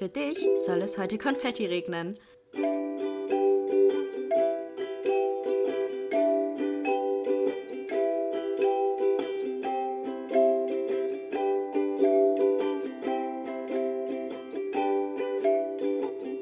[0.00, 2.16] Für dich soll es heute Konfetti regnen.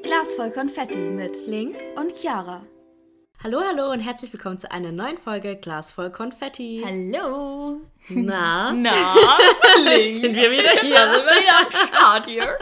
[0.03, 2.61] Glas voll Konfetti mit Link und Chiara.
[3.43, 6.81] Hallo, hallo und herzlich willkommen zu einer neuen Folge Glas voll Konfetti.
[6.85, 7.81] Hallo.
[8.09, 8.73] Na?
[8.73, 9.15] Na,
[9.85, 10.95] Sind wir wieder hier?
[10.95, 12.57] Da sind wir wieder am Start hier.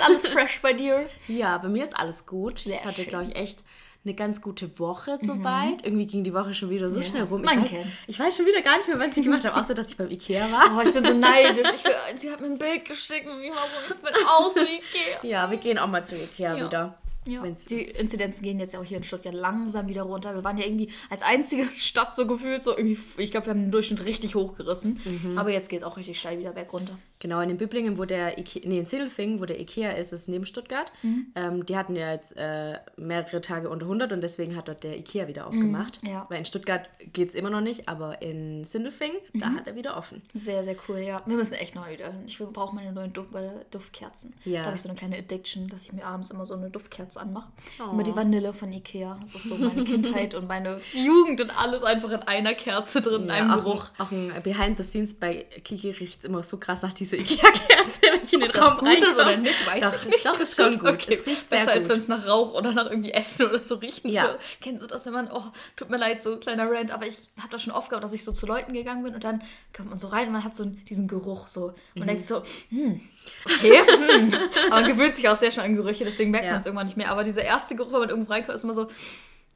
[0.00, 1.04] Ist alles fresh bei dir?
[1.28, 2.60] Ja, bei mir ist alles gut.
[2.60, 3.02] Sehr ich hatte.
[3.02, 3.06] Mhm.
[3.06, 3.60] glaube ich, echt
[4.02, 5.84] eine ganz gute Woche soweit.
[5.84, 7.42] Irgendwie ging die Woche schon wieder so Ja, schnell rum.
[7.42, 8.04] man ich, weiß, kennt's.
[8.06, 10.10] ich weiß schon wieder gar nicht mehr, was ich gemacht habe, außer dass ich beim
[10.10, 10.74] Ikea war.
[10.74, 11.68] Oh, ich bin so neidisch.
[11.74, 14.54] Ich will, sie hat mir ein Bild geschickt und ich war so, ich bin aus
[14.56, 15.18] wie Ikea.
[15.22, 16.66] Ja, wir gehen auch mal zu Ikea Ja.
[16.66, 16.98] wieder.
[17.26, 17.42] Ja.
[17.42, 20.34] Wenn's- Die Inzidenzen gehen jetzt ja auch hier in Stuttgart langsam wieder runter.
[20.34, 23.60] Wir waren ja irgendwie als einzige Stadt so gefühlt, so irgendwie, ich glaube, wir haben
[23.62, 25.00] den Durchschnitt richtig hochgerissen.
[25.04, 25.38] Mhm.
[25.38, 26.98] Aber jetzt geht es auch richtig steil wieder bergunter.
[27.18, 30.28] Genau, in den Büblingen, wo der Ikea, nee, in Sindelfingen, wo der Ikea ist, ist
[30.28, 30.90] neben Stuttgart.
[31.02, 31.26] Mhm.
[31.34, 34.96] Ähm, die hatten ja jetzt äh, mehrere Tage unter 100 und deswegen hat dort der
[34.98, 36.02] Ikea wieder aufgemacht.
[36.02, 36.26] Mhm, ja.
[36.30, 39.56] Weil in Stuttgart geht es immer noch nicht, aber in Sindelfingen, da Mhm.
[39.58, 40.22] hat er wieder offen.
[40.32, 41.20] Sehr, sehr cool, ja.
[41.26, 42.14] Wir müssen echt neu wieder.
[42.26, 43.30] Ich brauche meine neuen Duft,
[43.70, 44.32] Duftkerzen.
[44.44, 44.60] Ja.
[44.60, 47.09] Da habe ich so eine kleine Addiction, dass ich mir abends immer so eine Duftkerze
[47.16, 47.48] anmache.
[47.80, 47.90] Oh.
[47.92, 49.16] Immer die Vanille von Ikea.
[49.20, 53.24] Das ist so meine Kindheit und meine Jugend und alles einfach in einer Kerze drin,
[53.24, 53.84] in einem auch, Geruch.
[53.98, 58.00] auch ein Behind the Scenes bei Kiki riecht es immer so krass nach dieser Ikea-Kerze,
[58.12, 59.22] wenn ich in den Ob das Raum gut ist reinkomme.
[59.22, 60.26] oder nicht, weiß doch, ich nicht.
[60.26, 60.88] Doch, ist schon gut.
[60.90, 61.14] Okay.
[61.14, 61.92] Es riecht sehr Besser, als gut.
[61.92, 64.22] wenn es nach Rauch oder nach irgendwie Essen oder so riechen Ja.
[64.24, 64.38] würde.
[64.60, 65.42] Kennst du das, wenn man, oh,
[65.76, 68.24] tut mir leid, so kleiner Rant, aber ich habe das schon oft gehabt, dass ich
[68.24, 69.42] so zu Leuten gegangen bin und dann
[69.76, 71.74] kommt man so rein und man hat so diesen Geruch so.
[71.94, 72.00] Mhm.
[72.02, 73.00] Und denkt so, hm,
[73.44, 74.32] okay, hm.
[74.70, 76.52] Aber man gewöhnt sich auch sehr schnell an Gerüche, deswegen merkt Ja.
[76.52, 77.10] man es irgendwann nicht mehr.
[77.10, 78.88] Aber dieser erste Geruch, wenn man irgendwo reinkommt, ist immer so,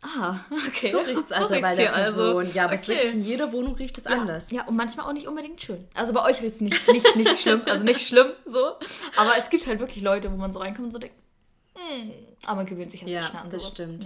[0.03, 0.91] ah, okay.
[0.91, 2.47] So riecht es also bei der hier Person.
[2.55, 2.93] ja, aber es okay.
[2.99, 4.51] wirklich in jeder Wohnung riecht es anders.
[4.51, 5.87] Ja, und manchmal auch nicht unbedingt schön.
[5.95, 8.73] Also bei euch riecht es nicht, nicht, nicht schlimm, also nicht schlimm so.
[9.17, 11.17] Aber es gibt halt wirklich Leute, wo man so reinkommt und so denkt,
[11.75, 12.13] hm,
[12.45, 13.63] aber man gewöhnt sich halt Ja, sehr schnell an sowas.
[13.63, 13.69] Ja.
[13.69, 14.05] Das stimmt,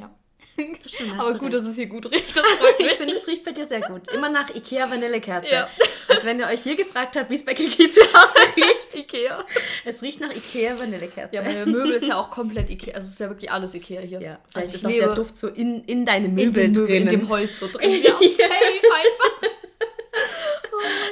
[0.58, 1.54] hast Aber gut, recht.
[1.54, 2.34] dass es hier gut riecht.
[2.78, 4.10] Ich finde, es riecht bei dir sehr gut.
[4.12, 5.52] Immer nach Ikea Vanillekerze.
[5.52, 5.68] Ja.
[6.08, 8.94] Als wenn ihr euch hier gefragt habt, wie es bei Kiki zu Hause riecht.
[8.94, 9.44] Ikea.
[9.84, 11.34] Es riecht nach Ikea Vanillekerze.
[11.34, 12.94] Ja, meine Möbel ist ja auch komplett Ikea.
[12.94, 14.20] Also es ist ja wirklich alles Ikea hier.
[14.20, 17.08] Ja, also ist auch der Duft so in, in deine in Möbel dem, Möbel, in
[17.08, 18.02] dem Holz so drin.
[18.02, 19.57] Ja, safe einfach.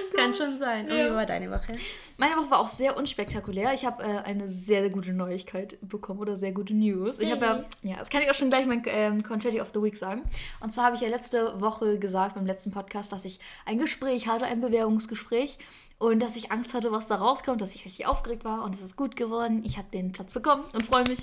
[0.04, 0.90] Das kann schon sein.
[0.90, 1.10] Und Ja.
[1.10, 1.72] wie war deine Woche?
[2.16, 3.72] Meine Woche war auch sehr unspektakulär.
[3.74, 7.18] Ich habe äh, eine sehr, sehr gute Neuigkeit bekommen oder sehr gute News.
[7.18, 9.82] Ich habe ja, ja, das kann ich auch schon gleich mein ähm, Confetti of the
[9.82, 10.22] Week sagen.
[10.60, 14.26] Und zwar habe ich ja letzte Woche gesagt beim letzten Podcast, dass ich ein Gespräch
[14.28, 15.58] hatte, ein Bewerbungsgespräch.
[15.98, 18.82] Und dass ich Angst hatte, was da rauskommt, dass ich richtig aufgeregt war und es
[18.82, 19.62] ist gut geworden.
[19.64, 21.20] Ich habe den Platz bekommen und freue mich.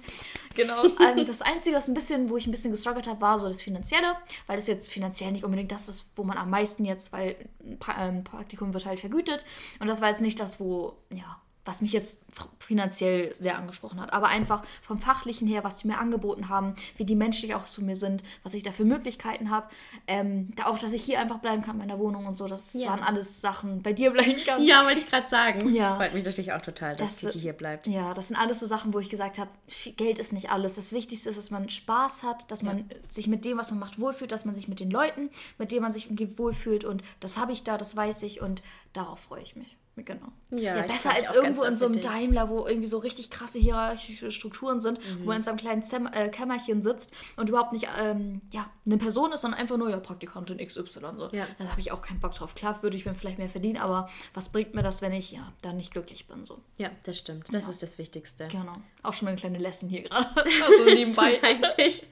[0.56, 0.84] Genau.
[1.00, 3.62] ähm, das Einzige, was ein bisschen, wo ich ein bisschen gestruggelt habe, war so das
[3.62, 4.16] Finanzielle,
[4.48, 7.78] weil das jetzt finanziell nicht unbedingt das ist, wo man am meisten jetzt, weil ein
[8.00, 9.46] ähm, Praktikum wird halt vergütet.
[9.80, 12.24] Und das war jetzt nicht das, wo, ja, was mich jetzt
[12.60, 14.12] finanziell sehr angesprochen hat.
[14.14, 17.82] Aber einfach vom Fachlichen her, was die mir angeboten haben, wie die menschlich auch zu
[17.82, 19.68] mir sind, was ich da für Möglichkeiten habe.
[20.08, 22.48] Ähm, da auch, dass ich hier einfach bleiben kann in meiner Wohnung und so.
[22.48, 22.90] Das Ja.
[22.90, 24.62] waren alles Sachen, bei dir bleiben kann.
[24.64, 25.74] Ja, wollte ich gerade sagen.
[25.74, 25.96] Ja.
[25.96, 27.88] freut mich natürlich auch total, dass Das- Kiki hier bleibt.
[27.88, 29.50] Ja, das sind alles so Sachen, wo ich gesagt habe,
[29.98, 30.76] Geld ist nicht alles.
[30.76, 34.00] Das Wichtigste ist, dass man Spaß hat, dass man sich mit dem, was man macht,
[34.00, 36.84] wohlfühlt, dass man sich mit den Leuten, mit denen man sich umgibt, wohlfühlt.
[36.84, 38.62] Und das habe ich da, das weiß ich und
[38.94, 39.78] darauf freue ich mich.
[39.96, 40.28] Genau.
[40.50, 44.32] Ja, ich besser als irgendwo in so einem Daimler, wo irgendwie so richtig krasse hierarchische
[44.32, 45.26] Strukturen sind, wo Mhm.
[45.26, 49.32] man in seinem kleinen Zem äh, Kämmerchen sitzt und überhaupt nicht ähm, ja, eine Person
[49.32, 50.84] ist, sondern einfach nur ja, Praktikantin XY.
[51.16, 51.30] So.
[51.32, 51.46] Ja.
[51.60, 52.56] Da habe ich auch keinen Bock drauf.
[52.56, 55.54] Klar würde ich mir vielleicht mehr verdienen, aber was bringt mir das, wenn ich ja
[55.62, 56.44] dann nicht glücklich bin?
[56.44, 56.60] So.
[56.78, 57.54] Ja, das stimmt.
[57.54, 58.48] Das ist das Wichtigste.
[58.48, 58.74] Genau.
[59.04, 60.28] Auch schon mal eine kleine Lesson hier gerade.
[60.66, 61.40] Also nebenbei.
[61.44, 62.04] Eigentlich.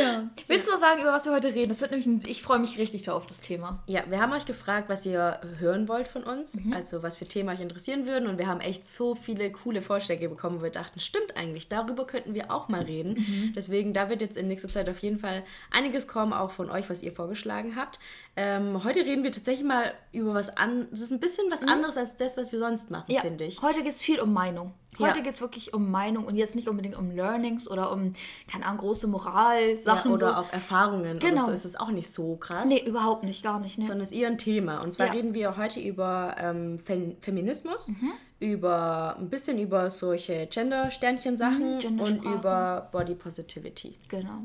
[0.00, 0.28] Ja.
[0.48, 1.68] Willst du mal sagen, über was wir heute reden?
[1.68, 3.82] Das wird nämlich ein, ich freue mich richtig auf das Thema.
[3.86, 6.72] Ja, wir haben euch gefragt, was ihr hören wollt von uns, Mhm.
[6.72, 10.28] also was für Themen euch interessieren würden und wir haben echt so viele coole Vorschläge
[10.28, 13.14] bekommen, wo wir dachten, stimmt eigentlich, darüber könnten wir auch mal reden.
[13.14, 13.52] Mhm.
[13.54, 16.88] Deswegen, da wird jetzt in nächster Zeit auf jeden Fall einiges kommen, auch von euch,
[16.90, 17.98] was ihr vorgeschlagen habt.
[18.36, 21.96] Ähm, heute reden wir tatsächlich mal über was an, das ist ein bisschen was anderes
[21.96, 23.14] als das, was wir sonst machen, Mhm.
[23.14, 23.60] Ja, finde ich.
[23.62, 24.72] heute geht es viel um Meinung.
[25.00, 25.24] Heute Ja.
[25.24, 28.12] geht es wirklich um Meinung und jetzt nicht unbedingt um Learnings oder um,
[28.50, 30.10] keine Ahnung, große Moralsachen.
[30.10, 30.34] Ja, oder so.
[30.40, 31.34] auch Erfahrungen Genau.
[31.36, 32.68] oder so ist es auch nicht so krass.
[32.68, 33.78] Nee, überhaupt nicht, gar nicht.
[33.78, 33.84] Ne?
[33.84, 34.82] sondern es ist eher ein Thema.
[34.84, 35.12] Und zwar Ja.
[35.12, 38.12] reden wir heute über ähm, Fem Feminismus, Mhm.
[38.40, 42.26] über ein bisschen über solche Gender-Sternchen-Sachen Mhm, Gendersprache.
[42.28, 43.96] und über Body Positivity.
[44.08, 44.44] Genau.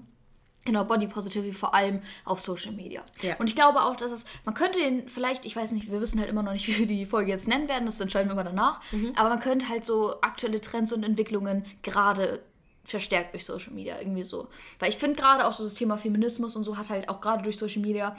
[0.65, 3.03] Genau, Body Positivity vor allem auf Social Media.
[3.21, 3.35] Ja.
[3.37, 6.19] Und ich glaube auch, dass es, man könnte den vielleicht, ich weiß nicht, wir wissen
[6.19, 8.43] halt immer noch nicht, wie wir die Folge jetzt nennen werden, das entscheiden wir immer
[8.43, 9.13] danach, Mhm.
[9.15, 12.41] aber man könnte halt so aktuelle Trends und Entwicklungen gerade
[12.83, 14.47] verstärkt durch Social Media irgendwie so.
[14.79, 17.43] Weil ich finde gerade auch so das Thema Feminismus und so hat halt auch gerade
[17.43, 18.15] durch Social Media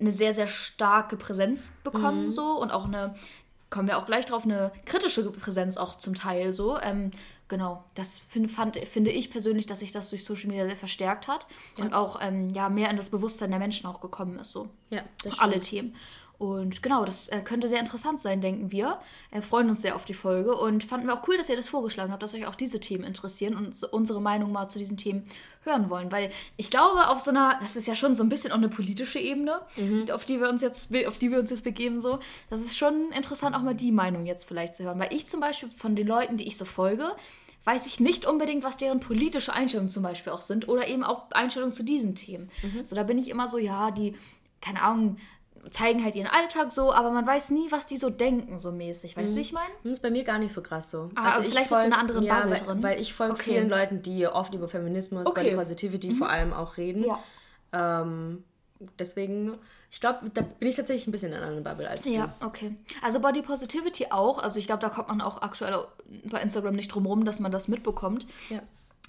[0.00, 2.30] eine sehr, sehr starke Präsenz bekommen Mhm.
[2.30, 3.14] so und auch eine
[3.70, 6.78] kommen wir auch gleich drauf, eine kritische Präsenz auch zum Teil so.
[6.80, 7.10] Ähm,
[7.48, 11.28] genau, das find, fand, finde ich persönlich, dass sich das durch Social Media sehr verstärkt
[11.28, 11.46] hat
[11.76, 11.84] ja.
[11.84, 14.52] und auch ähm, ja, mehr in das Bewusstsein der Menschen auch gekommen ist.
[14.52, 14.68] So.
[14.90, 15.40] Ja, das stimmt.
[15.40, 15.96] Alle Themen.
[16.38, 19.00] Und genau, das äh, könnte sehr interessant sein, denken wir.
[19.32, 21.68] Wir freuen uns sehr auf die Folge und fanden wir auch cool, dass ihr das
[21.68, 25.24] vorgeschlagen habt, dass euch auch diese Themen interessieren und unsere Meinung mal zu diesen Themen
[25.64, 26.12] hören wollen.
[26.12, 28.68] Weil ich glaube, auf so einer, das ist ja schon so ein bisschen auch eine
[28.68, 30.10] politische Ebene, mhm.
[30.12, 32.20] auf die wir uns jetzt, auf die wir uns jetzt begeben, so.
[32.50, 35.00] Das ist schon interessant, auch mal die Meinung jetzt vielleicht zu hören.
[35.00, 37.16] Weil ich zum Beispiel von den Leuten, die ich so folge,
[37.64, 41.32] weiß ich nicht unbedingt, was deren politische Einstellungen zum Beispiel auch sind oder eben auch
[41.32, 42.48] Einstellungen zu diesen Themen.
[42.62, 42.84] Mhm.
[42.84, 44.14] So, da bin ich immer so, ja, die,
[44.60, 45.16] keine Ahnung,
[45.70, 49.16] zeigen halt ihren Alltag so, aber man weiß nie, was die so denken, so mäßig.
[49.16, 49.32] Weißt mhm.
[49.32, 49.70] du, wie ich meine?
[49.82, 51.10] Das ist bei mir gar nicht so krass so.
[51.14, 52.82] Ah, also vielleicht folg, bist du in einer anderen ja, Bubble weil, drin.
[52.82, 53.42] Weil ich folge okay.
[53.52, 55.44] vielen Leuten, die oft über Feminismus, okay.
[55.44, 56.14] Body Positivity mhm.
[56.14, 57.04] vor allem auch reden.
[57.04, 57.18] Ja.
[57.72, 58.44] Ähm,
[58.98, 59.58] deswegen,
[59.90, 62.12] ich glaube, da bin ich tatsächlich ein bisschen in einer anderen Bubble als du.
[62.12, 62.76] Ja, okay.
[63.02, 64.38] Also Body Positivity auch.
[64.38, 65.76] Also ich glaube, da kommt man auch aktuell
[66.24, 68.26] bei Instagram nicht drum rum, dass man das mitbekommt.
[68.48, 68.62] Ja.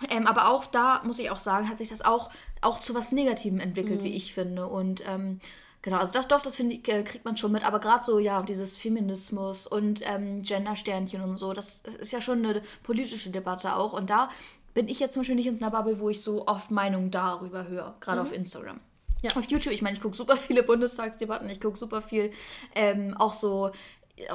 [0.09, 2.29] Ähm, aber auch da muss ich auch sagen, hat sich das auch,
[2.61, 4.03] auch zu was Negativem entwickelt, mhm.
[4.05, 4.67] wie ich finde.
[4.67, 5.41] Und ähm,
[5.81, 8.19] Genau, also das doch, das finde ich, äh, kriegt man schon mit, aber gerade so,
[8.19, 13.29] ja, dieses Feminismus und ähm, Gendersternchen und so, das, das, ist ja schon eine politische
[13.29, 13.93] Debatte auch.
[13.93, 14.29] Und da
[14.73, 17.67] bin ich jetzt zum Beispiel nicht in einer Bubble, wo ich so oft Meinungen darüber
[17.67, 18.27] höre, gerade mhm.
[18.27, 18.79] auf Instagram.
[19.21, 19.35] Ja.
[19.35, 22.31] Auf YouTube, ich meine, ich gucke super viele Bundestagsdebatten, ich gucke super viel
[22.75, 23.71] ähm, auch so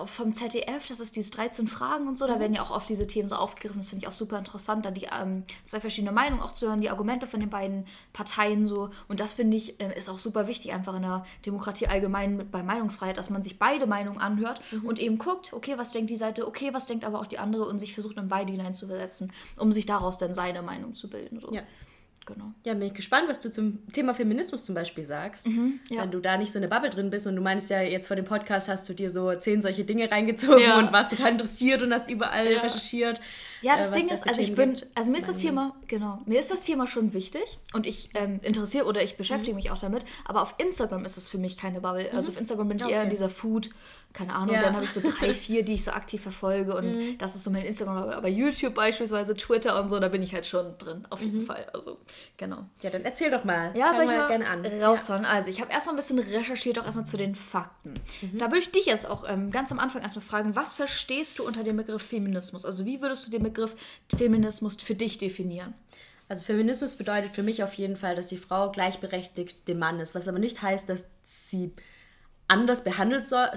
[0.06, 2.40] vom ZDF, das ist diese 13 Fragen und so, da mhm.
[2.40, 3.80] werden ja auch oft diese Themen so aufgegriffen.
[3.80, 6.80] Das finde ich auch super interessant, da die ähm, zwei verschiedene Meinungen auch zu hören,
[6.80, 8.90] die Argumente von den beiden Parteien so.
[9.08, 12.62] Und das finde ich äh, ist auch super wichtig, einfach in der Demokratie allgemein bei
[12.62, 14.86] Meinungsfreiheit, dass man sich beide Meinungen anhört mhm.
[14.86, 17.66] und eben guckt, okay, was denkt die Seite, okay, was denkt aber auch die andere
[17.66, 21.40] und sich versucht in beide hineinzuversetzen, um sich daraus dann seine Meinung zu bilden.
[21.40, 21.52] So.
[21.52, 21.62] Ja.
[22.26, 22.52] Genau.
[22.64, 25.46] Ja, bin ich gespannt, was du zum Thema Feminismus zum Beispiel sagst.
[25.46, 26.02] Mhm, ja.
[26.02, 28.16] Wenn du da nicht so eine Bubble drin bist und du meinst ja, jetzt vor
[28.16, 30.78] dem Podcast hast du dir so zehn solche Dinge reingezogen ja.
[30.78, 32.60] und warst total interessiert und hast überall ja.
[32.60, 33.20] recherchiert.
[33.64, 36.38] Ja, das äh, Ding ist, also ich bin, also mir ist das Thema, genau, mir
[36.38, 39.56] ist das Thema schon wichtig und ich ähm, interessiere oder ich beschäftige mhm.
[39.56, 42.04] mich auch damit, aber auf Instagram ist es für mich keine Bubble.
[42.04, 42.16] Also mhm.
[42.16, 42.92] Also auf Instagram bin ich okay.
[42.92, 43.70] eher in dieser Food-
[44.14, 44.62] keine Ahnung, ja.
[44.62, 47.18] dann habe ich so drei, vier, die ich so aktiv verfolge und mhm.
[47.18, 50.46] das ist so mein Instagram, aber YouTube beispielsweise, Twitter und so, da bin ich halt
[50.46, 51.46] schon drin, auf jeden mhm.
[51.46, 51.66] Fall.
[51.74, 51.98] Also,
[52.36, 52.58] genau.
[52.80, 53.76] Ja, dann erzähl doch mal.
[53.76, 54.64] Ja, soll ich mal gerne an.
[54.64, 55.24] raushauen.
[55.24, 55.30] Ja.
[55.30, 57.94] Also, ich habe erstmal ein bisschen recherchiert, auch erstmal zu den Fakten.
[58.22, 58.38] Mhm.
[58.38, 61.44] Da würde ich dich jetzt auch ähm, ganz am Anfang erstmal fragen, was verstehst du
[61.44, 62.64] unter dem Begriff Feminismus?
[62.64, 63.53] Also, wie würdest du den Begriff
[64.16, 65.74] Feminismus für dich definieren?
[66.28, 70.14] Also Feminismus bedeutet für mich auf jeden Fall, dass die Frau gleichberechtigt dem Mann ist,
[70.14, 71.72] was aber nicht heißt, dass sie
[72.46, 73.48] anders behandelt soll,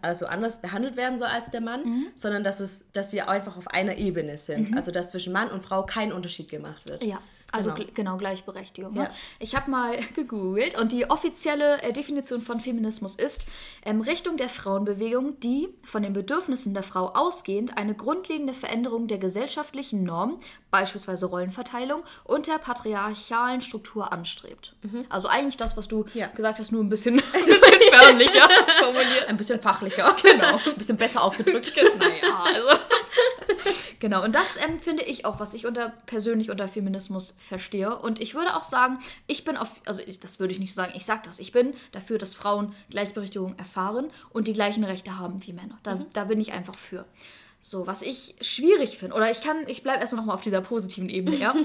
[0.00, 2.06] also anders behandelt werden soll als der Mann, mhm.
[2.14, 4.70] sondern dass es, dass wir einfach auf einer Ebene sind.
[4.70, 4.76] Mhm.
[4.76, 7.04] Also dass zwischen Mann und Frau kein Unterschied gemacht wird.
[7.04, 7.20] Ja.
[7.52, 8.94] Also genau, genau Gleichberechtigung.
[8.94, 9.02] Ne?
[9.04, 9.10] Ja.
[9.38, 13.46] Ich habe mal gegoogelt und die offizielle äh, Definition von Feminismus ist
[13.84, 19.18] ähm, Richtung der Frauenbewegung, die von den Bedürfnissen der Frau ausgehend eine grundlegende Veränderung der
[19.18, 20.38] gesellschaftlichen Norm,
[20.70, 24.74] beispielsweise Rollenverteilung und der patriarchalen Struktur anstrebt.
[24.82, 25.04] Mhm.
[25.10, 26.28] Also eigentlich das, was du ja.
[26.28, 29.28] gesagt hast, nur ein bisschen, ein bisschen förmlicher formuliert.
[29.28, 30.16] Ein bisschen fachlicher.
[30.22, 30.56] Genau.
[30.56, 31.74] Ein bisschen besser ausgedrückt.
[31.98, 32.82] naja, also.
[34.00, 37.96] genau, und das ähm, finde ich auch, was ich unter persönlich unter Feminismus verstehe.
[37.98, 40.92] Und ich würde auch sagen, ich bin auf, also ich, das würde ich nicht sagen,
[40.94, 45.44] ich sage das, ich bin dafür, dass Frauen Gleichberechtigung erfahren und die gleichen Rechte haben
[45.46, 45.78] wie Männer.
[45.82, 46.06] Da, mhm.
[46.12, 47.04] da bin ich einfach für.
[47.60, 51.08] So, was ich schwierig finde, oder ich kann, ich bleibe erstmal nochmal auf dieser positiven
[51.08, 51.54] Ebene, ja.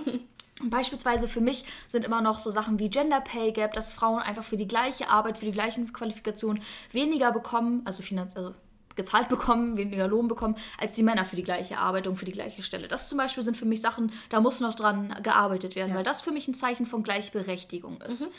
[0.63, 4.44] Beispielsweise für mich sind immer noch so Sachen wie Gender Pay Gap, dass Frauen einfach
[4.44, 8.56] für die gleiche Arbeit, für die gleichen Qualifikationen weniger bekommen, also, Finanz also
[8.98, 12.34] gezahlt bekommen, weniger Lohn bekommen, als die Männer für die gleiche Arbeit und für die
[12.34, 12.89] gleiche Stelle.
[12.89, 15.96] Das zum Beispiel sind für mich Sachen, da muss noch dran gearbeitet werden, ja.
[15.96, 18.24] weil das für mich ein Zeichen von Gleichberechtigung ist.
[18.24, 18.34] Mhm.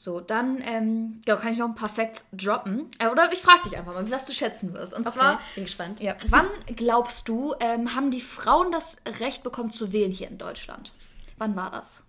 [0.00, 2.88] So, dann ähm, ja, kann ich noch ein paar Facts droppen.
[3.00, 4.94] Äh, oder ich frage dich einfach mal, was du schätzen wirst.
[4.94, 6.00] Und okay, zwar, bin gespannt.
[6.00, 10.38] Ja, wann glaubst du, ähm, haben die Frauen das Recht bekommen zu wählen hier in
[10.38, 10.92] Deutschland?
[11.36, 12.04] Wann war das?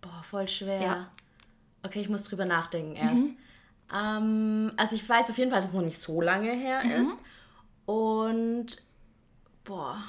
[0.00, 0.80] Boah, voll schwer.
[0.80, 1.10] Ja.
[1.82, 3.24] Okay, ich muss drüber nachdenken erst.
[3.24, 3.36] Mhm.
[3.94, 6.90] Ähm, also ich weiß auf jeden Fall, dass es noch nicht so lange her mhm.
[6.90, 7.18] ist.
[7.86, 8.66] Und
[9.64, 10.04] boah.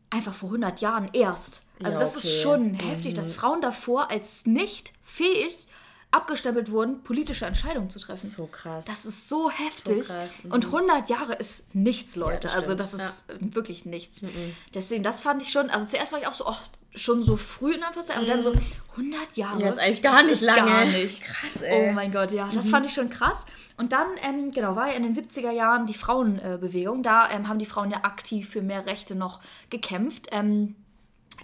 [0.09, 1.61] einfach vor 100 Jahren erst.
[1.83, 5.67] Also Ja, das ist schon heftig, dass Frauen davor als nicht fähig
[6.13, 8.27] abgestempelt wurden, politische Entscheidungen zu treffen.
[8.27, 8.85] So krass.
[8.85, 10.05] Das ist so heftig.
[10.05, 10.51] krass, mhm.
[10.51, 12.47] Und 100 Jahre ist nichts, Leute.
[12.47, 14.21] das also das ist äh, wirklich nichts.
[14.73, 16.55] Deswegen, das fand ich schon, also zuerst war ich auch so, oh,
[16.95, 18.53] schon so früh in Anführungszeichen, aber dann so
[18.91, 19.55] 100 Jahre.
[19.55, 19.61] Mhm.
[19.61, 20.69] Ja, ist eigentlich gar das nicht ist lange.
[20.69, 21.21] Gar nichts.
[21.21, 21.81] Krass, ey.
[21.81, 21.89] Mhm.
[21.89, 23.45] Oh mein Gott, ja, das fand ich schon krass.
[23.77, 27.01] Und dann, ähm, genau, war ja in den 70er Jahren die Frauenbewegung.
[27.01, 29.41] da ähm, haben die Frauen ja aktiv für mehr Rechte noch
[29.71, 30.27] gekämpft.
[30.31, 30.75] Ähm,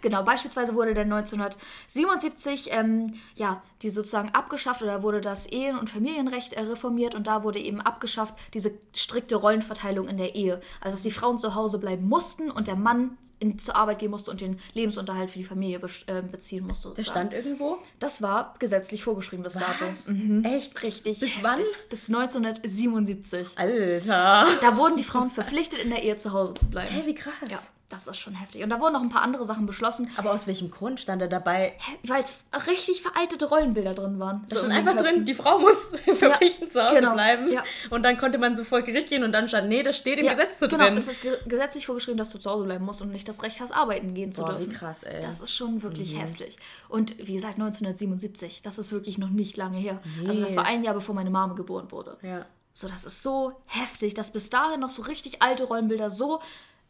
[0.02, 5.90] Genau, beispielsweise wurde dann 1977 ähm, ja, die sozusagen abgeschafft oder wurde das Ehen- und
[5.90, 10.62] Familienrecht äh, reformiert und da wurde eben abgeschafft diese strikte Rollenverteilung in der Ehe.
[10.82, 14.12] Also dass die Frauen zu Hause bleiben mussten und der Mann in, zur Arbeit gehen
[14.12, 16.90] musste und den Lebensunterhalt für die Familie bes- äh, beziehen musste.
[16.90, 17.30] das sozusagen.
[17.30, 17.78] stand irgendwo?
[18.00, 19.86] Das war gesetzlich vorgeschrieben bis dato.
[19.90, 20.08] Was?
[20.44, 20.84] Echt?
[20.84, 21.20] Richtig.
[21.22, 21.44] Bis heftig.
[21.44, 21.62] wann?
[21.90, 23.58] Bis 1977.
[23.58, 24.46] Alter.
[24.60, 26.94] Da wurden die Frauen verpflichtet, in der Ehe zu Hause zu bleiben.
[26.94, 27.34] Hä, wie krass.
[27.50, 28.64] Ja, das ist schon heftig.
[28.64, 31.28] Und da wurden noch ein paar andere Sachen beschlossen, Aber aus welchem Grund stand da
[31.28, 31.74] dabei?
[32.04, 32.36] weil es
[32.68, 34.46] richtig veraltete Rollenbilder drin waren.
[34.48, 35.16] Da So stand einfach Köpfen.
[35.16, 37.52] drin, die Frau muss verpflichtend zu Hause genau, bleiben.
[37.52, 37.64] ja.
[37.90, 40.26] Und dann konnte man so vor Gericht gehen und dann stand, nee, das steht im
[40.26, 40.98] Ja, Gesetz so genau, drin.
[40.98, 43.60] es ist ge gesetzlich vorgeschrieben, dass du zu Hause bleiben musst und nicht das Recht
[43.60, 44.70] hast, arbeiten gehen zu Boah, dürfen.
[44.70, 45.18] wie krass, ey.
[45.18, 45.22] Mhm.
[45.22, 46.58] Das ist schon wirklich heftig.
[46.90, 50.00] Und wie gesagt, 1977, das ist wirklich noch nicht lange her.
[50.28, 52.18] Also das war ein Jahr, bevor meine Mama geboren wurde.
[52.22, 52.46] ja.
[52.72, 56.40] So, das ist so heftig, dass bis dahin noch so richtig alte Rollenbilder so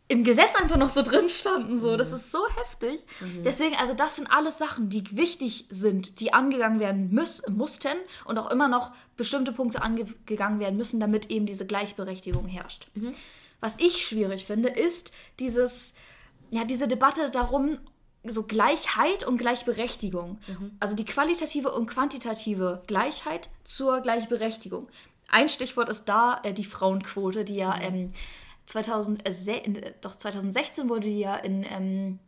[0.09, 1.79] im Gesetz einfach noch so drin standen.
[1.79, 1.91] So.
[1.91, 1.97] Mhm.
[1.99, 2.99] Das ist so heftig.
[3.45, 8.37] Deswegen, also das sind alles Sachen, die wichtig sind, die angegangen werden müß, mussten und
[8.39, 12.87] auch immer noch bestimmte Punkte angegangen werden müssen, damit eben diese Gleichberechtigung herrscht.
[12.95, 13.11] Mhm.
[13.61, 15.93] Was ich schwierig finde, ist dieses,
[16.49, 17.75] ja, diese Debatte darum,
[18.23, 20.39] so Gleichheit und Gleichberechtigung.
[20.79, 24.87] Also die qualitative und quantitative Gleichheit zur Gleichberechtigung.
[25.27, 28.11] Ein Stichwort ist da äh, die Frauenquote, die ja ähm,
[28.69, 32.19] 2000, äh, doch 2016 wurde die ja in ähm,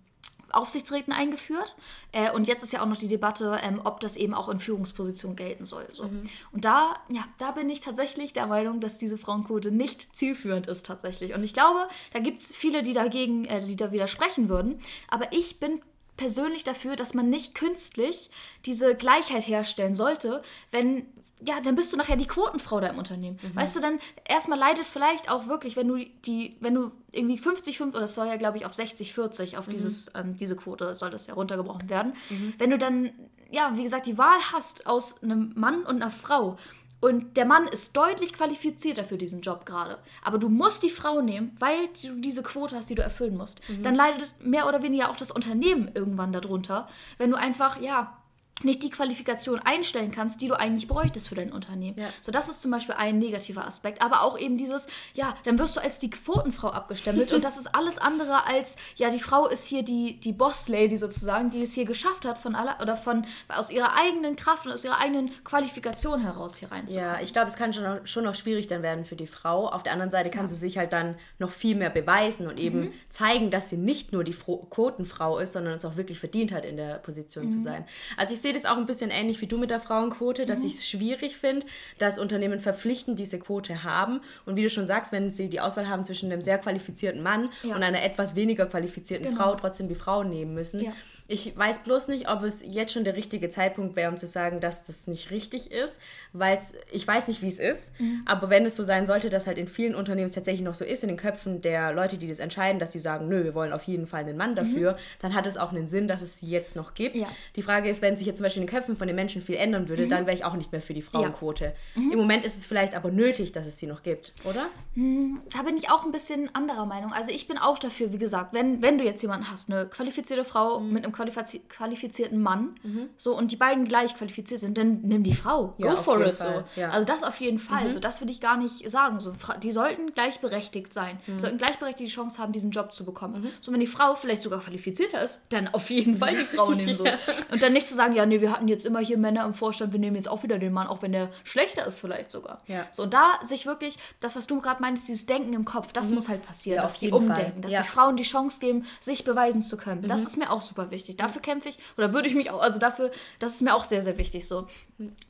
[0.51, 1.75] Aufsichtsräten eingeführt.
[2.12, 4.60] Äh, und jetzt ist ja auch noch die Debatte, ähm, ob das eben auch in
[4.60, 5.88] Führungspositionen gelten soll.
[5.93, 6.10] So.
[6.51, 10.86] Und da, ja, da bin ich tatsächlich der Meinung, dass diese Frauenquote nicht zielführend ist
[10.86, 11.33] tatsächlich.
[11.33, 14.79] Und ich glaube, da gibt es viele, die dagegen, äh, die da widersprechen würden.
[15.07, 15.81] Aber ich bin
[16.17, 18.29] persönlich dafür, dass man nicht künstlich
[18.65, 21.05] diese Gleichheit herstellen sollte, wenn
[21.43, 23.39] ja, dann bist du nachher die Quotenfrau da im Unternehmen.
[23.55, 27.77] Weißt du, dann erstmal leidet vielleicht auch wirklich, wenn du die, wenn du irgendwie 50,
[27.77, 30.93] 5, oder es soll ja, glaube ich, auf 60, 40, auf dieses, ähm, diese Quote
[30.95, 32.13] soll das ja runtergebrochen werden.
[32.60, 33.12] Wenn du dann,
[33.50, 36.57] ja, wie gesagt, die Wahl hast aus einem Mann und einer Frau
[37.00, 41.21] und der Mann ist deutlich qualifizierter für diesen Job gerade, aber du musst die Frau
[41.21, 45.10] nehmen, weil du diese Quote hast, die du erfüllen musst, dann leidet mehr oder weniger
[45.10, 48.21] auch das Unternehmen irgendwann darunter, wenn du einfach, ja,
[48.63, 51.98] nicht die Qualifikation einstellen kannst, die du eigentlich bräuchtest für dein Unternehmen.
[51.98, 52.08] Ja.
[52.22, 54.01] So, das ist zum Beispiel ein negativer Aspekt.
[54.01, 57.74] Aber auch eben dieses, ja, dann wirst du als die Quotenfrau abgestempelt und das ist
[57.75, 61.86] alles andere als, ja, die Frau ist hier die, die Boss-Lady sozusagen, die es hier
[61.86, 66.22] geschafft hat, von aller oder von aus ihrer eigenen Kraft und aus ihrer eigenen Qualifikation
[66.22, 67.13] heraus hier reinzukommen.
[67.15, 69.68] Ja, ich glaube, es kann schon noch, schon noch schwierig dann werden für die Frau.
[69.70, 72.72] Auf der anderen Seite kann sie sich halt dann noch viel mehr beweisen und eben
[72.82, 72.94] Mhm.
[73.10, 76.65] zeigen, dass sie nicht nur die Fro Quotenfrau ist, sondern es auch wirklich verdient hat,
[76.65, 77.50] in der Position Mhm.
[77.50, 77.86] zu sein.
[78.18, 80.48] Also ich sehe das auch ein bisschen ähnlich wie du mit der Frauenquote, Mhm.
[80.48, 81.65] dass ich es schwierig finde,
[82.00, 84.22] dass Unternehmen verpflichtend diese Quote haben.
[84.46, 87.50] Und wie du schon sagst, wenn sie die Auswahl haben zwischen einem sehr qualifizierten Mann
[87.63, 87.75] Ja.
[87.75, 89.38] und einer etwas weniger qualifizierten Genau.
[89.43, 90.81] Frau, trotzdem die Frau nehmen müssen.
[90.81, 90.93] Ja.
[91.34, 94.60] Ich weiß bloß nicht, ob es jetzt schon der richtige Zeitpunkt wäre, um zu sagen,
[94.60, 95.98] dass das nicht richtig ist,
[96.34, 96.60] weil
[96.92, 98.24] ich weiß nicht, wie es ist, Mhm.
[98.26, 100.84] aber wenn es so sein sollte, dass halt in vielen Unternehmen es tatsächlich noch so
[100.84, 103.72] ist, in den Köpfen der Leute, die das entscheiden, dass die sagen, nö, wir wollen
[103.72, 106.48] auf jeden Fall einen Mann dafür, dann hat es auch einen Sinn, dass es sie
[106.48, 107.16] jetzt noch gibt.
[107.16, 107.22] Mhm.
[107.22, 107.28] Ja.
[107.56, 109.56] Die Frage ist, wenn sich jetzt zum Beispiel in den Köpfen von den Menschen viel
[109.56, 111.74] ändern würde, dann wäre ich auch nicht mehr für die Frauenquote.
[111.96, 112.12] Mhm.
[112.12, 114.68] Im Moment ist es vielleicht aber nötig, dass es sie noch gibt, oder?
[114.96, 117.14] Da bin ich auch ein bisschen anderer Meinung.
[117.14, 120.44] Also ich bin auch dafür, wie gesagt, wenn, wenn du jetzt jemanden hast, eine qualifizierte
[120.44, 120.92] Frau Mhm.
[120.92, 122.75] mit einem qualifiz qualifizierten Mann,
[123.18, 125.74] so und die beiden gleich qualifiziert sind, dann nimm die Frau.
[125.78, 126.36] Ja, Go for it.
[126.36, 126.80] Fall, So.
[126.82, 126.88] ja.
[126.88, 126.94] Mhm.
[126.94, 127.90] Also das auf jeden Fall.
[127.92, 129.20] So, das würde ich gar nicht sagen.
[129.20, 131.20] So, die sollten gleichberechtigt sein.
[131.28, 131.38] Mhm.
[131.38, 133.48] Sollten gleichberechtigt die Chance haben, diesen Job zu bekommen.
[133.60, 136.94] So, wenn die Frau vielleicht sogar qualifizierter ist, dann auf jeden Fall die Frau nehmen.
[136.94, 137.04] So.
[137.51, 139.94] Und dann nicht zu sagen, ja, nee, wir hatten jetzt immer hier Männer im Vorstand,
[139.94, 142.62] wir nehmen jetzt auch wieder den Mann, auch wenn der schlechter ist vielleicht sogar.
[142.68, 142.86] Ja.
[142.92, 146.12] So, und da sich wirklich, das, was du gerade meinst, dieses Denken im Kopf, das
[146.12, 146.75] muss halt passieren, Mhm.
[146.78, 147.28] Ja, dass die jeden Fall.
[147.30, 147.80] umdenken, dass Ja.
[147.80, 147.84] Mhm.
[147.84, 150.08] die Frauen die Chance geben, sich beweisen zu können.
[150.08, 151.11] Das ist mir auch super wichtig.
[151.18, 154.01] Dafür kämpfe ich, oder würde ich mich auch, also dafür, das ist mir auch sehr,
[154.01, 154.68] sehr wichtig so,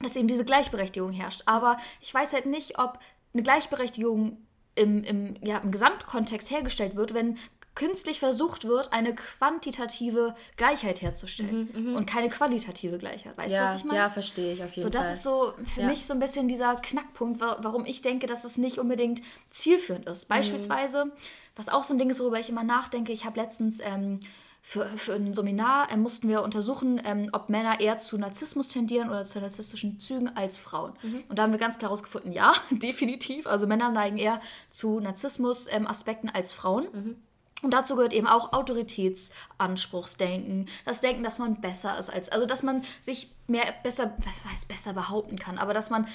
[0.01, 1.43] dass eben diese Gleichberechtigung herrscht.
[1.45, 2.99] Aber ich weiß halt nicht, ob
[3.33, 4.37] eine Gleichberechtigung
[4.75, 7.37] im, im, ja, im Gesamtkontext hergestellt wird, wenn
[7.73, 13.37] künstlich versucht wird, eine quantitative Gleichheit herzustellen Mhm, und keine qualitative Gleichheit.
[13.37, 13.99] Weißt ja, du, was ich meine?
[13.99, 15.13] ja, verstehe ich auf jeden So, das Fall.
[15.13, 15.87] ist so für Ja.
[15.87, 20.05] mich so ein bisschen dieser Knackpunkt, wa- warum ich denke, dass es nicht unbedingt zielführend
[20.07, 20.29] ist.
[20.29, 20.33] Mhm.
[20.35, 21.11] Beispielsweise,
[21.55, 24.19] was auch so ein Ding ist, worüber ich immer nachdenke, ich habe letztens ähm,
[24.63, 29.09] für, für ein Seminar ähm, mussten wir untersuchen, ähm, ob Männer eher zu Narzissmus tendieren
[29.09, 30.93] oder zu narzisstischen Zügen als Frauen.
[31.01, 31.23] Mhm.
[31.27, 33.47] Und da haben wir ganz klar herausgefunden, ja, definitiv.
[33.47, 34.39] Also Männer neigen eher
[34.69, 36.87] zu Narzissmus-Aspekten als Frauen.
[36.93, 37.15] Mhm.
[37.63, 42.63] Und dazu gehört eben auch Autoritätsanspruchsdenken, das Denken, dass man besser ist als, also dass
[42.63, 46.07] man sich mehr besser, was heißt besser behaupten kann, aber dass man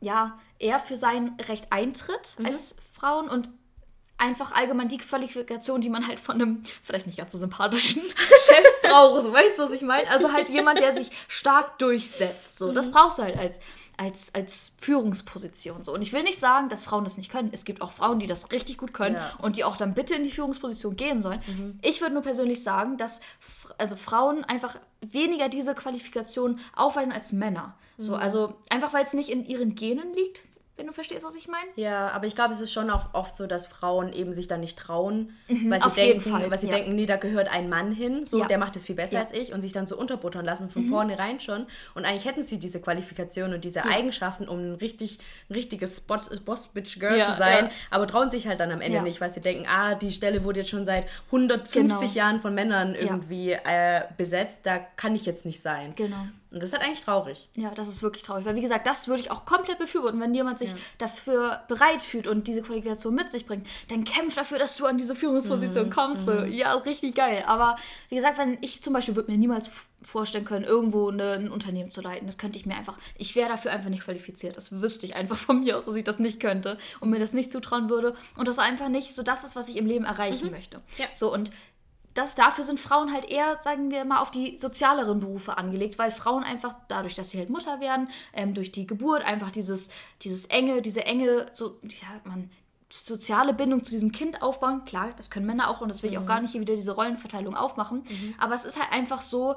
[0.00, 2.46] ja eher für sein Recht eintritt Mhm.
[2.46, 3.50] als Frauen und
[4.18, 8.02] einfach allgemein die Qualifikation, die man halt von einem vielleicht nicht ganz so sympathischen
[8.46, 9.22] Chef braucht.
[9.22, 10.08] So, weißt du, was ich meine?
[10.08, 12.58] Also halt jemand, der sich stark durchsetzt.
[12.58, 12.74] So, Mhm.
[12.76, 13.58] das brauchst du halt als,
[13.96, 15.82] als, als Führungsposition.
[15.82, 15.92] So.
[15.92, 17.50] Und ich will nicht sagen, dass Frauen das nicht können.
[17.52, 19.32] Es gibt auch Frauen, die das richtig gut können Ja.
[19.40, 21.42] und die auch dann bitte in die Führungsposition gehen sollen.
[21.82, 23.20] Ich würde nur persönlich sagen, dass
[23.78, 27.74] also Frauen einfach weniger diese Qualifikation aufweisen als Männer.
[27.98, 30.42] So, also einfach weil es nicht in ihren Genen liegt,
[30.76, 31.66] wenn du verstehst, was ich meine.
[31.76, 34.60] Ja, aber ich glaube, es ist schon auch oft so, dass Frauen eben sich dann
[34.60, 35.30] nicht trauen,
[35.68, 36.74] weil sie denken, Fall, weil sie ja.
[36.76, 38.46] denken, nee, da gehört ein Mann hin, so Ja.
[38.46, 39.20] der macht es viel besser Ja.
[39.20, 39.26] Mhm.
[39.28, 41.66] als ich und sich dann so unterbuttern lassen von vornherein schon.
[41.94, 45.18] Und eigentlich hätten sie diese Qualifikation und diese Eigenschaften, um ein richtig,
[45.50, 48.80] ein richtiges Boss, Boss Bitch Girl Ja, zu sein, aber trauen sich halt dann am
[48.80, 52.12] Ende nicht, weil sie denken, ah, die Stelle wurde jetzt schon seit 150 Genau.
[52.14, 55.92] Jahren von Männern irgendwie äh, besetzt, da kann ich jetzt nicht sein.
[55.96, 56.16] Genau.
[56.52, 57.48] Und das ist halt eigentlich traurig.
[57.54, 58.44] Ja, das ist wirklich traurig.
[58.44, 60.20] Weil, wie gesagt, das würde ich auch komplett befürworten.
[60.20, 64.58] Wenn jemand sich dafür bereit fühlt und diese Qualifikation mit sich bringt, dann kämpf dafür,
[64.58, 66.26] dass du an diese Führungsposition kommst.
[66.26, 66.32] So.
[66.42, 67.44] Ja, richtig geil.
[67.46, 67.76] Aber
[68.10, 69.70] wie gesagt, wenn ich zum Beispiel würde mir niemals
[70.06, 72.26] vorstellen können, irgendwo eine, ein Unternehmen zu leiten.
[72.26, 74.56] Das könnte ich mir einfach, ich wäre dafür einfach nicht qualifiziert.
[74.56, 77.32] Das wüsste ich einfach von mir aus, dass ich das nicht könnte und mir das
[77.32, 78.14] nicht zutrauen würde.
[78.36, 80.80] Und das einfach nicht so das ist, was ich im Leben erreichen möchte.
[80.98, 81.06] Ja.
[81.12, 81.50] So, und
[82.14, 86.10] das, dafür sind Frauen halt eher, sagen wir mal, auf die sozialeren Berufe angelegt, weil
[86.10, 89.90] Frauen einfach dadurch, dass sie halt Mutter werden, ähm, durch die Geburt einfach dieses,
[90.22, 92.50] dieses enge, diese enge, so, sagt man,
[92.90, 94.84] soziale Bindung zu diesem Kind aufbauen.
[94.84, 96.92] Klar, das können Männer auch und das will ich auch gar nicht hier wieder diese
[96.92, 98.04] Rollenverteilung aufmachen.
[98.38, 99.54] Aber es ist halt einfach so,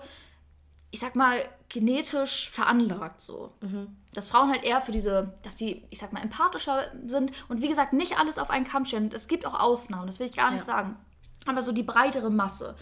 [0.91, 3.51] ich sag mal, genetisch veranlagt so.
[4.13, 7.67] Dass Frauen halt eher für diese, dass die, ich sag mal, empathischer sind und wie
[7.67, 9.11] gesagt, nicht alles auf einen Kamm stellen.
[9.13, 10.65] Es gibt auch Ausnahmen, das will ich gar nicht Ja.
[10.65, 10.95] sagen.
[11.45, 12.75] Aber so die breitere Masse.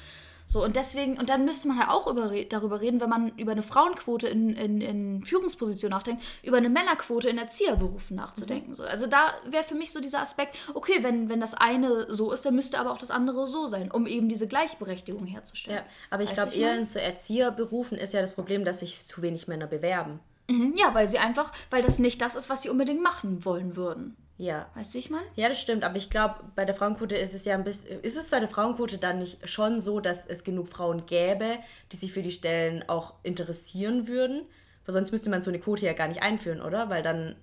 [0.45, 3.53] So, und deswegen, und dann müsste man halt auch über, darüber reden, wenn man über
[3.53, 8.75] eine Frauenquote in, in, in Führungspositionen nachdenkt, über eine Männerquote in Erzieherberufen nachzudenken.
[8.75, 8.83] So.
[8.83, 12.45] Also da wäre für mich so dieser Aspekt, okay, wenn, wenn das eine so ist,
[12.45, 15.79] dann müsste aber auch das andere so sein, um eben diese Gleichberechtigung herzustellen.
[15.79, 19.21] Ja, aber ich glaube, eher in so Erzieherberufen ist ja das Problem, dass sich zu
[19.21, 20.19] wenig Männer bewerben.
[20.49, 23.75] Mhm, ja, weil sie einfach, weil das nicht das ist, was sie unbedingt machen wollen
[23.77, 24.17] würden.
[24.43, 24.69] Ja.
[24.75, 25.25] Weißt du, wie ich meine?
[25.35, 28.17] Ja, das stimmt, aber ich glaube, bei der Frauenquote ist es ja ein bisschen, ist
[28.17, 31.59] es bei der Frauenquote dann nicht schon so, dass es genug Frauen gäbe,
[31.93, 34.41] die sich für die Stellen auch interessieren würden?
[34.85, 36.89] Weil sonst müsste man so eine Quote ja gar nicht einführen, oder?
[36.89, 37.37] Weil dann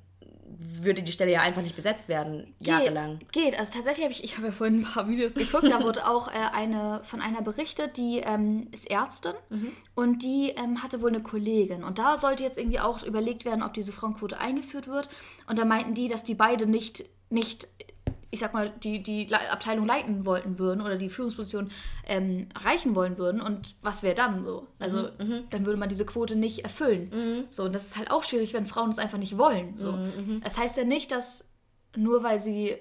[0.59, 3.19] würde die Stelle ja einfach nicht besetzt werden, jahrelang.
[3.19, 3.59] Geht, geht.
[3.59, 6.29] Also tatsächlich habe ich, ich habe ja vorhin ein paar Videos geguckt, da wurde auch
[6.29, 9.35] äh, eine von einer berichtet, die ähm, ist Ärztin
[9.95, 11.85] und die ähm, hatte wohl eine Kollegin.
[11.85, 15.09] Und da sollte jetzt irgendwie auch überlegt werden, ob diese Frauenquote eingeführt wird.
[15.47, 17.69] Und da meinten die, dass die beide nicht, nicht
[18.31, 21.71] ich sag mal, die, die Abteilung leiten wollten würden oder die Führungsposition
[22.07, 23.41] ähm, erreichen wollen würden.
[23.41, 24.67] Und was wäre dann so?
[24.79, 25.11] Also
[25.51, 27.47] dann würde man diese Quote nicht erfüllen.
[27.51, 29.77] So, und das ist halt auch schwierig, wenn Frauen es einfach nicht wollen.
[29.77, 29.99] So.
[30.43, 31.51] Das heißt ja nicht, dass
[31.97, 32.77] nur weil sie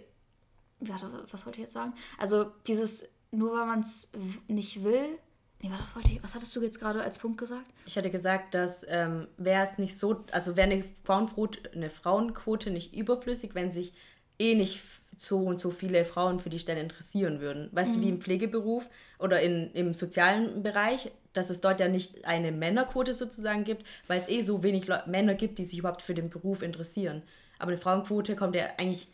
[0.79, 1.93] warte, was wollte ich jetzt sagen?
[2.17, 4.11] Also dieses, nur weil man es
[4.47, 5.19] nicht will.
[5.61, 7.65] Nee, was, wollte ich, was hattest du jetzt gerade als Punkt gesagt?
[7.85, 12.71] Ich hatte gesagt, dass ähm, wäre es nicht so, also wäre eine Frauenquote, eine Frauenquote
[12.71, 13.93] nicht überflüssig, wenn sich
[14.39, 14.81] eh nicht
[15.21, 17.67] so und so viele Frauen für die Stelle interessieren würden.
[17.73, 18.87] Weißt du, wie im Pflegeberuf
[19.19, 24.21] oder in, im sozialen Bereich, dass es dort ja nicht eine Männerquote sozusagen gibt, weil
[24.21, 27.21] es eh so wenig Leu Männer gibt, die sich überhaupt für den Beruf interessieren.
[27.59, 29.09] Aber eine Frauenquote kommt ja eigentlich,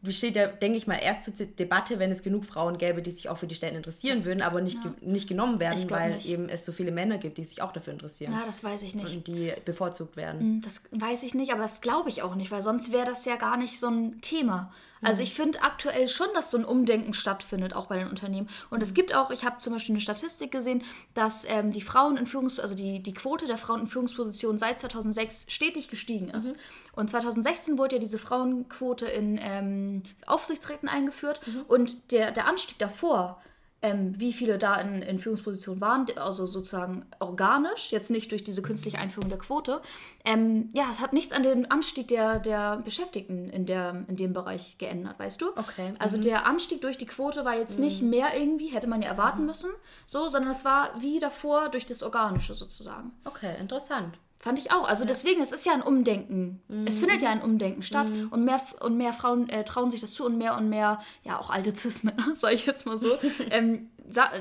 [0.00, 3.28] besteht ja, denke ich mal, erst zur Debatte, wenn es genug Frauen gäbe, die sich
[3.28, 4.94] auch für die Stellen interessieren Das- würden, aber nicht, ja.
[5.02, 6.26] nicht genommen werden, weil nicht.
[6.30, 8.94] eben es so viele Männer gibt, die sich auch dafür interessieren Ja, das weiß ich
[8.94, 9.14] nicht.
[9.14, 10.62] und die bevorzugt werden.
[10.62, 13.36] Das weiß ich nicht, aber das glaube ich auch nicht, weil sonst wäre das ja
[13.36, 14.72] gar nicht so ein Thema.
[15.02, 18.48] Also ich finde aktuell schon, dass so ein Umdenken stattfindet, auch bei den Unternehmen.
[18.68, 20.82] Und es gibt auch, ich habe zum Beispiel eine Statistik gesehen,
[21.14, 24.80] dass ähm, die Frauen in Führungs also die, die Quote der Frauen in Führungspositionen seit
[24.80, 26.54] 2006 stetig gestiegen ist.
[26.92, 31.40] Und 2016 wurde ja diese Frauenquote in ähm, Aufsichtsräten eingeführt.
[31.68, 33.40] Und der, der Anstieg davor
[33.82, 38.62] ähm, wie viele da in, in Führungspositionen waren, also sozusagen organisch, jetzt nicht durch diese
[38.62, 39.80] künstliche Einführung der Quote.
[40.24, 44.32] Ähm, ja, es hat nichts an dem Anstieg der, der Beschäftigten in, der, in dem
[44.32, 45.50] Bereich geändert, weißt du?
[45.56, 45.92] Okay.
[45.98, 46.22] Also mhm.
[46.22, 49.70] der Anstieg durch die Quote war jetzt nicht mehr irgendwie, hätte man ja erwarten müssen,
[50.04, 53.12] so, sondern es war wie davor durch das Organische sozusagen.
[53.24, 54.18] Okay, interessant.
[54.42, 54.88] Fand ich auch.
[54.88, 56.62] Also deswegen, es ist ja ein Umdenken.
[56.86, 60.14] Es findet ja ein Umdenken statt und mehr und mehr Frauen äh, trauen sich das
[60.14, 63.18] zu und mehr und mehr, ja auch alte Cis-Männer, sage ich jetzt mal so,
[63.50, 63.90] ähm,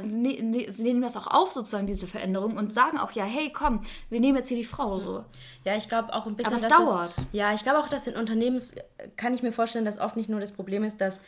[0.06, 3.52] ne, ne, sie nehmen das auch auf sozusagen diese Veränderung und sagen auch ja, hey
[3.52, 5.26] komm, wir nehmen jetzt hier die Frau so.
[5.66, 7.18] Ja, ich glaube auch ein bisschen, Aber es dauert.
[7.18, 8.76] Das, ja, ich glaube auch, dass in Unternehmens
[9.18, 11.20] kann ich mir vorstellen, dass oft nicht nur das Problem ist, dass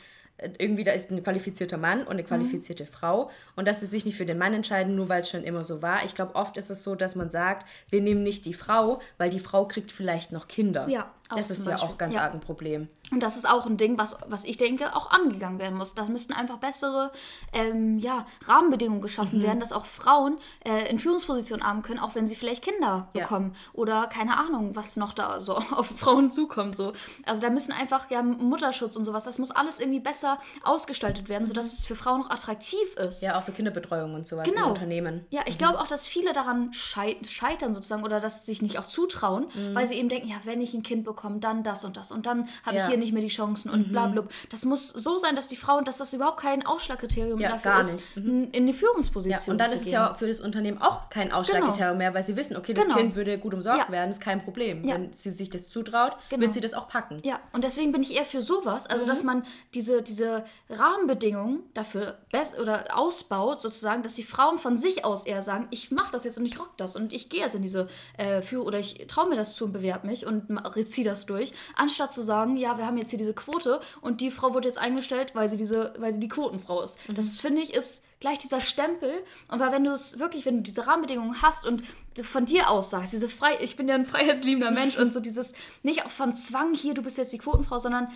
[0.57, 4.17] irgendwie da ist ein qualifizierter Mann und eine qualifizierte Frau und dass sie sich nicht
[4.17, 6.03] für den Mann entscheiden, nur weil es schon immer so war.
[6.03, 9.29] Ich glaube, oft ist es so, dass man sagt, wir nehmen nicht die Frau, weil
[9.29, 10.87] die Frau kriegt vielleicht noch Kinder.
[10.89, 11.89] Ja, das ist ja Beispiel.
[11.89, 12.21] auch ganz Ja.
[12.21, 12.87] arg ein Problem.
[13.11, 15.93] Und das ist auch ein Ding, was, was ich denke, auch angegangen werden muss.
[15.95, 17.11] Da müssten einfach bessere
[17.51, 19.43] ähm, ja, Rahmenbedingungen geschaffen Mhm.
[19.43, 23.23] werden, dass auch Frauen äh, in Führungspositionen haben können, auch wenn sie vielleicht Kinder Ja.
[23.23, 23.53] bekommen.
[23.73, 26.77] Oder keine Ahnung, was noch da so auf Frauen zukommt.
[26.77, 26.93] So.
[27.25, 31.47] Also da müssen einfach, ja, Mutterschutz und sowas, das muss alles irgendwie besser ausgestaltet werden,
[31.47, 33.21] sodass es für Frauen auch attraktiv ist.
[33.21, 33.27] Mhm.
[33.27, 34.63] Ja, auch so Kinderbetreuung und sowas Genau.
[34.65, 35.25] in Unternehmen.
[35.29, 38.79] Ja, ich glaube auch, dass viele daran schei scheitern sozusagen oder dass sie sich nicht
[38.79, 41.97] auch zutrauen, weil sie eben denken, ja, wenn ich ein Kind bekomme, dann das und
[41.97, 42.83] das und dann habe Ja.
[42.83, 44.23] ich hier nicht mehr die Chancen und bla bla.
[44.49, 48.07] Das muss so sein, dass die Frauen, dass das überhaupt kein Ausschlagkriterium Ja, dafür ist,
[48.15, 49.93] n- in die Ja, Führungsposition und dann zu ist es gehen.
[49.93, 52.97] ja für das Unternehmen auch kein Ausschlagkriterium mehr, weil sie wissen, okay, das Genau.
[52.97, 53.91] Kind würde gut umsorgt Ja.
[53.91, 54.83] werden, ist kein Problem.
[54.85, 54.95] Ja.
[54.95, 56.41] Wenn sie sich das zutraut, Genau.
[56.41, 57.17] wird sie das auch packen.
[57.23, 59.09] Ja, und deswegen bin ich eher für sowas, also Mhm.
[59.09, 65.05] dass man diese, diese Rahmenbedingungen dafür best oder ausbaut, sozusagen, dass die Frauen von sich
[65.05, 67.55] aus eher sagen, ich mache das jetzt und ich rock das und ich gehe jetzt
[67.55, 70.47] in diese äh, Führung oder ich traue mir das zu und bewerbe mich und
[70.87, 74.31] ziehe das durch, anstatt zu sagen, ja, wir haben jetzt hier diese Quote und die
[74.31, 76.97] Frau wurde jetzt eingestellt, weil sie diese, weil sie die Quotenfrau ist.
[77.07, 77.15] Mhm.
[77.15, 79.11] Das finde ich ist gleich dieser Stempel.
[79.49, 81.83] Und weil wenn du es wirklich, wenn du diese Rahmenbedingungen hast und
[82.15, 85.19] du von dir aus sagst, diese frei, ich bin ja ein freiheitsliebender Mensch und so
[85.19, 88.07] dieses nicht von Zwang hier, du bist jetzt die Quotenfrau, sondern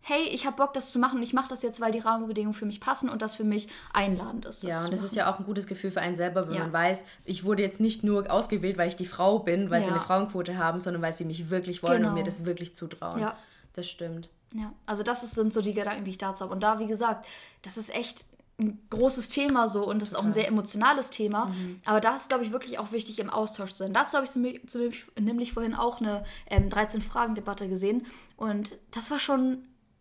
[0.00, 2.54] hey, ich habe Bock, das zu machen und ich mache das jetzt, weil die Rahmenbedingungen
[2.54, 4.62] für mich passen und das für mich einladend ist.
[4.62, 6.60] Ja, und das ist ja auch ein gutes Gefühl für einen selber, wenn Ja.
[6.60, 9.88] man weiß, ich wurde jetzt nicht nur ausgewählt, weil ich die Frau bin, weil sie
[9.88, 9.94] Ja.
[9.94, 12.08] eine Frauenquote haben, sondern weil sie mich wirklich wollen Genau.
[12.10, 13.20] und mir das wirklich zutrauen.
[13.20, 13.36] Ja.
[13.74, 14.30] Das stimmt.
[14.54, 16.52] Ja, also das sind so die Gedanken, die ich dazu habe.
[16.54, 17.26] Und da, wie gesagt,
[17.62, 18.24] das ist echt
[18.60, 21.44] ein großes Thema so und das ist auch ein sehr emotionales Thema.
[21.46, 21.78] Mhm.
[21.84, 23.92] Aber da ist, glaube ich, wirklich auch wichtig, im Austausch zu sein.
[23.92, 24.90] Dazu habe ich zum, zum,
[25.22, 28.06] nämlich vorhin auch eine ähm, 13-Fragen-Debatte gesehen
[28.36, 29.58] und das war schon.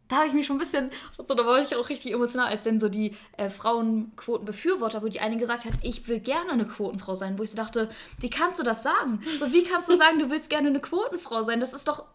[0.08, 2.64] Da habe ich mich schon ein bisschen, so, da war ich auch richtig emotional, als
[2.64, 7.14] denn so die äh, Frauenquotenbefürworter, wo die eine gesagt hat, ich will gerne eine Quotenfrau
[7.14, 7.90] sein, wo ich so dachte,
[8.20, 9.22] wie kannst du das sagen?
[9.38, 11.60] So, wie kannst du sagen, du willst gerne eine Quotenfrau sein?
[11.60, 12.06] Das ist doch,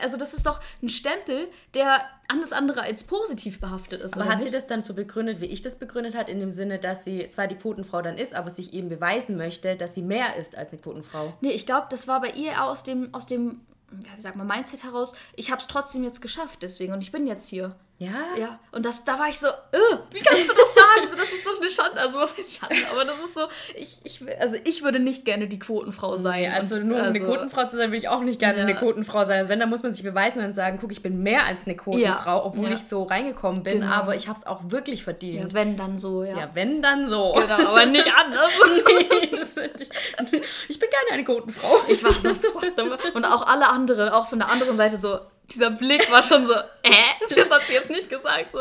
[0.00, 4.14] also das ist doch ein Stempel, der alles andere als positiv behaftet ist.
[4.14, 4.54] Aber hat sie nicht?
[4.54, 7.48] das dann so begründet, wie ich das begründet hat, in dem Sinne, dass sie zwar
[7.48, 10.80] die Quotenfrau dann ist, aber sich eben beweisen möchte, dass sie mehr ist als eine
[10.80, 11.34] Quotenfrau?
[11.40, 13.60] Nee, ich glaube, das war bei ihr eher aus dem, aus dem,
[14.04, 17.12] ja, wie sagt man, Mindset heraus, ich habe es trotzdem jetzt geschafft deswegen und ich
[17.12, 17.74] bin jetzt hier.
[17.98, 18.10] Ja?
[18.36, 19.52] Ja, und das, da war ich so, äh,
[20.10, 21.08] wie kannst du das sagen?
[21.12, 22.00] So, das ist doch eine Schande.
[22.00, 22.74] Also, was heißt Schande?
[22.90, 23.42] Aber das ist so,
[23.76, 26.40] ich, ich, also ich würde nicht gerne die Quotenfrau sein.
[26.40, 28.58] Nee, also Und, nur um eine also- Quotenfrau zu sein, will ich auch nicht gerne
[28.58, 28.64] Ja.
[28.64, 29.38] eine Quotenfrau sein.
[29.38, 31.76] Also wenn, dann muss man sich beweisen und sagen, guck, ich bin mehr als eine
[31.76, 32.44] Quotenfrau, Ja.
[32.44, 32.74] obwohl Ja.
[32.74, 33.92] ich so reingekommen bin, Genau.
[33.92, 35.54] aber ich habe es auch wirklich Ja, verdient.
[35.54, 36.36] wenn dann so, ja.
[36.36, 37.32] Ja, wenn dann so.
[37.34, 38.50] Genau, aber nicht anders.
[40.30, 41.80] Nee, ich, ich bin gerne eine Quotenfrau.
[41.88, 42.30] Ich war so,
[43.14, 45.18] und auch alle anderen, auch von der anderen Seite so,
[45.50, 48.50] dieser Blick war schon so, äh, das hat sie jetzt nicht gesagt.
[48.52, 48.60] So.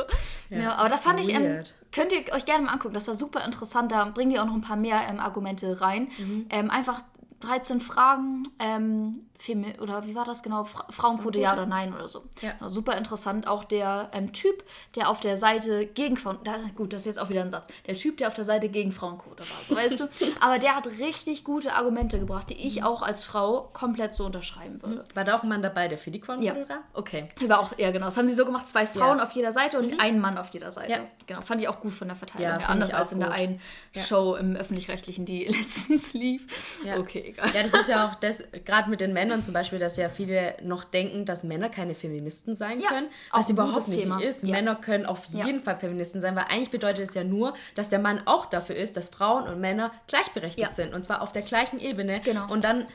[0.50, 1.74] Ja, aber da fand ich, ähm, weird.
[1.92, 4.54] könnt ihr euch gerne mal angucken, das war super interessant, da bringen die auch noch
[4.54, 6.10] ein paar mehr ähm, Argumente rein.
[6.50, 7.02] Ähm, einfach
[7.42, 10.64] 13 Fragen, ähm, Femi- oder wie war das genau?
[10.64, 12.24] Fra Frauenquote, ja oder nein oder so.
[12.42, 12.52] Ja.
[12.54, 13.48] Genau, super interessant.
[13.48, 14.64] Auch der ähm, Typ,
[14.96, 17.68] der auf der Seite gegen Frauen, da, gut, das ist jetzt auch wieder ein Satz.
[17.86, 20.08] Der Typ, der auf der Seite gegen Frauenquote war, so weißt du.
[20.40, 24.82] Aber der hat richtig gute Argumente gebracht, die ich auch als Frau komplett so unterschreiben
[24.82, 25.04] würde.
[25.14, 26.70] War da auch ein Mann dabei, der für die Quotenfrau Ja.
[26.70, 26.80] war?
[26.94, 27.28] Okay.
[27.48, 29.24] War auch, ja genau, das haben sie so gemacht, zwei Frauen Ja.
[29.26, 30.92] auf jeder Seite und einen Mann auf jeder Seite.
[30.92, 31.00] Ja.
[31.28, 32.70] Genau, fand ich auch gut von der Verteilung Ja, her.
[32.70, 33.60] Anders als in der einen
[33.96, 36.80] Show im Öffentlich-Rechtlichen, die letztens lief.
[36.86, 36.98] Ja.
[36.98, 37.50] Okay, egal.
[37.54, 40.56] Ja, das ist ja auch das, gerade mit den Männern zum Beispiel, dass ja viele
[40.62, 43.08] noch denken, dass Männer keine Feministen sein Ja, können.
[43.32, 44.22] Was überhaupt nicht Thema.
[44.22, 44.44] ist.
[44.44, 44.56] Ja.
[44.56, 48.00] Männer können auf jeden Fall Feministen sein, weil eigentlich bedeutet es ja nur, dass der
[48.00, 50.94] Mann auch dafür ist, dass Frauen und Männer gleichberechtigt sind.
[50.94, 52.22] Und zwar auf der gleichen Ebene.
[52.22, 52.46] Genau.
[52.52, 52.86] Und dann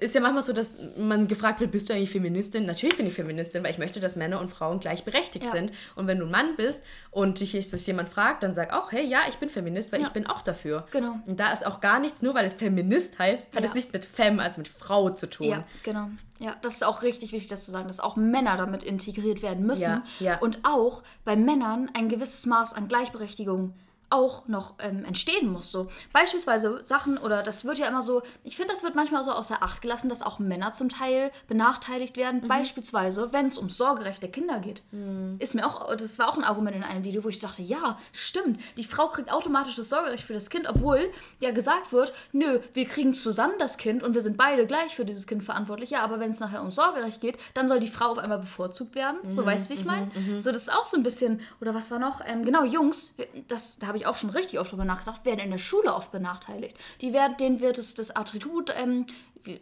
[0.00, 2.66] ist ja manchmal so, dass man gefragt wird, bist du eigentlich Feministin?
[2.66, 5.52] Natürlich bin ich Feministin, weil ich möchte, dass Männer und Frauen gleichberechtigt Ja.
[5.52, 5.72] sind.
[5.96, 9.04] Und wenn du ein Mann bist und dich das jemand fragt, dann sag auch, hey,
[9.06, 10.06] ja, ich bin Feminist, weil Ja.
[10.06, 10.86] ich bin auch dafür.
[10.90, 11.16] Genau.
[11.26, 13.68] Und da ist auch gar nichts, nur weil es Feminist heißt, hat Ja.
[13.68, 15.46] es nichts mit Fem, also mit Frau zu tun.
[15.48, 16.08] Ja, genau.
[16.38, 19.64] Ja, das ist auch richtig wichtig, das zu sagen, dass auch Männer damit integriert werden
[19.64, 20.02] müssen.
[20.18, 20.38] Ja.
[20.38, 23.74] Und auch bei Männern ein gewisses Maß an Gleichberechtigung
[24.12, 25.72] auch noch ähm, entstehen muss.
[25.72, 29.32] So beispielsweise Sachen oder das wird ja immer so, ich finde, das wird manchmal so
[29.32, 32.42] außer Acht gelassen, dass auch Männer zum Teil benachteiligt werden.
[32.42, 32.48] Mhm.
[32.48, 34.82] Beispielsweise, wenn es um Sorgerecht der Kinder geht.
[34.92, 35.36] Mhm.
[35.38, 37.98] Ist mir auch, das war auch ein Argument in einem Video, wo ich dachte, ja,
[38.12, 42.60] stimmt, die Frau kriegt automatisch das Sorgerecht für das Kind, obwohl ja gesagt wird, nö,
[42.74, 45.90] wir kriegen zusammen das Kind und wir sind beide gleich für dieses Kind verantwortlich.
[45.90, 48.94] Ja, aber wenn es nachher um Sorgerecht geht, dann soll die Frau auf einmal bevorzugt
[48.94, 49.18] werden.
[49.22, 49.30] Mhm.
[49.30, 50.10] So weißt du, wie ich meine?
[50.14, 50.40] Mhm, mhm.
[50.40, 52.20] So, das ist auch so ein bisschen, oder was war noch?
[52.26, 53.14] Ähm, genau, Jungs,
[53.48, 56.12] das, da habe ich auch schon richtig oft drüber nachgedacht, werden in der Schule oft
[56.12, 56.76] benachteiligt.
[57.00, 59.06] Die werden, denen wird es das Attribut, ähm,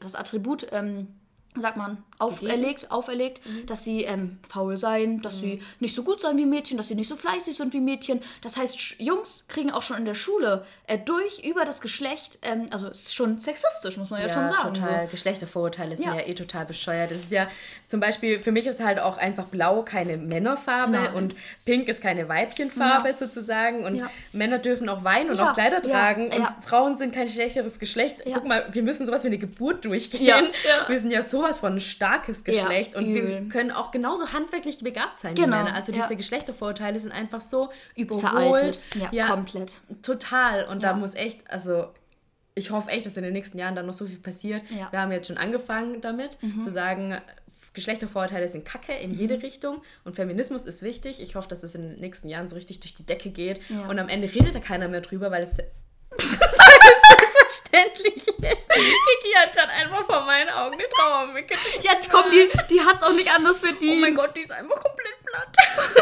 [0.01, 1.09] das Attribut, ähm,
[1.57, 3.67] sagt man, auferlegt, auferlegt, mhm.
[3.67, 5.41] dass sie ähm, faul seien, dass mhm.
[5.41, 8.21] sie nicht so gut seien wie Mädchen, dass sie nicht so fleißig sind wie Mädchen.
[8.43, 12.67] Das heißt, Jungs kriegen auch schon in der Schule äh, durch über das Geschlecht, ähm,
[12.71, 14.75] also es ist schon sexistisch, muss man ja, ja schon sagen.
[14.75, 15.07] total.
[15.07, 15.11] So.
[15.11, 16.15] Geschlechtervorurteile sind ja.
[16.17, 16.27] ja.
[16.27, 17.11] eh total bescheuert.
[17.11, 17.49] Das ist ja
[17.87, 21.15] zum Beispiel, für mich ist halt auch einfach blau keine Männerfarbe Nein.
[21.15, 21.35] und
[21.65, 23.15] pink ist keine Weibchenfarbe ja.
[23.15, 27.79] sozusagen und Männer dürfen auch weinen und auch Kleider tragen und Frauen sind kein schlechteres
[27.79, 28.19] Geschlecht.
[28.25, 30.49] Guck mal, wir müssen sowas wie eine Geburt durchgehen.
[30.87, 34.79] Wir sind ja sowas von stark starkes Geschlecht ja, und wir können auch genauso handwerklich
[34.79, 35.75] begabt sein genau, wie Männer.
[35.75, 36.15] Also diese ja.
[36.17, 38.85] Geschlechtervorurteile sind einfach so überholt.
[38.95, 39.81] Ja, ja, komplett.
[40.03, 40.65] Total.
[40.65, 41.89] Und da muss echt, also
[42.55, 44.63] ich hoffe echt, dass in den nächsten Jahren dann noch so viel passiert.
[44.91, 46.63] Wir haben jetzt schon angefangen damit, mhm.
[46.63, 47.17] zu sagen,
[47.73, 49.43] Geschlechtervorurteile sind Kacke in jede mhm.
[49.43, 51.21] Richtung und Feminismus ist wichtig.
[51.21, 53.99] Ich hoffe, dass es in den nächsten Jahren so richtig durch die Decke geht und
[53.99, 55.59] am Ende redet da keiner mehr drüber, weil es
[57.51, 58.69] selbstverständlich ist.
[58.69, 61.55] Kiki hat gerade einfach vor meinen Augen eine Trauermücke.
[61.83, 63.97] Ja, komm, die, die hat es auch nicht anders verdient.
[63.97, 65.57] Oh mein Gott, die ist einfach komplett platt.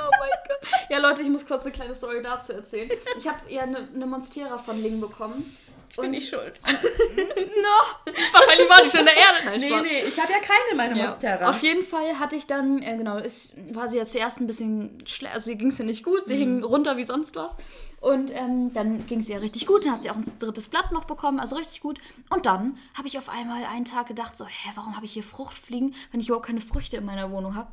[0.00, 0.68] oh mein Gott.
[0.88, 2.90] Ja, Leute, ich muss kurz eine kleine Story dazu erzählen.
[3.16, 5.56] Ich habe ja eine, eine Monstera von Ling bekommen.
[5.90, 6.58] Ich bin nicht schuld.
[6.66, 9.38] no, wahrscheinlich war die schon in der Erde.
[9.44, 9.82] Nein, nee, Spaß.
[9.82, 11.08] nee, ich habe ja keine meine ja.
[11.08, 11.50] Monstera.
[11.50, 15.06] Auf jeden Fall hatte ich dann, äh, genau, ist, war sie ja zuerst ein bisschen
[15.06, 16.38] schlecht, also ihr ging es ja nicht gut, sie mhm.
[16.38, 17.58] hing runter wie sonst was.
[18.02, 19.84] Und ähm, dann ging es ihr richtig gut.
[19.84, 22.00] Dann hat sie auch ein drittes Blatt noch bekommen, also richtig gut.
[22.30, 25.22] Und dann habe ich auf einmal einen Tag gedacht, so, hä, warum habe ich hier
[25.22, 27.70] Fruchtfliegen, wenn ich überhaupt keine Früchte in meiner Wohnung habe?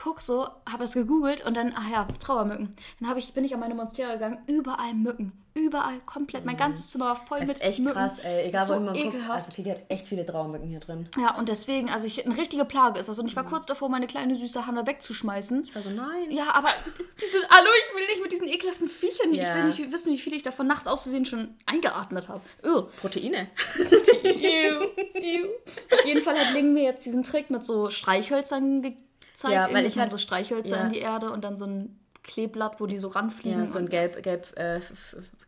[0.00, 2.68] Guck so, habe das gegoogelt und dann, ach ja, Trauermücken.
[3.00, 5.32] Dann ich, bin ich an meine Monstera gegangen, überall Mücken.
[5.54, 6.44] Überall komplett.
[6.44, 6.60] Mein mhm.
[6.60, 7.94] ganzes Zimmer war voll das mit ist echt Mücken.
[7.94, 8.46] krass, ey.
[8.46, 9.26] Egal, so wo man ekelhaft.
[9.26, 9.30] guckt.
[9.30, 11.08] Also, Kiki hat echt viele Trauermücken hier drin.
[11.20, 13.18] Ja, und deswegen, also ich, eine richtige Plage ist das.
[13.18, 13.48] Und ich war mhm.
[13.48, 15.64] kurz davor, meine kleine süße Hanna wegzuschmeißen.
[15.64, 16.30] Ich war so, nein.
[16.30, 16.68] Ja, aber
[17.20, 19.34] diese, hallo, ich will nicht mit diesen ekelhaften Viechern.
[19.34, 19.42] Ja.
[19.42, 22.42] Ich will nicht wissen, wie viel ich davon nachts auszusehen schon eingeatmet habe.
[23.00, 23.48] Proteine.
[23.74, 24.86] Proteine.
[25.90, 28.82] Auf jeden Fall hat Ling mir jetzt diesen Trick mit so Streichhölzern
[29.38, 29.68] gezeigt.
[29.68, 30.82] Ja, weil ich halt so Streichhölzer ja.
[30.84, 33.60] in die Erde und dann so ein Kleeblatt, wo die so ranfliegen.
[33.60, 34.80] Ja, so ein gelb, gelb, äh,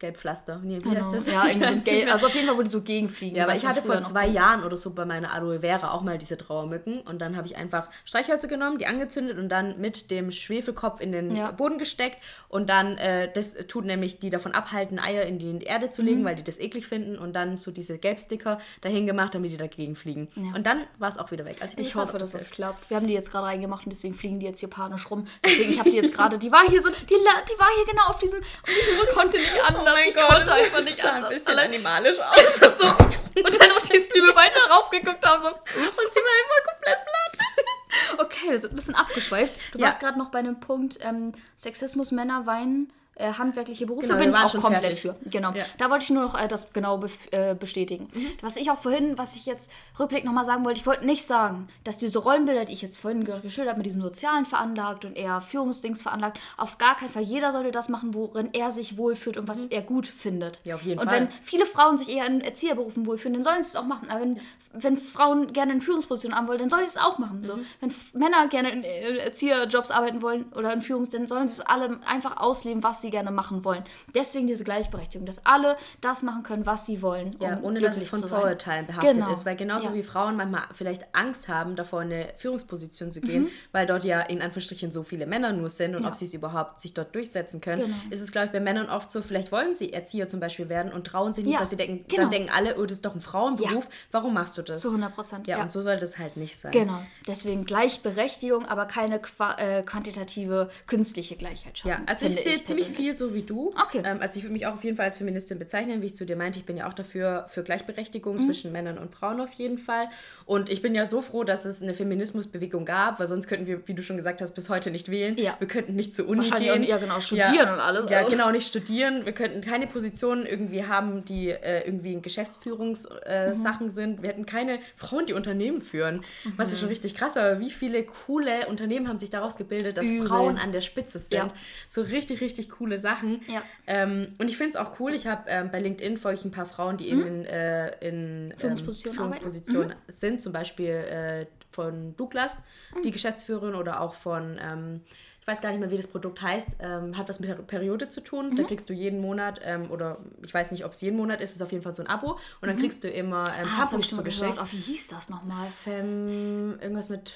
[0.01, 0.61] Gelbpflaster.
[0.63, 0.97] Nee, wie genau.
[0.97, 1.31] heißt das?
[1.31, 3.37] Ja, irgendwie so gelb, also auf jeden Fall, wo die so gegenfliegen.
[3.37, 6.19] Ja, aber ich hatte vor zwei Jahren oder so bei meiner Aloe Vera auch mal
[6.19, 10.31] diese Trauermücken und dann habe ich einfach Streichhölzer genommen, die angezündet und dann mit dem
[10.31, 11.51] Schwefelkopf in den ja.
[11.51, 12.17] Boden gesteckt
[12.49, 16.23] und dann, äh, das tut nämlich die davon abhalten, Eier in die Erde zu legen,
[16.23, 16.25] mhm.
[16.25, 19.97] weil die das eklig finden und dann so diese Gelbsticker dahin gemacht, damit die dagegen
[19.97, 20.29] fliegen.
[20.37, 20.55] Ja.
[20.55, 21.59] Und dann war es auch wieder weg.
[21.61, 22.89] Also ich, ich hoffe, dass das klappt.
[22.89, 25.27] Wir haben die jetzt gerade reingemacht und deswegen fliegen die jetzt hier panisch rum.
[25.45, 27.15] Deswegen, ich habe die jetzt gerade, die war hier so, die, die
[27.59, 30.15] war hier genau auf diesem, und die konnte nicht oh anders.
[30.17, 32.57] Oh mein Gott einfach nicht sah ein bisschen animalisch aus.
[32.61, 33.41] so.
[33.43, 35.99] Und dann auf die Zwiebel weiter raufgeguckt haben, so, ups.
[35.99, 37.47] Und sie war einfach komplett platt.
[38.19, 39.53] Okay, wir sind ein bisschen abgeschweift.
[39.73, 39.87] Du ja.
[39.87, 44.31] warst gerade noch bei einem Punkt, ähm, Sexismus, Männer weinen äh, handwerkliche Berufe genau, bin
[44.31, 45.01] ich auch komplett fertig.
[45.03, 45.17] für.
[45.27, 45.53] Genau.
[45.53, 45.65] Ja.
[45.79, 48.09] Da wollte ich nur noch äh, das genau äh, bestätigen.
[48.13, 48.27] Mhm.
[48.41, 51.69] Was ich auch vorhin, was ich jetzt rückblick nochmal sagen wollte, ich wollte nicht sagen,
[51.85, 55.43] dass diese Rollenbilder, die ich jetzt vorhin geschildert habe, mit diesem Sozialen veranlagt und eher
[55.43, 57.23] Führungsdings veranlagt, auf gar keinen Fall.
[57.23, 59.71] Jeder sollte das machen, worin er sich wohlfühlt und was mhm.
[59.71, 60.61] er gut findet.
[60.65, 61.23] Ja, auf jeden und Fall.
[61.23, 64.09] Und wenn viele Frauen sich eher in Erzieherberufen wohlfühlen, dann sollen sie es auch machen.
[64.09, 64.41] Aber wenn,
[64.73, 67.41] wenn Frauen gerne in Führungspositionen haben wollen, dann sollen sie es auch machen.
[67.41, 67.47] Mhm.
[67.47, 67.59] So.
[67.81, 71.67] Wenn Männer gerne in äh, Erzieherjobs arbeiten wollen oder in Führungs, dann sollen sie es
[71.67, 73.85] alle einfach ausleben, was sie gerne machen wollen.
[74.15, 77.35] Deswegen diese Gleichberechtigung, dass alle das machen können, was sie wollen.
[77.39, 79.33] Um ja, ohne dass es von Vorurteilen behaftet genau.
[79.33, 79.47] ist.
[79.47, 79.95] Weil genauso ja.
[79.95, 83.49] wie Frauen manchmal vielleicht Angst haben, davor in eine Führungsposition zu gehen, mhm.
[83.73, 86.09] weil dort ja in Anführungsstrichen so viele Männer nur sind und ja.
[86.09, 87.97] ob sie es überhaupt sich dort durchsetzen können, genau.
[88.11, 90.93] ist es, glaube ich, bei Männern oft so, vielleicht wollen sie Erzieher zum Beispiel werden
[90.93, 91.61] und trauen sich nicht, ja.
[91.61, 92.23] weil sie denken, genau.
[92.23, 94.81] dann denken alle, oh, das ist doch ein Frauenberuf, warum machst du das?
[94.81, 95.47] Zu 100 Prozent.
[95.47, 96.73] Ja, und so sollte es halt nicht sein.
[96.73, 97.01] Genau.
[97.27, 99.21] Deswegen Gleichberechtigung, aber keine
[99.59, 101.89] äh, quantitative, künstliche Gleichheit schaffen.
[101.89, 103.75] Ja, also ich sehe ziemlich viel so wie du.
[103.81, 104.03] Okay.
[104.05, 106.27] Ähm, also ich würde mich auch auf jeden Fall als Feministin bezeichnen, wie ich zu
[106.27, 106.59] dir meinte.
[106.59, 108.47] Ich bin ja auch dafür für Gleichberechtigung mhm.
[108.47, 110.09] zwischen Männern und Frauen auf jeden Fall.
[110.47, 113.87] Und ich bin ja so froh, dass es eine Feminismusbewegung gab, weil sonst könnten wir,
[113.87, 115.37] wie du schon gesagt hast, bis heute nicht wählen.
[115.39, 115.57] Ja.
[115.59, 116.83] Wir könnten nicht zur Uni gehen.
[116.83, 118.11] Ja, genau, studieren ja, und alles.
[118.11, 119.25] Ja, genau, nicht studieren.
[119.25, 123.91] Wir könnten keine Positionen irgendwie haben, die äh, irgendwie in Geschäftsführungssachen äh, mhm.
[123.91, 124.23] sind.
[124.23, 126.25] Wir hätten keine Frauen, die Unternehmen führen.
[126.45, 126.53] Mhm.
[126.57, 127.45] Was ja schon richtig krass war.
[127.45, 130.27] Aber wie viele coole Unternehmen haben sich daraus gebildet, dass Übel.
[130.27, 131.33] Frauen an der Spitze sind.
[131.33, 131.49] Ja.
[131.89, 133.43] So richtig, richtig coole Sachen.
[133.47, 133.63] Ja.
[133.87, 135.13] Ähm, und ich finde es auch cool.
[135.13, 138.55] Ich habe ähm, bei LinkedIn folge ich ein paar Frauen, die eben in, äh, in
[138.57, 140.41] Führungspositionen ähm, Führungspositionen sind.
[140.41, 142.63] Zum Beispiel äh, von Douglas,
[143.05, 145.03] die Geschäftsführerin, oder auch von, ähm,
[145.41, 148.09] ich weiß gar nicht mehr, wie das Produkt heißt, ähm, hat was mit der Periode
[148.09, 148.57] zu tun.
[148.57, 151.55] Da kriegst du jeden Monat, ähm, oder ich weiß nicht, ob es jeden Monat ist,
[151.55, 152.39] ist auf jeden Fall so ein Abo.
[152.61, 154.53] Und dann kriegst du immer ähm, Ah, Tampons ich schon mal zugeschickt.
[154.57, 154.69] gehört.
[154.69, 155.67] Oh, wie hieß das nochmal?
[155.87, 157.33] Ähm, irgendwas mit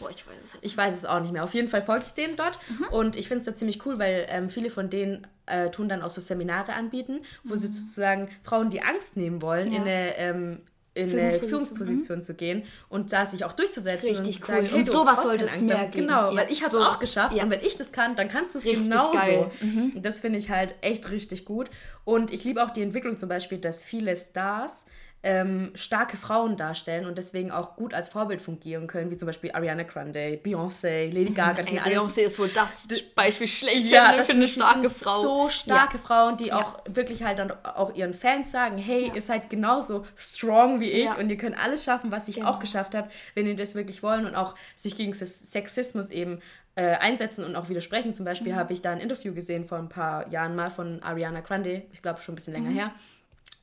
[0.00, 0.64] Boah, ich weiß es jetzt.
[0.64, 1.44] ich weiß es auch nicht mehr.
[1.44, 2.58] Auf jeden Fall folge ich denen dort
[2.90, 6.02] und ich finde es da ziemlich cool, weil ähm, viele von denen äh, tun dann
[6.02, 9.76] auch so Seminare anbieten, wo sie sozusagen Frauen, die Angst nehmen wollen, Ja.
[9.78, 10.60] in eine, ähm,
[10.96, 14.08] in eine Führungsposition, Führungsposition zu gehen und da sich auch durchzusetzen.
[14.08, 14.68] Richtig und zu sagen, cool.
[14.70, 15.90] hey, Und du sowas sollte es mehr haben.
[15.90, 16.06] geben.
[16.06, 17.42] Genau, Ja, weil ich habe es auch geschafft Ja.
[17.44, 19.12] und wenn ich das kann, dann kannst du es genauso.
[19.12, 19.50] geil.
[19.60, 19.92] Mhm.
[20.02, 21.68] Das finde ich halt echt richtig gut.
[22.04, 24.84] Und ich liebe auch die Entwicklung zum Beispiel, dass viele Stars
[25.26, 29.52] ähm, starke Frauen darstellen und deswegen auch gut als Vorbild fungieren können, wie zum Beispiel
[29.52, 31.54] Ariana Grande, Beyoncé, Lady Gaga.
[31.54, 34.62] Das Ey, sind alles- Beyoncé ist wohl das Beispiel schlecht ja, das für eine sind,
[34.62, 35.20] starke Frau.
[35.22, 36.58] so starke Frauen, die Ja.
[36.60, 41.06] auch wirklich halt dann auch ihren Fans sagen, hey, ihr seid genauso strong wie ich
[41.06, 41.14] Ja.
[41.14, 42.50] und ihr könnt alles schaffen, was ich Genau.
[42.50, 46.40] auch geschafft habe, wenn ihr das wirklich wollen und auch sich gegen Sex- Sexismus eben
[46.76, 48.12] äh, einsetzen und auch widersprechen.
[48.14, 48.56] Zum Beispiel Mhm.
[48.56, 52.02] habe ich da ein Interview gesehen vor ein paar Jahren mal von Ariana Grande, ich
[52.02, 52.74] glaube schon ein bisschen länger Mhm.
[52.74, 52.90] her.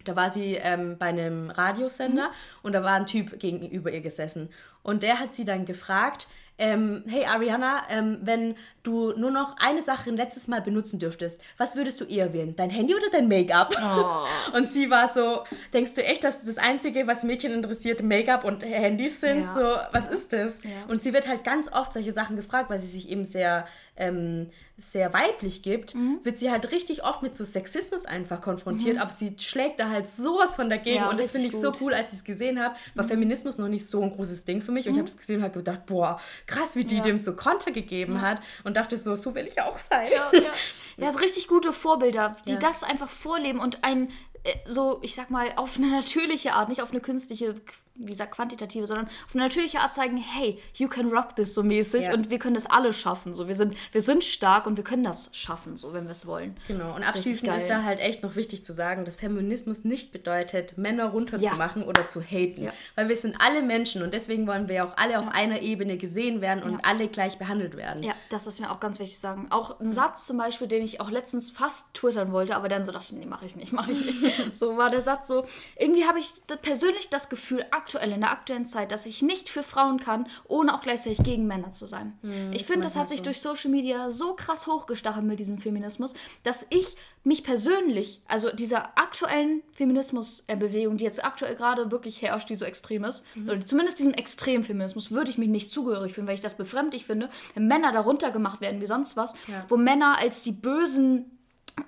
[0.06, 2.36] Da war sie ähm, bei einem Radiosender Mhm.
[2.64, 4.50] und da war ein Typ gegenüber ihr gesessen.
[4.84, 9.82] Und der hat sie dann gefragt, ähm, hey Ariana, ähm, wenn du nur noch eine
[9.82, 12.56] Sache ein letztes Mal benutzen dürftest, was würdest du eher wählen?
[12.56, 13.74] Dein Handy oder dein Make-up?
[13.82, 14.26] Oh.
[14.58, 18.64] Und sie war so, denkst du echt, dass das Einzige, was Mädchen interessiert, Make-up und
[18.64, 19.44] Handys sind?
[19.44, 19.54] Ja.
[19.54, 20.58] So, was ist das?
[20.64, 20.70] Ja.
[20.88, 23.66] Und sie wird halt ganz oft solche Sachen gefragt, weil sie sich eben sehr,
[24.02, 26.20] ähm, sehr weiblich gibt, Mhm.
[26.24, 30.08] wird sie halt richtig oft mit so Sexismus einfach konfrontiert, aber sie schlägt da halt
[30.10, 31.82] sowas von dagegen Ja, und das finde ich richtig so gut.
[31.82, 34.72] cool, als ich es gesehen habe, war Feminismus noch nicht so ein großes Ding für
[34.72, 37.02] mich und ich habe es gesehen und habe gedacht, boah, krass, wie die Ja.
[37.04, 40.12] dem so Konter gegeben hat und dachte so, so will ich auch sein.
[40.12, 40.52] Ja, ja.
[40.98, 44.10] Ja, so richtig gute Vorbilder, die das einfach vorleben und ein
[44.44, 47.54] äh, so, ich sag mal, auf eine natürliche Art, nicht auf eine künstliche,
[47.96, 51.62] wie gesagt, quantitative, sondern auf eine natürliche Art zeigen, hey, you can rock this so
[51.64, 52.14] mäßig Ja.
[52.14, 53.36] und wir können das alle schaffen.
[53.36, 56.26] So, wir sind, wir sind stark und wir können das schaffen, so wenn wir es
[56.26, 56.56] wollen.
[56.68, 57.60] Genau, und abschließend geil.
[57.60, 62.08] ist da halt echt noch wichtig zu sagen, dass Feminismus nicht bedeutet, Männer runterzumachen oder
[62.08, 62.64] zu haten.
[62.64, 62.74] Ja.
[62.96, 66.42] Weil wir sind alle Menschen und deswegen wollen wir auch alle auf einer Ebene gesehen
[66.42, 68.04] werden und alle gleich behandelt werden.
[68.04, 69.48] Ja, das ist mir auch ganz wichtig zu sagen.
[69.50, 72.92] Auch ein Satz zum Beispiel, den ich auch letztens fast twittern wollte, aber dann so
[72.92, 74.22] dachte, nee, mache ich nicht, mache ich nicht.
[74.56, 75.46] so war der Satz so.
[75.78, 79.64] Irgendwie habe ich persönlich das Gefühl, aktuell, in der aktuellen Zeit, dass ich nicht für
[79.64, 82.14] Frauen kann, ohne auch gleichzeitig gegen Männer zu sein.
[82.52, 86.14] ich finde, das hat sich durch Social Media so krass hochgestachelt mit diesem Feminismus,
[86.44, 92.56] dass ich mich persönlich, also dieser aktuellen Feminismus-Bewegung, die jetzt aktuell gerade wirklich herrscht, die
[92.56, 96.36] so extrem ist, oder zumindest diesem extremen Feminismus, würde ich mich nicht zugehörig fühlen, weil
[96.36, 99.66] ich das befremdlich finde, wenn Männer darunter gemacht werden wie sonst was, Ja.
[99.70, 101.38] wo Männer als die bösen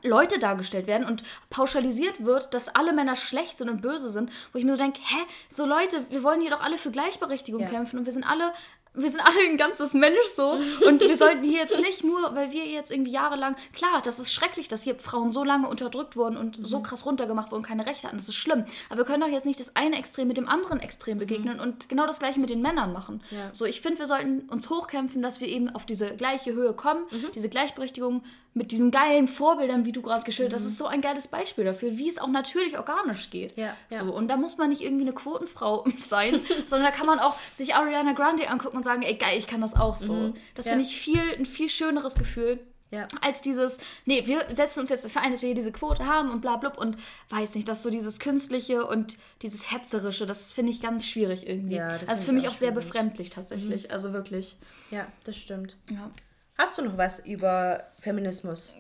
[0.02, 4.60] Leute dargestellt werden und pauschalisiert wird, dass alle Männer schlecht sind und böse sind, wo
[4.60, 5.18] ich mir so denke, hä,
[5.50, 7.70] so Leute, wir wollen hier doch alle für Gleichberechtigung Ja.
[7.70, 8.54] kämpfen und wir sind alle
[8.96, 10.52] wir sind alle ein ganzes Mensch so
[10.88, 14.32] und wir sollten hier jetzt nicht nur, weil wir jetzt irgendwie jahrelang, klar, das ist
[14.32, 18.06] schrecklich, dass hier Frauen so lange unterdrückt wurden und so krass runtergemacht wurden, keine Rechte
[18.06, 20.48] hatten, das ist schlimm, aber wir können doch jetzt nicht das eine Extrem mit dem
[20.48, 23.24] anderen Extrem begegnen und genau das gleiche mit den Männern machen.
[23.32, 23.50] Ja.
[23.52, 27.06] So, ich finde, wir sollten uns hochkämpfen, dass wir eben auf diese gleiche Höhe kommen,
[27.34, 28.24] diese Gleichberechtigung
[28.56, 31.64] mit diesen geilen Vorbildern, wie du gerade geschildert hast, das ist so ein geiles Beispiel
[31.66, 33.58] dafür, wie es auch natürlich organisch geht.
[33.58, 33.98] Ja, ja.
[34.00, 37.36] So, und da muss man nicht irgendwie eine Quotenfrau sein, sondern da kann man auch
[37.52, 40.34] sich Ariana Grande angucken und sagen, ey geil, ich kann das auch so.
[40.56, 40.72] Das Ja.
[40.74, 42.60] finde ich viel, ein viel schöneres Gefühl.
[42.92, 43.08] Ja.
[43.22, 46.30] Als dieses, nee, wir setzen uns jetzt dafür ein, dass wir hier diese Quote haben
[46.30, 46.96] und bla blub und
[47.30, 51.78] weiß nicht, dass so dieses Künstliche und dieses Hetzerische, das finde ich ganz schwierig irgendwie.
[51.78, 52.86] Ja, das also finde für ich mich auch auch sehr schwierig.
[52.86, 53.92] befremdlich tatsächlich.
[53.92, 54.58] Also wirklich.
[54.92, 55.76] ja, das stimmt.
[55.90, 56.12] Ja.
[56.58, 58.74] Hast du noch was über Feminismus?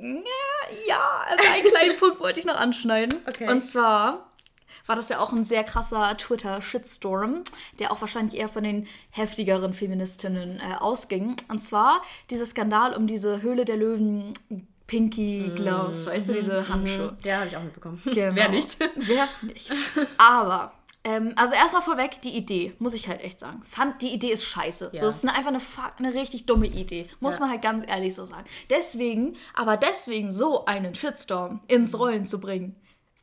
[0.88, 3.20] Ja, also einen kleinen Punkt wollte ich noch anschneiden.
[3.28, 3.50] Okay.
[3.50, 4.30] Und zwar
[4.86, 7.44] war das ja auch ein sehr krasser Twitter-Shitstorm,
[7.80, 11.38] der auch wahrscheinlich eher von den heftigeren Feministinnen äh, ausging.
[11.48, 14.34] Und zwar dieser Skandal um diese Höhle der Löwen
[14.88, 17.18] Pinky Gloves, weißt du, diese Handschuhe.
[17.24, 18.02] Ja, habe ich auch mitbekommen.
[18.06, 18.36] Genau.
[18.36, 18.78] Wer nicht?
[18.96, 19.72] Wer nicht.
[20.18, 23.62] Aber, ähm, also erstmal vorweg, die Idee, muss ich halt echt sagen.
[23.66, 24.92] Fand, die Idee ist scheiße.
[24.94, 25.02] Ja.
[25.02, 25.60] So, es ist eine, einfach eine,
[26.10, 27.10] eine richtig dumme Idee.
[27.20, 27.42] Muss Ja.
[27.42, 28.46] man halt ganz ehrlich so sagen.
[28.70, 32.76] Deswegen, aber deswegen so einen Shitstorm ins Rollen zu bringen.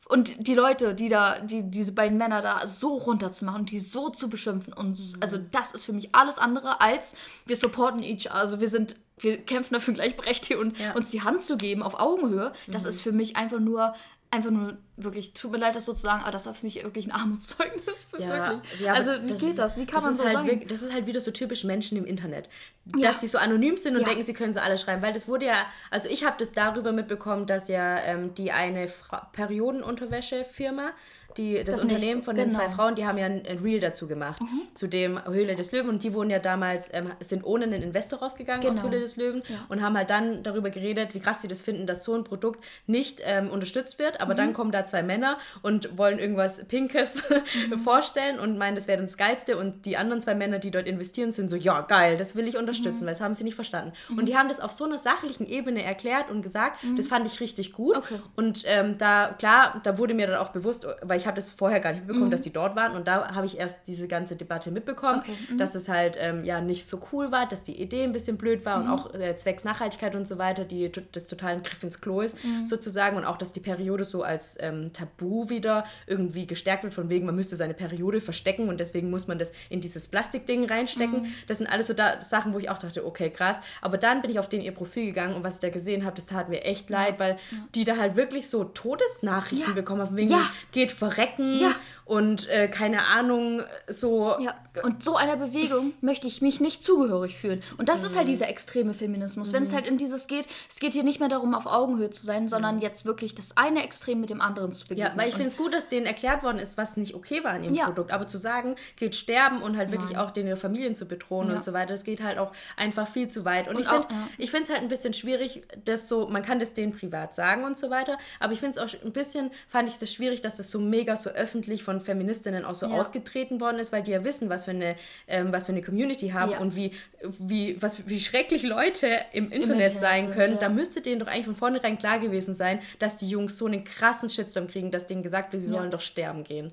[0.07, 4.29] Und die Leute, die da, die, diese beiden Männer da so runterzumachen, die so zu
[4.29, 4.73] beschimpfen.
[4.73, 8.67] Und s- also das ist für mich alles andere als wir supporten each, also wir
[8.67, 10.93] sind, wir kämpfen dafür Gleichberechtigung und Ja.
[10.95, 12.51] uns die Hand zu geben auf Augenhöhe.
[12.67, 13.93] Das ist für mich einfach nur,
[14.33, 17.11] einfach nur wirklich, tut mir leid, das sozusagen, aber das war für mich wirklich ein
[17.21, 18.03] Armutszeugnis.
[18.09, 18.79] Für Ja, wirklich.
[18.79, 19.77] ja, also, wie das geht ist- das?
[19.77, 20.47] Wie kann das man so halt sagen?
[20.47, 22.49] wirk- das ist halt wieder so typisch Menschen im Internet.
[22.97, 23.11] Ja.
[23.11, 24.07] Dass die so anonym sind und Ja.
[24.07, 25.01] denken, sie können so alles schreiben.
[25.01, 28.87] Weil das wurde ja, also ich habe das darüber mitbekommen, dass ja ähm, die eine
[28.87, 30.91] Fra Periodenunterwäschefirma,
[31.37, 32.59] die, das, Das nicht- Unternehmen von den genau.
[32.59, 34.41] zwei Frauen, die haben ja ein, ein Reel dazu gemacht,
[34.73, 35.89] zu dem Höhle des Löwen.
[35.89, 38.89] Und die wurden ja damals, ähm, sind ohne einen Investor rausgegangen aus Genau.
[38.89, 42.03] Höhle des Löwen und haben halt dann darüber geredet, wie krass sie das finden, dass
[42.03, 44.21] so ein Produkt nicht ähm, unterstützt wird.
[44.21, 44.37] Aber Mhm.
[44.37, 47.21] dann kommen da zwei Männer und wollen irgendwas Pinkes
[47.69, 47.79] Mhm.
[47.83, 49.57] vorstellen und meinen, das wäre das Geilste.
[49.57, 52.53] Und die anderen zwei Männer, die dort investieren, sind so, ja, geil, das will ich
[52.55, 52.61] Mhm.
[52.61, 53.93] unterstützen, weil das haben sie nicht verstanden.
[54.15, 57.39] Und die haben das auf so einer sachlichen Ebene erklärt und gesagt, das fand ich
[57.39, 57.95] richtig gut.
[57.97, 58.01] Mhm.
[58.01, 58.19] Okay.
[58.35, 61.79] Und ähm, da, klar, da wurde mir dann auch bewusst, weil ich habe das vorher
[61.79, 62.95] gar nicht mitbekommen, dass die dort waren.
[62.95, 65.21] Und da habe ich erst diese ganze Debatte mitbekommen, Mhm.
[65.21, 65.57] Okay, mhm.
[65.57, 68.65] dass es halt ähm, ja nicht so cool war, dass die Idee ein bisschen blöd
[68.65, 68.85] war Mhm.
[68.85, 72.21] und auch äh, zwecks Nachhaltigkeit und so weiter, die das total ein Griff ins Klo
[72.21, 72.65] ist, Mhm.
[72.65, 73.17] sozusagen.
[73.17, 77.25] Und auch, dass die Periode so als ähm, Tabu wieder irgendwie gestärkt wird, von wegen,
[77.25, 81.23] man müsste seine Periode verstecken und deswegen muss man das in dieses Plastikding reinstecken.
[81.23, 81.33] Mhm.
[81.47, 83.61] Das sind alles so da, Sachen, wo ich auch dachte, okay, krass.
[83.81, 86.15] Aber dann bin ich auf den ihr Profil gegangen und was ich da gesehen habe,
[86.15, 87.37] das tat mir echt leid, weil
[87.75, 89.73] die da halt wirklich so Todesnachrichten Ja.
[89.75, 90.49] bekommen haben, wegen Ja.
[90.71, 91.75] geht verrecken Ja.
[92.05, 94.35] und äh, keine Ahnung, so.
[94.39, 97.61] Ja, und so einer Bewegung möchte ich mich nicht zugehörig fühlen.
[97.77, 98.31] Und das ist halt Mhm.
[98.31, 99.51] dieser extreme Feminismus.
[99.51, 102.25] Wenn es halt in dieses geht, es geht hier nicht mehr darum, auf Augenhöhe zu
[102.25, 105.11] sein, sondern jetzt wirklich das eine Extrem mit dem anderen zu begegnen.
[105.13, 105.17] Mhm.
[105.17, 107.51] Ja, weil ich finde es gut, dass denen erklärt worden ist, was nicht okay war
[107.51, 107.85] an ihrem Ja.
[107.85, 108.11] Produkt.
[108.11, 111.55] Aber zu sagen, geht sterben und halt wirklich auch den ihre Familien zu bedrohen Ja.
[111.55, 113.67] und so weiter, das geht halt auch einfach viel zu weit.
[113.67, 114.07] Und, Und ich finde
[114.37, 117.65] ich finde es halt ein bisschen schwierig, das so, man kann das denen privat sagen
[117.65, 120.55] und so weiter, aber ich finde es auch ein bisschen, fand ich das schwierig, dass
[120.57, 122.93] das so mega so öffentlich von Feministinnen auch so Ja.
[122.99, 124.95] ausgetreten worden ist, weil die ja wissen, was für eine,
[125.27, 126.59] ähm, was für eine Community haben Ja.
[126.59, 126.91] und wie,
[127.39, 130.53] wie, was, wie schrecklich Leute im Internet, Internet sein sind, können.
[130.53, 130.59] ja.
[130.59, 133.83] Da müsste denen doch eigentlich von vornherein klar gewesen sein, dass die Jungs so einen
[133.83, 136.69] krassen Shitstorm kriegen, dass denen gesagt wird, sie sollen doch sterben gehen.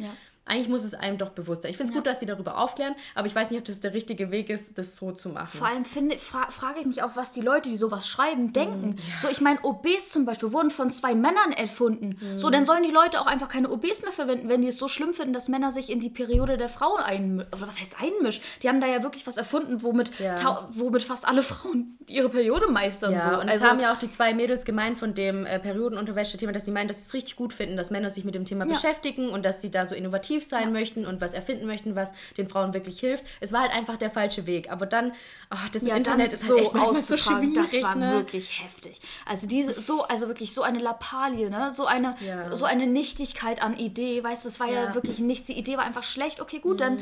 [0.48, 0.54] Ja.
[0.54, 1.70] Eigentlich muss es einem doch bewusst sein.
[1.70, 3.94] Ich finde es gut, dass sie darüber aufklären, aber ich weiß nicht, ob das der
[3.94, 5.58] richtige Weg ist, das so zu machen.
[5.58, 8.52] Vor allem finde, fra frage ich mich auch, was die Leute, die sowas schreiben, Mhm.
[8.52, 8.96] denken.
[9.20, 12.16] So, ich meine, OBs zum Beispiel wurden von zwei Männern erfunden.
[12.20, 12.38] Mhm.
[12.38, 14.88] So, dann sollen die Leute auch einfach keine OBs mehr verwenden, wenn die es so
[14.88, 17.52] schlimm finden, dass Männer sich in die Periode der Frau einmischen.
[17.52, 18.42] Oder was heißt einmischen?
[18.62, 20.68] Die haben da ja wirklich was erfunden, womit, Ja.
[20.72, 23.12] womit fast alle Frauen ihre Periode meistern.
[23.12, 23.28] Ja, so.
[23.40, 26.64] und also, es haben ja auch die zwei Mädels gemeint von dem äh, Periodenunterwäsche-Thema, dass
[26.64, 28.72] sie meinen, dass sie es richtig gut finden, dass Männer sich mit dem Thema Ja.
[28.74, 32.48] beschäftigen und dass sie da so innovativ sein möchten und was erfinden möchten, was den
[32.48, 33.24] Frauen wirklich hilft.
[33.40, 34.70] Es war halt einfach der falsche Weg.
[34.70, 35.12] Aber dann,
[35.50, 37.70] ach, das ja, Internet ist so halt so auszutragen, schwierig.
[37.72, 38.12] das war ne?
[38.12, 39.00] wirklich heftig.
[39.26, 41.72] Also diese, so, also wirklich so eine Lappalie, ne?
[41.72, 42.54] So eine, Ja.
[42.54, 44.94] so eine Nichtigkeit an Idee, weißt du, es war ja, Ja.
[44.94, 45.46] wirklich nichts.
[45.46, 46.40] Die Idee war einfach schlecht.
[46.40, 46.98] Okay, gut, dann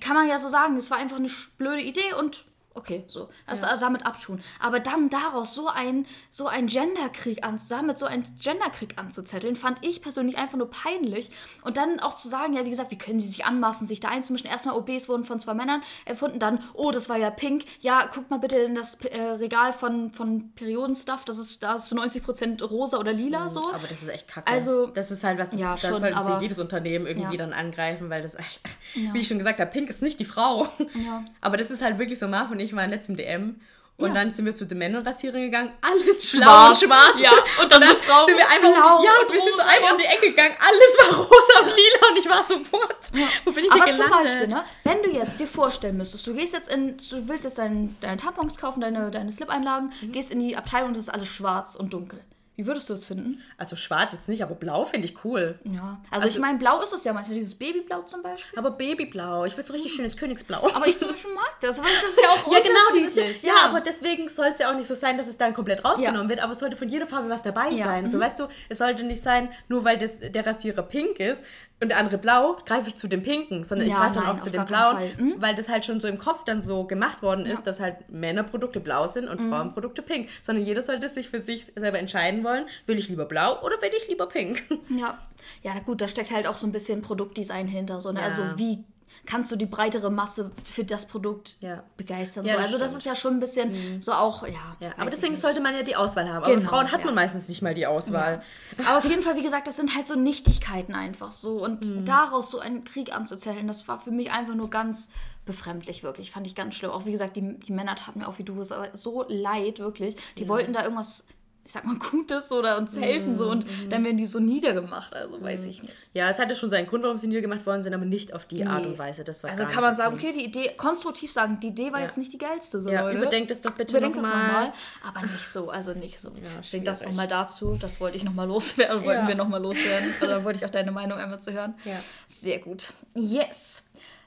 [0.00, 2.44] kann man ja so sagen, es war einfach eine blöde Idee und
[2.74, 3.28] okay, so.
[3.46, 4.40] Das damit abtun.
[4.60, 9.78] Aber dann daraus so ein, so ein Genderkrieg an, damit so einen Genderkrieg anzuzetteln, fand
[9.86, 11.30] ich persönlich einfach nur peinlich.
[11.62, 14.08] Und dann auch zu sagen, ja, wie gesagt, wie können sie sich anmaßen, sich da
[14.08, 14.48] einzumischen?
[14.48, 17.64] Erstmal OBs wurden von zwei Männern erfunden, dann, oh, das war ja pink.
[17.80, 21.86] Ja, guckt mal bitte in das äh, Regal von, von Periodenstuff, das ist, da ist
[21.86, 23.72] zu 90% rosa oder lila so.
[23.72, 24.50] Aber das ist echt kacke.
[24.50, 27.38] Also- das ist halt was, das, Ja, das schon, sollte sich jedes Unternehmen irgendwie Ja.
[27.38, 28.36] dann angreifen, weil das,
[28.94, 30.68] wie ich schon gesagt habe, Pink ist nicht die Frau.
[30.94, 31.24] Ja.
[31.40, 33.60] Aber das ist halt wirklich so, Marv und ich waren letzt im DM.
[33.96, 34.14] Und Ja.
[34.14, 36.82] dann sind wir zu den Männerrasierern gegangen, alles blau Schwarz.
[36.82, 37.14] und schwarz.
[37.20, 37.30] Ja,
[37.62, 39.82] und dann eine Frau sind wir einfach blau ja, und und wir sind so einmal
[39.82, 39.92] ja.
[39.92, 42.96] um die Ecke gegangen, alles war rosa und lila und ich war so, what?
[43.44, 44.32] Wo bin ich Aber hier zum gelandet?
[44.32, 47.58] Beispiel, ne, wenn du jetzt dir vorstellen müsstest, du gehst jetzt in, du willst jetzt
[47.58, 50.10] dein, deine Tampons kaufen, deine, deine Slip-Einlagen, Mhm.
[50.10, 52.18] gehst in die Abteilung und es ist alles schwarz und dunkel.
[52.56, 53.42] Wie würdest du es finden?
[53.58, 55.58] Also schwarz jetzt nicht, aber blau finde ich cool.
[55.64, 56.00] Ja.
[56.10, 58.56] Also, ich meine, blau ist es ja manchmal, dieses Babyblau zum Beispiel.
[58.58, 60.70] Aber Babyblau, ich will so richtig schönes Königsblau.
[60.72, 63.42] Aber ich zum Beispiel mag das, weil es ist ja auch Ja, genau, dieses, unterschiedlich.
[63.42, 66.22] ja, aber deswegen soll es ja auch nicht so sein, dass es dann komplett rausgenommen
[66.24, 66.28] Ja.
[66.28, 68.08] wird, aber es sollte von jeder Farbe was dabei Ja, sein.
[68.08, 68.22] So, mhm.
[68.22, 71.42] weißt du, es sollte nicht sein, nur weil das, der Rasierer pink ist
[71.82, 74.36] und der andere blau, greife ich zu dem pinken, sondern Ja, ich greife dann nein,
[74.36, 74.96] auch zu dem blauen.
[75.18, 75.34] Mhm.
[75.38, 78.80] weil das halt schon so im Kopf dann so gemacht worden ist, dass halt Männerprodukte
[78.80, 79.30] blau sind Mhm.
[79.30, 80.28] und Frauenprodukte pink.
[80.42, 83.90] Sondern jeder sollte sich für sich selber entscheiden wollen, will ich lieber blau oder will
[83.96, 84.62] ich lieber pink.
[84.88, 85.18] Ja.
[85.62, 88.00] Ja, gut, da steckt halt auch so ein bisschen Produktdesign hinter.
[88.00, 88.20] So, ne?
[88.20, 88.24] Ja.
[88.26, 88.82] Also wie
[89.26, 91.82] kannst du die breitere Masse für das Produkt Ja.
[91.96, 92.44] begeistern?
[92.44, 92.56] Ja, so.
[92.58, 92.98] das Also das stimmt.
[93.00, 94.76] ist ja schon ein bisschen so auch, ja.
[94.80, 96.44] Ja, aber deswegen sollte man ja die Auswahl haben.
[96.44, 98.42] Aber Genau, Frauen hat man meistens nicht mal die Auswahl.
[98.86, 101.62] Aber auf jeden Fall, wie gesagt, das sind halt so Nichtigkeiten einfach so.
[101.64, 102.04] Und Mhm.
[102.04, 105.08] daraus so einen Krieg anzuzetteln, das war für mich einfach nur ganz
[105.46, 106.30] befremdlich, wirklich.
[106.30, 106.90] Fand ich ganz schlimm.
[106.90, 110.16] Auch wie gesagt, die, die Männer taten mir auch, wie du so leid, wirklich.
[110.38, 111.26] Die wollten da irgendwas
[111.66, 113.88] ich sag mal, Gutes oder uns helfen so und Mhm.
[113.88, 115.94] dann werden die so niedergemacht, also weiß ich nicht.
[116.12, 118.66] Ja, es hatte schon seinen Grund, warum sie niedergemacht worden sind, aber nicht auf die
[118.66, 119.24] Art und Weise.
[119.24, 120.32] Das war Also kann man sagen, okay.
[120.32, 122.06] die Idee, konstruktiv sagen, die Idee war Ja.
[122.06, 123.16] jetzt nicht die geilste, so Ja, Leute.
[123.16, 124.72] überdenkt es doch bitte nochmal.
[125.06, 126.30] aber nicht so, also nicht so.
[126.62, 129.28] ich denke, das nochmal dazu, das wollte ich nochmal loswerden, wollten Ja.
[129.28, 130.12] wir nochmal loswerden.
[130.22, 131.74] Oder wollte ich auch deine Meinung einmal zu hören.
[131.84, 131.92] Ja.
[132.26, 132.92] Sehr gut.
[133.14, 133.84] Yes.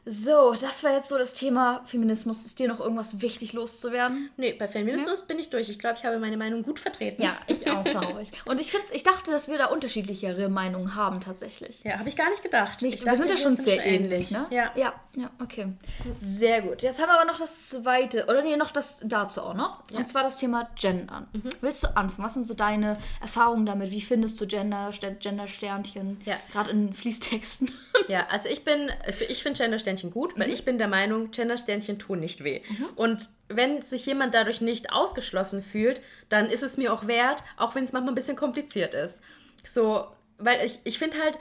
[0.10, 2.46] So, das war jetzt so das Thema Feminismus.
[2.46, 4.30] Ist dir noch irgendwas wichtig loszuwerden?
[4.38, 5.70] Nee, bei Feminismus bin ich durch.
[5.70, 7.22] Ich glaube, ich habe meine Meinung gut vertreten.
[7.22, 8.32] Ja, ich auch, glaube ich.
[8.46, 11.84] Und ich, find's, ich dachte, dass wir da unterschiedlichere Meinungen haben, tatsächlich.
[11.84, 12.82] Ja, habe ich gar nicht gedacht.
[12.82, 14.46] Nicht, ich wir sind ja schon sehr ähnlich, ne?
[14.50, 14.72] Ja.
[14.76, 15.74] ja, ja, okay.
[16.14, 16.84] Sehr gut.
[16.84, 19.84] Jetzt haben wir aber noch das zweite, oder nee, noch das dazu auch noch.
[19.94, 21.28] Und zwar das Thema Gendern.
[21.34, 21.50] Mhm.
[21.60, 22.26] Willst du anfangen?
[22.26, 23.92] Was sind so deine Erfahrungen damit?
[23.92, 26.22] Wie findest du Gender, St- Gender-Sternchen?
[26.24, 26.38] Ja.
[26.54, 27.74] Gerade in Fließtexten.
[28.08, 28.90] Ja, also ich bin,
[29.28, 32.62] ich finde Gendersternchen gut, weil ich bin der Meinung, Gendersternchen tun nicht weh.
[32.96, 37.76] Und wenn sich jemand dadurch nicht ausgeschlossen fühlt, dann ist es mir auch wert, auch
[37.76, 39.22] wenn es manchmal ein bisschen kompliziert ist.
[39.64, 41.38] So, weil ich, ich finde halt,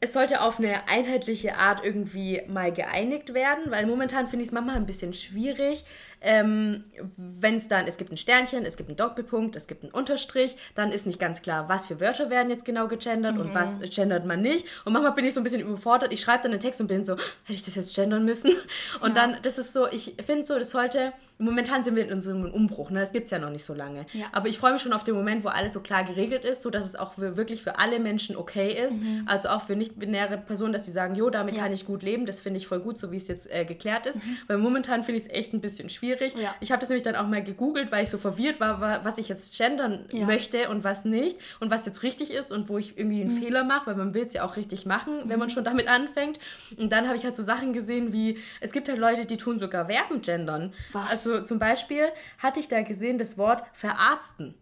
[0.00, 4.52] es sollte auf eine einheitliche Art irgendwie mal geeinigt werden, weil momentan finde ich es
[4.52, 5.84] manchmal ein bisschen schwierig,
[6.26, 6.84] ähm,
[7.16, 10.56] wenn es dann, es gibt ein Sternchen, es gibt einen Doppelpunkt, es gibt einen Unterstrich,
[10.74, 14.26] dann ist nicht ganz klar, was für Wörter werden jetzt genau gegendert und was gendert
[14.26, 14.66] man nicht.
[14.84, 17.04] Und manchmal bin ich so ein bisschen überfordert, ich schreibe dann einen Text und bin
[17.04, 18.52] so, hätte ich das jetzt gendern müssen?
[19.00, 22.30] Und dann, das ist so, ich finde so, das sollte, momentan sind wir in so
[22.30, 23.00] einem Umbruch, ne?
[23.00, 24.06] das gibt es ja noch nicht so lange.
[24.12, 24.26] Ja.
[24.32, 26.70] Aber ich freue mich schon auf den Moment, wo alles so klar geregelt ist, so
[26.70, 30.72] dass es auch für, wirklich für alle Menschen okay ist, also auch für nicht-binäre Personen,
[30.72, 31.62] dass sie sagen, jo, damit Ja.
[31.64, 34.06] kann ich gut leben, das finde ich voll gut, so wie es jetzt äh, geklärt
[34.06, 34.18] ist.
[34.46, 36.34] Weil momentan finde ich es echt ein bisschen schwierig.
[36.40, 36.54] Ja.
[36.60, 39.18] Ich habe das nämlich dann auch mal gegoogelt, weil ich so verwirrt war, wa- was
[39.18, 42.96] ich jetzt gendern möchte und was nicht und was jetzt richtig ist und wo ich
[42.98, 45.64] irgendwie einen Fehler mache, weil man will es ja auch richtig machen, wenn man schon
[45.64, 46.38] damit anfängt.
[46.78, 49.58] Und dann habe ich halt so Sachen gesehen wie, es gibt halt Leute, die tun
[49.58, 50.72] sogar Verben gendern.
[50.92, 51.10] Was?
[51.10, 52.08] Also zum Beispiel
[52.38, 54.54] hatte ich da gesehen das Wort verarzten.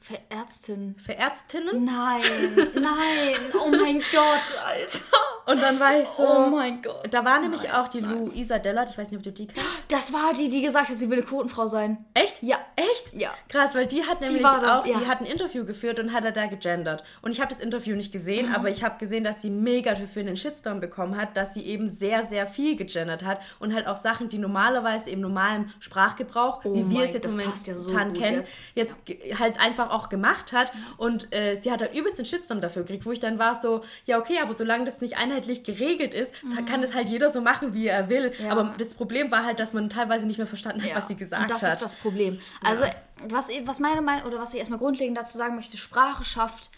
[0.00, 0.94] Verärztin.
[0.98, 1.84] Verärztinnen?
[1.84, 2.22] Nein,
[2.74, 5.35] nein, oh mein Gott, Alter.
[5.46, 6.26] Und dann war ich so.
[6.26, 7.06] Oh mein Gott.
[7.10, 9.68] Da war nämlich Nein, auch die Luisa Dellert, ich weiß nicht, ob du die kennst.
[9.88, 12.04] Das war die, die gesagt hat, sie will eine Quotenfrau sein.
[12.14, 12.42] Echt?
[12.42, 12.58] Ja.
[12.74, 13.14] Echt?
[13.14, 13.30] Ja.
[13.48, 14.98] Krass, weil die hat nämlich da, auch, ja.
[14.98, 17.04] die hat ein Interview geführt und hat er da gegendert.
[17.22, 20.20] Und ich habe das Interview nicht gesehen, aber ich habe gesehen, dass sie mega für
[20.20, 23.96] einen Shitstorm bekommen hat, dass sie eben sehr, sehr viel gegendert hat und halt auch
[23.96, 28.44] Sachen, die normalerweise im normalen Sprachgebrauch, wie wir Oh es jetzt momentan ja so kennen,
[28.74, 28.98] jetzt.
[29.06, 30.72] jetzt, halt einfach auch gemacht hat.
[30.96, 33.82] Und äh, sie hat halt übelst den Shitstorm dafür gekriegt, wo ich dann war so,
[34.06, 37.40] ja okay, aber solange das nicht einheitlich geregelt ist, so kann das halt jeder so
[37.40, 38.32] machen, wie er will.
[38.38, 38.50] Ja.
[38.50, 41.42] Aber das Problem war halt, dass man teilweise nicht mehr verstanden hat, was sie gesagt
[41.42, 41.74] und das hat.
[41.74, 42.40] ist das Problem.
[42.62, 42.84] Also,
[43.28, 46.70] was, was meine Meinung, oder was ich erstmal grundlegend dazu sagen möchte, Sprache schafft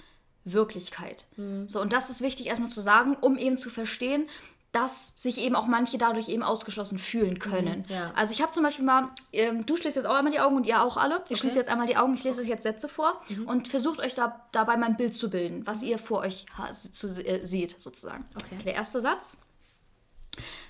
[0.45, 1.27] Wirklichkeit.
[1.37, 1.69] Mhm.
[1.69, 4.27] So, und das ist wichtig erstmal zu sagen, um eben zu verstehen,
[4.73, 7.87] dass sich eben auch manche dadurch eben ausgeschlossen fühlen können.
[7.89, 8.13] Mhm, ja.
[8.15, 10.67] Also ich habe zum Beispiel mal, ähm, du schließt jetzt auch einmal die Augen und
[10.67, 11.25] ihr auch alle.
[11.31, 13.47] Ich schließe jetzt einmal die Augen, ich lese euch jetzt Sätze vor Mhm.
[13.49, 16.45] und versucht euch da, dabei mein Bild zu bilden, was ihr vor euch
[16.93, 18.25] zu, äh, seht, sozusagen.
[18.35, 18.63] Okay.
[18.65, 19.39] Der erste Satz.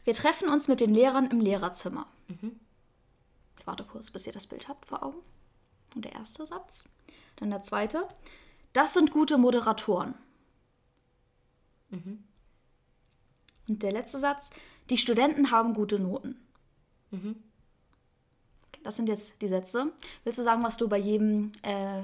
[0.04, 2.06] Wir treffen uns mit den Lehrern im Lehrerzimmer.
[3.58, 5.18] Ich warte kurz, bis ihr das Bild habt vor Augen.
[5.96, 6.84] Und der erste Satz.
[7.36, 8.06] Dann der zweite.
[8.72, 10.14] Das sind gute Moderatoren.
[13.68, 14.50] Und der letzte Satz.
[14.90, 16.36] Die Studenten haben gute Noten.
[17.12, 17.34] Okay,
[18.84, 19.92] das sind jetzt die Sätze.
[20.24, 22.02] Willst du sagen, was du bei jedem, äh,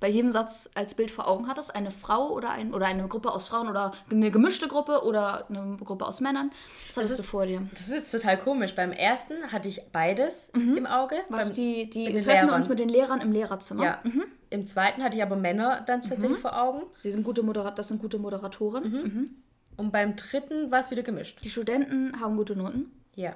[0.00, 1.74] bei jedem Satz als Bild vor Augen hattest?
[1.74, 5.78] Eine Frau oder, ein, oder eine Gruppe aus Frauen oder eine gemischte Gruppe oder eine
[5.82, 6.50] Gruppe aus Männern?
[6.88, 7.66] Was hattest ist- du vor dir?
[7.72, 8.74] Das ist jetzt total komisch.
[8.74, 11.16] Beim ersten hatte ich beides im Auge.
[11.30, 12.50] Was Beim, die, die, treffen Lehrern.
[12.50, 13.84] uns mit den Lehrern im Lehrerzimmer.
[13.84, 14.02] ja.
[14.48, 16.82] Im zweiten hatte ich aber Männer dann tatsächlich vor Augen.
[16.92, 19.42] Sie sind gute Moderat das sind gute Moderatoren.
[19.76, 19.84] Mhm.
[19.84, 21.38] Und beim dritten war es wieder gemischt.
[21.44, 22.90] Die Studenten haben gute Noten.
[23.14, 23.34] Ja.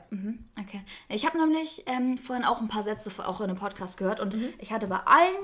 [0.61, 0.82] Okay.
[1.09, 4.34] Ich habe nämlich ähm, vorhin auch ein paar Sätze auch in einem Podcast gehört und
[4.34, 4.49] Mhm.
[4.59, 5.36] ich hatte bei allen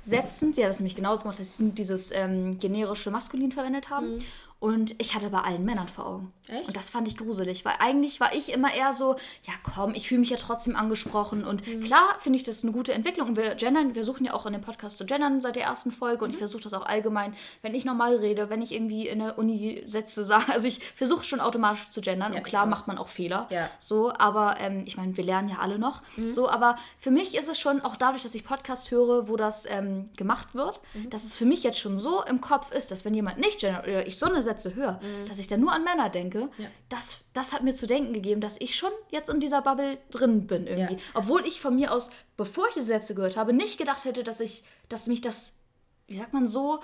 [0.00, 4.24] Sätzen, sie hat das nämlich genauso gemacht, dass sie dieses ähm, generische Maskulin verwendet haben.
[4.60, 6.32] Und ich hatte bei allen Männern vor Augen.
[6.48, 6.54] Mhm.
[6.56, 6.66] Echt?
[6.68, 10.08] Und das fand ich gruselig, weil eigentlich war ich immer eher so, ja komm, ich
[10.08, 11.44] fühle mich ja trotzdem angesprochen.
[11.44, 11.84] Und Mhm.
[11.84, 13.28] klar finde ich das eine gute Entwicklung.
[13.28, 15.92] Und wir gendern, wir suchen ja auch in dem Podcast zu gendern seit der ersten
[15.92, 16.16] Folge.
[16.18, 16.22] Mhm.
[16.24, 19.38] Und ich versuche das auch allgemein, wenn ich normal rede, wenn ich irgendwie in der
[19.38, 20.52] Uni Sätze sage.
[20.52, 22.34] Also ich versuche schon automatisch zu gendern.
[22.34, 23.46] und klar macht man auch Fehler.
[23.50, 23.70] Ja.
[23.78, 26.02] So, aber ähm, ich meine, wir lernen ja alle noch.
[26.16, 26.30] Mhm.
[26.30, 29.66] So, aber für mich ist es schon, auch dadurch, dass ich Podcasts höre, wo das
[29.70, 31.10] ähm, gemacht wird, Mhm.
[31.10, 33.86] dass es für mich jetzt schon so im Kopf ist, dass wenn jemand nicht gendert
[33.86, 36.50] oder ich so eine Sätze höre, dass ich dann nur an Männer denke, Mhm.
[36.58, 36.68] Ja.
[36.88, 40.46] das, das hat mir zu denken gegeben, dass ich schon jetzt in dieser Bubble drin
[40.46, 40.94] bin irgendwie.
[40.94, 41.00] Ja.
[41.14, 44.40] Obwohl ich von mir aus, bevor ich diese Sätze gehört habe, nicht gedacht hätte, dass
[44.40, 45.52] ich, dass mich das,
[46.06, 46.80] wie sagt man, so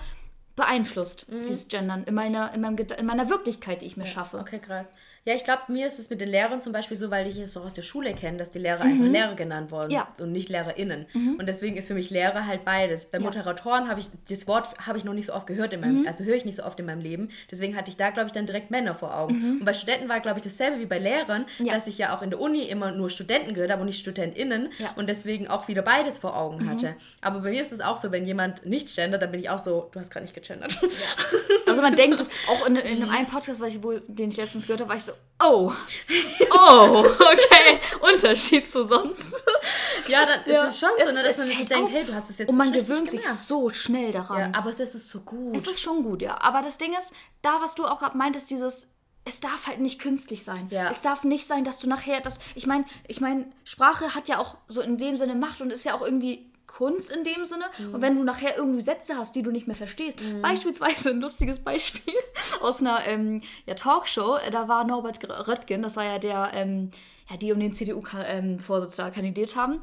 [0.55, 1.45] beeinflusst, Mhm.
[1.47, 4.39] dieses Gendern, in meiner, in, meinem, in meiner Wirklichkeit, die ich mir schaffe.
[4.39, 4.93] Okay, krass.
[5.27, 7.57] Ja, ich glaube, mir ist es mit den Lehrern zum Beispiel so, weil ich es
[7.57, 10.07] auch aus der Schule kenne, dass die Lehrer einfach Lehrer genannt wurden Ja.
[10.19, 11.07] und nicht LehrerInnen.
[11.39, 13.07] Und deswegen ist für mich Lehrer halt beides.
[13.07, 16.05] Bei Moderatoren habe ich, das Wort habe ich noch nicht so oft gehört in meinem,
[16.05, 17.29] also höre ich nicht so oft in meinem Leben.
[17.49, 19.57] Deswegen hatte ich da, glaube ich, dann direkt Männer vor Augen.
[19.59, 21.73] Und bei Studenten war, glaube ich, dasselbe wie bei Lehrern, Ja.
[21.73, 24.69] dass ich ja auch in der Uni immer nur Studenten gehört habe und nicht StudentInnen
[24.77, 24.91] Ja.
[24.95, 26.95] und deswegen auch wieder beides vor Augen hatte.
[27.21, 29.57] Aber bei mir ist es auch so, wenn jemand nicht gendert, dann bin ich auch
[29.57, 30.77] so, du hast gerade nicht gegendert.
[31.75, 34.65] Also man denkt es, auch in, in einem Podcast, was ich, wo, den ich letztens
[34.65, 35.11] gehört habe, war ich so,
[35.43, 35.71] oh,
[36.51, 39.43] oh, okay, Unterschied zu sonst.
[40.07, 40.63] ja, dann Ja.
[40.63, 41.91] ist es schon so, ne, Es- dass man sich denkt, auf.
[41.91, 43.39] hey, du hast es jetzt Und man gewöhnt sich gemacht.
[43.45, 44.53] so schnell daran.
[44.53, 45.55] Ja, aber es ist so gut.
[45.55, 46.39] Es ist schon gut, ja.
[46.41, 48.91] Aber das Ding ist, da, was du auch gerade meintest, dieses,
[49.25, 50.67] es darf halt nicht künstlich sein.
[50.69, 50.89] Ja.
[50.89, 52.39] Es darf nicht sein, dass du nachher das.
[52.53, 55.83] Ich meine, ich meine, Sprache hat ja auch so in dem Sinne Macht und ist
[55.83, 57.65] ja auch irgendwie Kunst in dem Sinne.
[57.93, 61.59] Und wenn du nachher irgendwie Sätze hast, die du nicht mehr verstehst, beispielsweise ein lustiges
[61.59, 62.13] Beispiel
[62.61, 66.91] aus einer ähm, ja, Talkshow, da war Norbert Röttgen, das war ja der, ähm,
[67.29, 69.79] ja, die um den CDU-Vorsitz da kandidiert haben.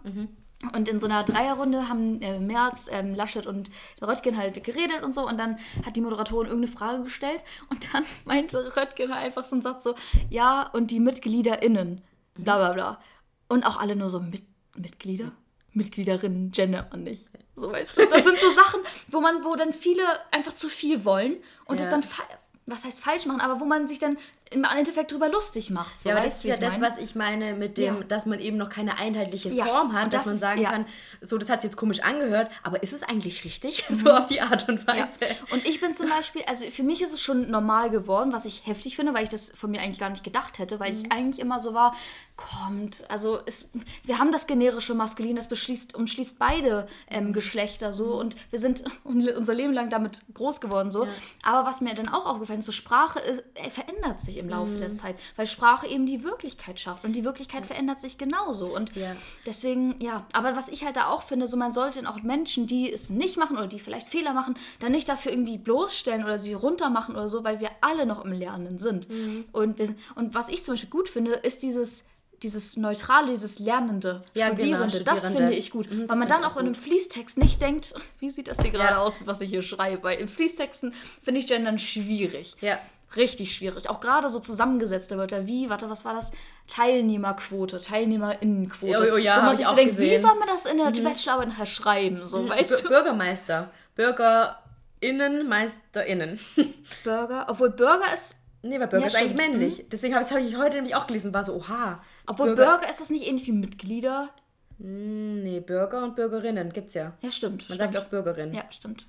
[0.74, 3.70] Und in so einer Dreierrunde haben äh, Merz, ähm, Laschet und
[4.00, 5.26] Röttgen halt geredet und so.
[5.26, 7.42] Und dann hat die Moderatorin irgendeine Frage gestellt.
[7.68, 9.96] Und dann meinte Röttgen halt einfach so einen Satz so,
[10.30, 12.00] ja, und die MitgliederInnen,
[12.34, 13.00] bla bla bla.
[13.48, 14.44] Und auch alle nur so, mit,
[14.76, 15.32] Mitglieder?
[15.74, 17.28] Mitgliederinnen gendert man nicht.
[17.56, 18.06] So weißt du.
[18.06, 21.86] Das sind so Sachen, wo man, wo dann viele einfach zu viel wollen und das
[21.86, 21.92] Ja.
[21.92, 22.22] dann fa-
[22.66, 24.16] was heißt falsch machen, aber wo man sich dann
[24.52, 26.00] im Endeffekt drüber lustig macht.
[26.00, 26.90] So, ja, aber das ist ja das, mein?
[26.90, 28.04] was ich meine mit dem, Ja.
[28.04, 30.70] dass man eben noch keine einheitliche Ja, Form hat, und dass das man sagen ja.
[30.70, 30.86] kann,
[31.20, 33.84] so, das hat sich jetzt komisch angehört, aber ist es eigentlich richtig?
[33.92, 35.00] So auf die Art und Weise.
[35.20, 35.26] Ja.
[35.50, 38.66] Und ich bin zum Beispiel, also für mich ist es schon normal geworden, was ich
[38.66, 40.98] heftig finde, weil ich das von mir eigentlich gar nicht gedacht hätte, weil Mhm.
[41.04, 41.94] ich eigentlich immer so war,
[42.36, 43.68] kommt, also es,
[44.04, 47.32] wir haben das generische Maskulin, das beschließt, umschließt beide ähm, Mhm.
[47.34, 51.06] Geschlechter so und wir sind unser Leben lang damit groß geworden so.
[51.42, 54.72] Aber was mir dann auch aufgefallen ist, so Sprache ist, äh, verändert sich im Laufe
[54.72, 54.78] Mhm.
[54.78, 58.94] der Zeit, weil Sprache eben die Wirklichkeit schafft und die Wirklichkeit verändert sich genauso und
[58.94, 59.16] Ja.
[59.46, 62.92] Deswegen, ja, aber was ich halt da auch finde, so man sollte auch Menschen, die
[62.92, 66.52] es nicht machen oder die vielleicht Fehler machen, dann nicht dafür irgendwie bloßstellen oder sie
[66.52, 69.08] runtermachen oder so, weil wir alle noch im Lernen sind.
[69.08, 69.44] Mhm.
[69.52, 72.04] Und, wir und was ich zum Beispiel gut finde, ist dieses,
[72.42, 74.86] dieses Neutrale, dieses Lernende, Ja, genau, Studierende.
[75.04, 75.38] Das Studierende.
[75.38, 75.90] finde ich gut.
[75.92, 76.82] Mhm, weil man dann auch auch in einem gut.
[76.82, 78.98] Fließtext nicht denkt, wie sieht das hier gerade Ja.
[78.98, 80.02] aus, was ich hier schreibe.
[80.02, 82.56] Weil in Fließtexten finde ich Gendern schwierig.
[82.60, 82.78] Ja.
[83.16, 83.88] Richtig schwierig.
[83.90, 86.32] Auch gerade so zusammengesetzte Wörter wie, warte, was war das?
[86.66, 89.10] Teilnehmerquote, Teilnehmerinnenquote.
[89.10, 90.22] Oh, oh ja, Wo man ich sich so denkt, wie gesehen.
[90.22, 92.26] soll man das in der Bachelorarbeit nachher schreiben?
[92.26, 92.88] So, weißt B du?
[92.88, 93.70] Bürgermeister.
[93.94, 96.40] BürgerInnen, MeisterInnen.
[97.04, 99.50] Burger, obwohl Burger ist, nee, weil Bürger Ja, ist eigentlich stimmt.
[99.50, 99.84] männlich.
[99.90, 102.02] Deswegen habe hab ich heute nämlich auch gelesen, war so, oha.
[102.26, 104.30] obwohl Burger, ist das nicht ähnlich wie Mitglieder?
[104.78, 107.12] Nee, Bürger und Bürgerinnen gibt's ja.
[107.20, 107.68] Ja, stimmt.
[107.68, 107.92] Man stimmt.
[107.92, 108.52] sagt auch Bürgerin.
[108.52, 109.06] Ja, stimmt.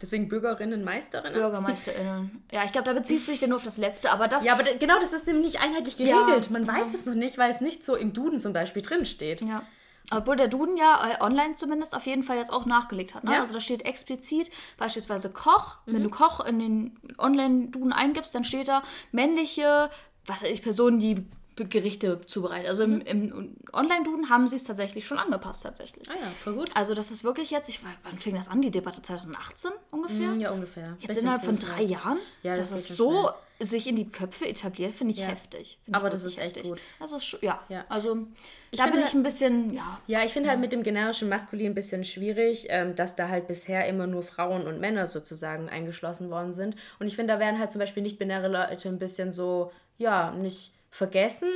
[0.00, 1.32] Deswegen Bürgerinnen, Meisterinnen.
[1.32, 2.42] BürgermeisterInnen.
[2.52, 4.44] Ja, ich glaube, da beziehst du dich dann nur auf das Letzte, aber das.
[4.44, 6.50] Ja, aber genau das ist nämlich nicht einheitlich Ja, geregelt.
[6.50, 6.74] Man ja.
[6.74, 9.42] weiß es noch nicht, weil es nicht so im Duden zum Beispiel drin steht.
[9.42, 9.62] Ja.
[10.10, 13.24] Obwohl der Duden ja äh, online zumindest auf jeden Fall jetzt auch nachgelegt hat.
[13.24, 13.32] Ne?
[13.32, 13.40] Ja.
[13.40, 15.76] Also da steht explizit beispielsweise Koch.
[15.86, 19.90] Wenn du Koch in den Online-Duden eingibst, dann steht da männliche,
[20.26, 21.26] was weiß ich, Personen, die
[21.56, 22.66] Gerichte zubereiten.
[22.66, 26.08] Also im, im Online-Duden haben sie es tatsächlich schon angepasst, tatsächlich.
[26.10, 26.70] Ah ja, voll gut.
[26.74, 30.34] Also das ist wirklich jetzt, ich, wann fing das an, die Debatte 2018 ungefähr?
[30.34, 30.96] Ja, ungefähr.
[31.00, 31.82] Jetzt Bisschen innerhalb von drei.
[31.82, 35.20] Jahren, Ja, dass das es geht so schon sich in die Köpfe etabliert, finde ich
[35.20, 35.28] Ja.
[35.28, 35.78] heftig.
[35.84, 36.78] Finde Aber ich das ist echt gut.
[37.00, 37.58] Das ist schon, ja.
[37.70, 37.86] Ja.
[37.88, 38.26] Also
[38.70, 39.98] Ich da bin finde- ich ein bisschen, ja.
[40.06, 43.46] Ja, ich finde halt mit dem generischen Maskulin ein bisschen schwierig, ähm, dass da halt
[43.48, 46.76] bisher immer nur Frauen und Männer sozusagen eingeschlossen worden sind.
[46.98, 50.72] Und ich finde, da werden halt zum Beispiel nicht-binäre Leute ein bisschen so, ja, nicht
[50.90, 51.48] vergessen,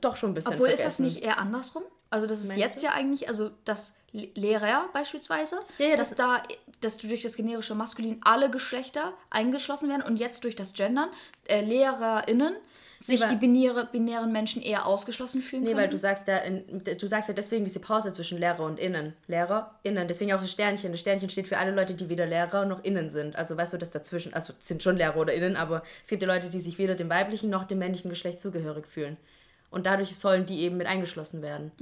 [0.00, 0.88] doch schon ein bisschen Obwohl, vergessen.
[0.88, 1.82] ist das nicht eher andersrum?
[2.10, 2.86] Also das ist Meinst jetzt du?
[2.86, 6.42] ja eigentlich, also das Le- Lehrer beispielsweise, Ja, ja, dass das- da,
[6.80, 11.10] dass du durch das generische Maskulin alle Geschlechter eingeschlossen werden und jetzt durch das Gendern
[11.46, 12.54] äh, LehrerInnen
[13.06, 15.82] sich die binäre, binären Menschen eher ausgeschlossen fühlen Nee, können.
[15.82, 19.12] weil du sagst ja, in, du sagst ja deswegen diese Pause zwischen Lehrer und Innen.
[19.26, 20.08] Lehrer, Innen.
[20.08, 20.92] Deswegen auch das Sternchen.
[20.92, 23.36] Das Sternchen steht für alle Leute, die weder Lehrer noch Innen sind.
[23.36, 26.28] Also weißt du, das dazwischen, also sind schon Lehrer oder Innen, aber es gibt ja
[26.28, 29.18] Leute, die sich weder dem weiblichen noch dem männlichen Geschlecht zugehörig fühlen.
[29.74, 31.72] Und dadurch sollen die eben mit eingeschlossen werden.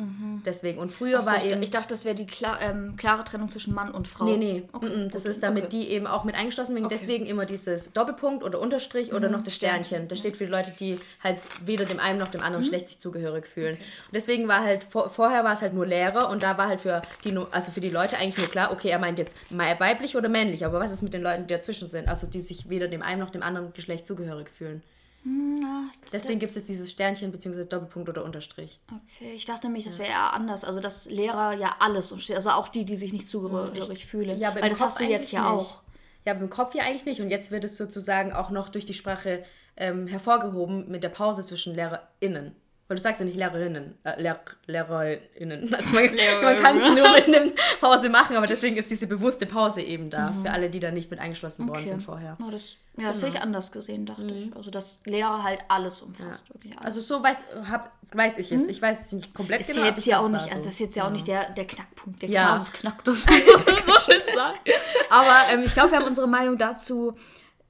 [0.46, 0.78] Deswegen.
[0.78, 1.62] Und früher Achso, war ich, eben.
[1.62, 4.24] ich dachte, das wäre die klar, ähm, klare Trennung zwischen Mann und Frau.
[4.24, 4.62] Nee, nee.
[4.72, 5.78] Okay, mm, mm, das okay, ist damit okay.
[5.78, 6.88] die eben auch mit eingeschlossen werden.
[6.88, 10.08] Deswegen immer dieses Doppelpunkt oder Unterstrich oder noch das Sternchen.
[10.08, 12.98] Das steht für die Leute, die halt weder dem einen noch dem anderen Geschlecht sich
[12.98, 13.74] zugehörig fühlen.
[13.74, 16.80] Und deswegen war halt, vor, vorher war es halt nur Lehrer und da war halt
[16.80, 20.28] für die, also für die Leute eigentlich nur klar, okay, er meint jetzt weiblich oder
[20.28, 22.08] männlich, aber was ist mit den Leuten, die dazwischen sind?
[22.08, 24.82] Also die sich weder dem einen noch dem anderen Geschlecht zugehörig fühlen.
[25.24, 27.64] Ja, Deswegen gibt es jetzt dieses Sternchen bzw.
[27.64, 28.80] Doppelpunkt oder Unterstrich.
[28.88, 30.64] Okay, ich dachte nämlich, das wäre eher anders.
[30.64, 34.38] Also, dass Lehrer ja alles, und also auch die, die sich nicht zugehörig fühlen.
[34.40, 35.62] Ja, aber Weil das Kopf hast du jetzt ja nicht.
[35.62, 35.82] auch.
[36.24, 37.20] ja, im Kopf ja eigentlich nicht.
[37.20, 39.44] Und jetzt wird es sozusagen auch noch durch die Sprache
[39.76, 42.56] ähm, hervorgehoben mit der Pause zwischen LehrerInnen.
[42.92, 45.74] Weil du sagst ja nicht Lehrerinnen, äh, Lehr LehrerInnen.
[45.74, 46.04] Also man,
[46.42, 50.10] man kann es nur mit einer Pause machen, aber deswegen ist diese bewusste Pause eben
[50.10, 50.42] da, Mhm.
[50.42, 52.36] für alle, die da nicht mit eingeschlossen worden sind vorher.
[52.46, 54.54] Oh, das, ja, das hätte ich anders gesehen, dachte ich.
[54.54, 56.52] Also, dass Lehrer halt alles umfasst.
[56.52, 56.84] Wirklich alles.
[56.84, 58.68] Also so weiß, hab, weiß ich es.
[58.68, 59.62] Ich weiß es nicht komplett Mhm.
[59.62, 59.86] ist genau.
[59.86, 60.64] ja jetzt ja auch nicht, also so.
[60.64, 62.48] das ist jetzt ja auch nicht der, der Knackpunkt, der Ja.
[62.48, 64.60] Kasus Knacktus, wie man so schön sagt.
[65.08, 67.14] Aber ähm, ich glaube, wir haben unsere Meinung dazu,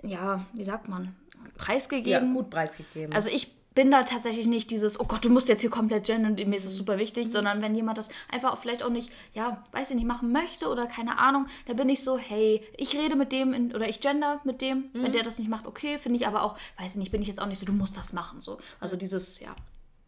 [0.03, 2.35] ja, wie sagt man, ja, preisgegeben.
[2.35, 3.15] gut preisgegeben.
[3.15, 6.35] Also ich bin da tatsächlich nicht dieses, oh Gott, du musst jetzt hier komplett gendern,
[6.35, 9.63] mir ist das super wichtig, sondern wenn jemand das einfach auch vielleicht auch nicht, ja,
[9.73, 13.17] weiß ich nicht, machen möchte oder keine Ahnung, dann bin ich so, hey, ich rede
[13.17, 16.17] mit dem in, oder ich gender mit dem, wenn der das nicht macht, okay, finde
[16.17, 18.13] ich aber auch, weiß ich nicht, bin ich jetzt auch nicht so, du musst das
[18.13, 18.59] machen, so.
[18.81, 19.55] Also dieses, ja,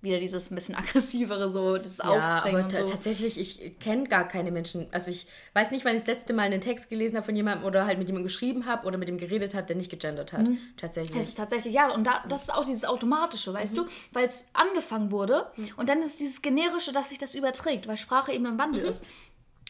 [0.05, 2.93] wieder dieses ein bisschen aggressivere, so, das ja, Aufzwängen aber so.
[2.93, 4.87] tatsächlich, ich kenne gar keine Menschen.
[4.93, 7.67] Also ich weiß nicht, wann ich das letzte Mal einen Text gelesen habe von jemandem
[7.67, 10.47] oder halt mit jemandem geschrieben habe oder mit dem geredet habe, der nicht gegendert hat.
[10.77, 11.19] Tatsächlich.
[11.21, 13.87] Es ist tatsächlich, ja, und da, das ist auch dieses Automatische, weißt du?
[14.13, 15.47] Weil es angefangen wurde
[15.77, 19.05] und dann ist dieses Generische, dass sich das überträgt, weil Sprache eben im Wandel ist.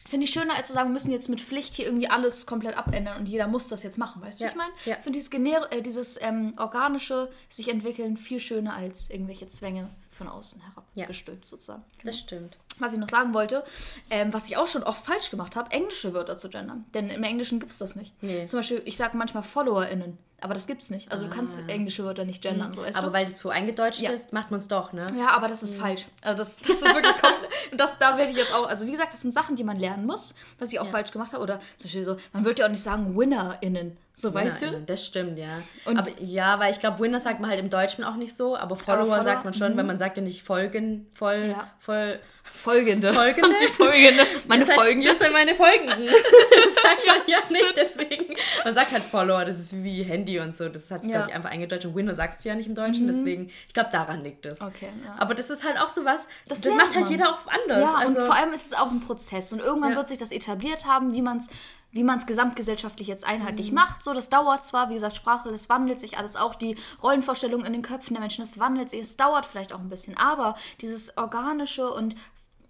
[0.07, 2.77] Finde ich schöner, als zu sagen, wir müssen jetzt mit Pflicht hier irgendwie alles komplett
[2.77, 4.71] abändern und jeder muss das jetzt machen, weißt du, Ja, ich meine?
[4.85, 4.93] ja.
[4.93, 9.89] Ich finde dieses, Gener äh, dieses ähm, organische sich entwickeln viel schöner als irgendwelche Zwänge
[10.15, 11.05] von außen herab Ja.
[11.05, 11.83] gestülpt sozusagen.
[12.03, 12.57] das stimmt.
[12.79, 13.63] Was ich noch sagen wollte,
[14.09, 16.83] ähm, was ich auch schon oft falsch gemacht habe, englische Wörter zu gendern.
[16.93, 18.11] Denn im Englischen gibt es das nicht.
[18.21, 18.45] Nee.
[18.45, 21.09] Zum Beispiel, ich sage manchmal FollowerInnen, aber das gibt's nicht.
[21.11, 23.13] Also du kannst englische Wörter nicht gendern, so weißt Aber du?
[23.13, 24.11] weil das so eingedeutscht Ja.
[24.11, 25.07] ist, macht man es doch, ne?
[25.17, 26.05] Ja, aber das ist falsch.
[26.21, 27.49] Also das, das ist wirklich komplett.
[27.71, 28.67] Und das, da werde ich jetzt auch.
[28.67, 31.31] Also, wie gesagt, das sind Sachen, die man lernen muss, was ich auch falsch gemacht
[31.33, 31.41] habe.
[31.43, 33.97] Oder zum Beispiel so, man würde ja auch nicht sagen WinnerInnen.
[34.17, 34.81] So, weißt du?
[34.85, 35.61] Das stimmt, ja.
[35.83, 38.55] Und- aber, ja, weil ich glaube, Winner sagt man halt im Deutschen auch nicht so,
[38.55, 41.67] aber Follower, Follower, sagt man schon, weil man sagt ja nicht Folgen, voll, Ja.
[41.79, 42.19] voll.
[42.53, 43.11] Folgende.
[43.13, 43.55] Folgende?
[43.61, 44.23] Die Folgende.
[44.47, 45.07] Meine Das Folgende.
[45.09, 46.05] Das sind meine Folgenden.
[46.63, 48.35] das sagt man ja nicht, deswegen.
[48.63, 50.69] Man sagt halt Follower, das ist wie Handy und so.
[50.69, 51.17] Das hat sich, Ja.
[51.17, 51.21] Mhm.
[51.23, 51.85] glaube ich, einfach eingedeutscht.
[51.87, 54.61] Und Winner sagst du ja nicht im Deutschen, deswegen, ich glaube, daran liegt es.
[54.61, 55.15] Okay, ja.
[55.17, 57.11] Aber das ist halt auch so was, Das das, macht halt man.
[57.11, 57.89] jeder auch anders.
[57.89, 59.51] Ja, also, und vor allem ist es auch ein Prozess.
[59.51, 59.97] Und irgendwann Ja.
[59.97, 61.49] wird sich das etabliert haben, wie man es
[61.95, 64.03] wie man es gesamtgesellschaftlich jetzt einheitlich macht.
[64.03, 67.71] So, das dauert zwar, wie gesagt, Sprache, das wandelt sich alles, auch die Rollenvorstellungen in
[67.71, 71.17] den Köpfen der Menschen, das wandelt sich, es dauert vielleicht auch ein bisschen, aber dieses
[71.17, 72.17] organische und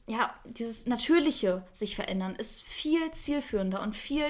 [0.06, 4.26] ja, dieses natürliche sich verändern ist viel zielführender und viel,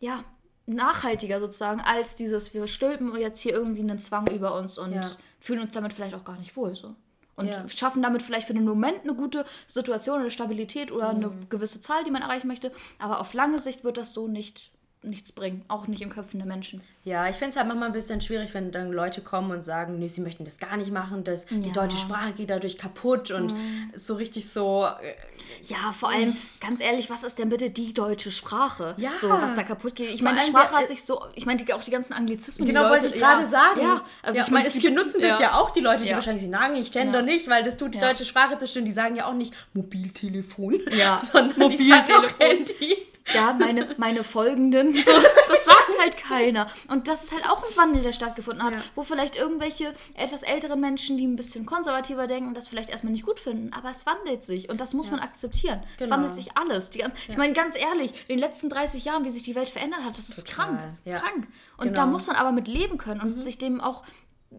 [0.00, 0.22] ja,
[0.66, 5.00] nachhaltiger sozusagen, als dieses, wir stülpen jetzt hier irgendwie einen Zwang über uns und Ja.
[5.40, 6.74] fühlen uns damit vielleicht auch gar nicht wohl.
[6.74, 6.94] So.
[7.36, 7.68] Und Ja.
[7.68, 11.48] schaffen damit vielleicht für den Moment eine gute Situation oder Stabilität oder eine Mhm.
[11.50, 12.72] gewisse Zahl, die man erreichen möchte.
[12.98, 14.70] Aber auf lange Sicht wird das so nicht
[15.06, 16.80] nichts bringen, auch nicht in Köpfen der Menschen.
[17.04, 19.98] Ja, ich finde es halt manchmal ein bisschen schwierig, wenn dann Leute kommen und sagen,
[20.00, 21.72] nee, sie möchten das gar nicht machen, das, die Ja.
[21.72, 23.54] deutsche Sprache geht dadurch kaputt und
[23.94, 25.14] so richtig so, äh,
[25.62, 28.94] Ja, vor allem, ganz ehrlich, was ist denn bitte die deutsche Sprache?
[28.98, 29.14] Ja.
[29.14, 30.10] So, was da kaputt geht.
[30.10, 32.66] Ich meine, die Sprache der- hat sich so, ich meine, die- auch die ganzen Anglizismen.
[32.66, 33.80] genau die wollte ich gerade ja, sagen.
[33.80, 36.10] Ja, also ja, ich meine, es die gibt- benutzen das ja auch, die Leute, die
[36.10, 38.84] wahrscheinlich sagen, ich gender nicht, weil das tut die deutsche Sprache zerstören.
[38.84, 42.24] Die sagen ja auch nicht Mobiltelefon, Ja, sondern die Mobiltelefon.
[42.40, 42.96] Handy.
[43.34, 44.92] Ja, meine, meine Folgenden.
[44.94, 45.00] So,
[45.48, 46.68] das sagt halt keiner.
[46.88, 48.80] Und das ist halt auch ein Wandel, der stattgefunden hat, Ja.
[48.94, 53.24] wo vielleicht irgendwelche etwas ältere Menschen, die ein bisschen konservativer denken, das vielleicht erstmal nicht
[53.26, 53.72] gut finden.
[53.72, 55.82] Aber es wandelt sich und das muss man akzeptieren.
[55.94, 56.16] Es Genau.
[56.16, 56.90] wandelt sich alles.
[56.90, 60.02] Die, Ich meine, ganz ehrlich, in den letzten 30 Jahren, wie sich die Welt verändert
[60.04, 60.80] hat, das ist Total, krank.
[61.04, 61.18] ja.
[61.18, 61.46] Krank.
[61.78, 61.94] Und Genau.
[61.96, 64.02] da muss man aber mit leben können und sich dem auch.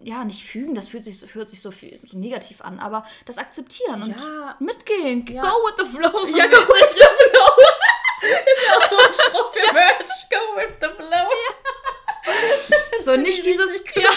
[0.04, 3.38] Ja, nicht fügen, das fühlt sich, hört sich so, viel, so negativ an, aber das
[3.38, 4.56] akzeptieren und Ja.
[4.60, 5.26] mitgehen.
[5.28, 5.42] Ja.
[5.42, 6.26] Go with the flow.
[6.26, 7.64] so Ja, go with the flow.
[8.28, 10.30] Ist ja auch so ein Spruch für Merch.
[10.30, 11.30] Go with the flow.
[13.00, 14.10] So nicht dieses, ja,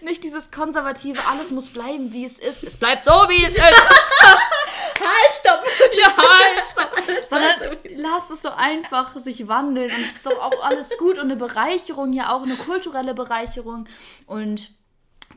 [0.00, 2.64] nicht dieses konservative, alles muss bleiben, wie es ist.
[2.64, 3.60] Es bleibt so, wie es ist.
[3.60, 5.62] Halt, stopp.
[5.96, 7.28] ja, halt, stopp.
[7.28, 11.24] Sondern lass es so einfach sich wandeln und es ist doch auch alles gut und
[11.24, 13.88] eine Bereicherung, ja auch eine kulturelle Bereicherung
[14.26, 14.72] und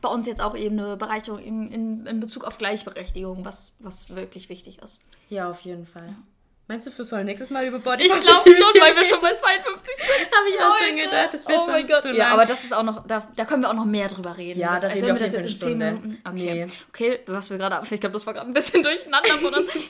[0.00, 4.14] bei uns jetzt auch eben eine Bereicherung in, in, in Bezug auf Gleichberechtigung, was, was
[4.14, 5.00] wirklich wichtig ist.
[5.30, 6.14] Ja, auf jeden Fall.
[6.68, 9.32] Meinst du, wir sollen nächstes Mal über Body Ich glaube schon, weil wir schon bei
[9.32, 10.28] 52 sind.
[10.36, 11.32] Habe ich auch schon gedacht.
[11.32, 12.02] Das wird oh sonst Gott.
[12.02, 12.32] zu Ja, lang.
[12.32, 14.58] aber das ist auch noch, da, da können wir auch noch mehr drüber reden.
[14.58, 15.92] Ja, das, da reden wir das jetzt in eine 10 Stunde.
[15.92, 16.22] Minuten.
[16.28, 16.64] Okay.
[16.66, 16.72] Nee.
[16.88, 19.28] okay, was wir gerade, ich glaube, das war gerade ein bisschen durcheinander.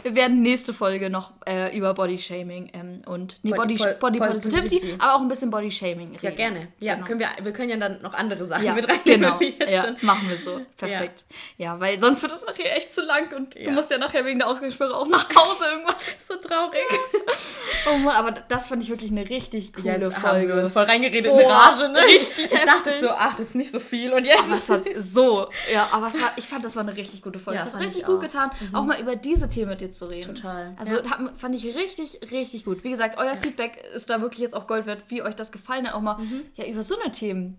[0.03, 4.19] Wir werden nächste Folge noch äh, über Body Shaming ähm, und nee, Body- Body, Body
[4.19, 4.95] Body, Positivity, Positivity.
[5.01, 6.19] aber auch ein bisschen Body Shaming reden.
[6.21, 6.69] Ja, gerne.
[6.81, 7.07] Ja, Genau.
[7.07, 9.39] können wir, wir können ja dann noch andere Sachen Ja, mit reinnehmen.
[9.39, 9.41] genau.
[9.67, 9.97] Ja, schon.
[10.03, 10.61] machen wir so.
[10.77, 11.25] Perfekt.
[11.57, 11.81] Ja.
[11.81, 13.71] weil sonst wird es nachher echt zu lang und du Ja.
[13.71, 15.97] musst ja nachher wegen der Ausgangssperre auch nach Hause irgendwas.
[16.19, 16.66] so traurig.
[17.89, 20.23] Oh Mann, aber das fand ich wirklich eine richtig coole Jetzt Folge.
[20.27, 22.01] haben wir uns voll reingeredet Boah, in Rage, ne?
[22.01, 23.01] richtig Ich dachte heftig.
[23.01, 24.41] so, ach, das ist nicht so viel und jetzt.
[24.43, 27.39] Aber es war so, ja, aber es war, ich fand, das war eine richtig gute
[27.39, 27.61] Folge.
[27.61, 28.23] Ja, es hat richtig ich gut auch.
[28.23, 30.35] getan, auch mal über diese Themen mit dir zu reden.
[30.35, 31.09] Total, Also ja.
[31.11, 32.83] hat, fand ich richtig, richtig gut.
[32.83, 35.87] Wie gesagt, euer Feedback ist da wirklich jetzt auch Gold wert, wie euch das gefallen
[35.87, 36.43] hat, auch mal Mhm.
[36.57, 37.59] ja, über so eine Themen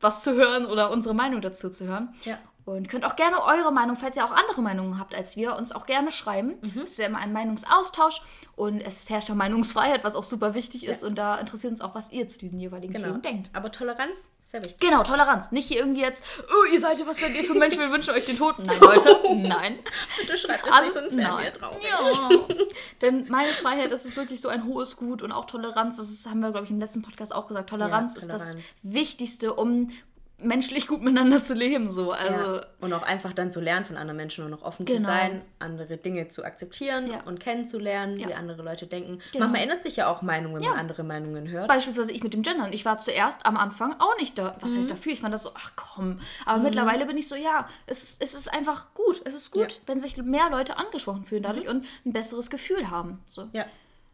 [0.00, 2.14] was zu hören oder unsere Meinung dazu zu hören.
[2.24, 2.38] Ja.
[2.66, 5.72] Und könnt auch gerne eure Meinung, falls ihr auch andere Meinungen habt als wir, uns
[5.72, 6.54] auch gerne schreiben.
[6.62, 6.80] Mhm.
[6.84, 8.22] Es ist ja immer ein Meinungsaustausch
[8.56, 11.04] und es herrscht auch Meinungsfreiheit, was auch super wichtig ist.
[11.04, 13.08] Und da interessiert uns auch, was ihr zu diesen jeweiligen Genau.
[13.08, 13.50] Themen denkt.
[13.52, 14.80] Aber Toleranz, sehr wichtig.
[14.80, 15.52] Genau, Toleranz.
[15.52, 18.24] Nicht hier irgendwie jetzt, oh, ihr seid, was seid ihr für Menschen, wir wünschen euch
[18.24, 18.62] den Toten.
[18.62, 19.78] Nein, Leute, nein.
[20.18, 21.52] Bitte schreibt es Alles, nicht, sonst wären wir nein.
[21.52, 21.82] traurig.
[21.84, 22.56] Ja.
[23.02, 26.40] Denn Meinungsfreiheit das ist wirklich so ein hohes Gut und auch Toleranz, das ist, haben
[26.40, 28.76] wir, glaube ich, im letzten Podcast auch gesagt, Toleranz, Ja, ist das Toleranz.
[28.82, 29.90] Wichtigste, um
[30.38, 31.90] menschlich gut miteinander zu leben.
[31.90, 32.12] So.
[32.12, 32.66] Also, ja.
[32.80, 35.06] Und auch einfach dann zu lernen von anderen Menschen und auch offen zu Genau.
[35.06, 37.22] sein, andere Dinge zu akzeptieren Ja.
[37.22, 38.28] und kennenzulernen, Ja.
[38.28, 39.20] wie andere Leute denken.
[39.32, 39.44] Genau.
[39.44, 41.68] Manchmal ändert sich ja auch Meinung, wenn man andere Meinungen hört.
[41.68, 42.72] Beispielsweise ich mit dem Gendern.
[42.72, 44.56] Ich war zuerst am Anfang auch nicht da.
[44.60, 44.78] Was Mhm.
[44.78, 45.12] heißt dafür?
[45.12, 46.20] Ich fand das so, ach komm.
[46.44, 49.22] Aber mittlerweile bin ich so, ja, es, es ist einfach gut.
[49.24, 49.68] Es ist gut.
[49.68, 49.82] Mhm.
[49.86, 53.20] wenn sich mehr Leute angesprochen fühlen dadurch und ein besseres Gefühl haben.
[53.24, 53.48] So.
[53.52, 53.64] Ja,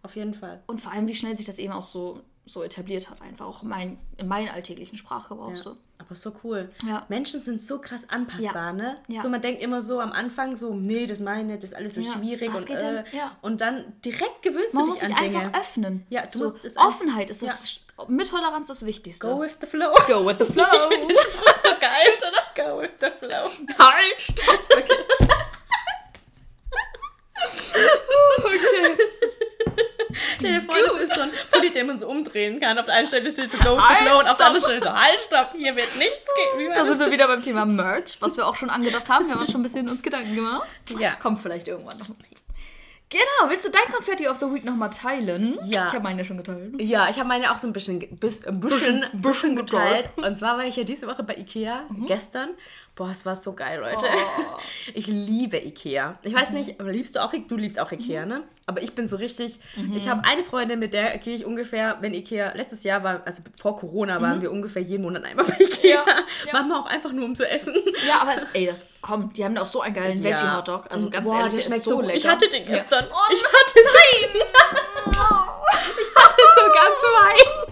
[0.02, 0.60] auf jeden Fall.
[0.66, 3.62] Und vor allem, wie schnell sich das eben auch so, so etabliert hat, einfach auch
[3.62, 5.51] mein, in meinen alltäglichen Sprachgebrauch.
[5.51, 5.57] Ja.
[5.57, 5.76] So.
[5.99, 6.68] Aber so cool.
[6.86, 7.05] Ja.
[7.09, 8.72] Menschen sind so krass anpassbar, Ja.
[8.72, 8.97] ne?
[9.07, 9.20] Ja.
[9.22, 11.95] So, man denkt immer so am Anfang so, nee, das meine ich das ist alles
[11.95, 13.05] so schwierig Was und, geht äh,
[13.43, 15.55] und dann direkt gewöhnst Man du muss dich sich an einfach Dinge.
[15.61, 16.07] öffnen.
[16.09, 19.28] Ja, du so, musst es Offenheit ist das, mit Toleranz das Wichtigste.
[19.28, 19.93] Go with the flow.
[20.09, 20.64] Go with the flow.
[20.64, 22.43] Ich finde den Spruch so geil, oder?
[22.74, 23.51] Go with the flow.
[23.78, 24.61] Halt, stopp.
[24.76, 24.95] Okay.
[28.38, 29.19] okay.
[30.38, 32.78] Stell dir vor, das ist so ein Pulli, den man so umdrehen kann.
[32.78, 34.64] Auf der einen Stelle steht to go with the Halt, flow und auf der anderen.
[34.64, 36.24] Stelle so, halt, stopp, hier wird nichts
[36.56, 36.68] gehen.
[36.70, 36.88] Da das?
[36.88, 39.26] sind wir wieder beim Thema Merch, was wir auch schon angedacht haben.
[39.26, 40.76] Wir haben uns schon ein bisschen uns Gedanken gemacht.
[40.98, 41.12] Ja.
[41.20, 42.06] Kommt vielleicht irgendwann noch.
[43.12, 45.58] Genau, willst du dein Confetti of the Week nochmal teilen?
[45.64, 45.86] Ja.
[45.88, 46.80] Ich habe meine schon geteilt.
[46.80, 50.10] Ja, ich habe meine auch so ein bisschen, bis, bisschen, Bisschen- bisschen geteilt.
[50.14, 50.28] geteilt.
[50.28, 52.50] Und zwar war ich ja diese Woche bei Ikea, gestern.
[52.97, 54.07] Boah, es war so geil, Leute.
[54.07, 54.59] Oh.
[54.95, 56.18] Ich liebe Ikea.
[56.22, 58.43] Ich weiß nicht, aber liebst du auch, du liebst auch Ikea, ne?
[58.66, 59.59] Aber ich bin so richtig,
[59.95, 63.43] ich habe eine Freundin, mit der gehe ich ungefähr, wenn Ikea, letztes Jahr war, also
[63.61, 65.91] vor Corona waren wir ungefähr jeden Monat einmal bei Ikea.
[65.91, 66.53] Ja, ja.
[66.53, 67.74] Manchmal auch einfach nur, um zu essen.
[68.07, 69.36] Ja, aber es, ey, das kommt.
[69.36, 70.30] Die haben auch so einen geilen Ja.
[70.36, 70.91] Veggie-Hotdog.
[70.91, 72.07] Also ganz boah, ehrlich, der schmeckt so so gut.
[72.07, 72.18] lecker.
[72.18, 72.70] Ich hatte den Ja.
[72.76, 73.07] gestern.
[73.11, 74.43] Oh ich hatte nein!
[76.03, 77.66] Ich hatte sogar zwei.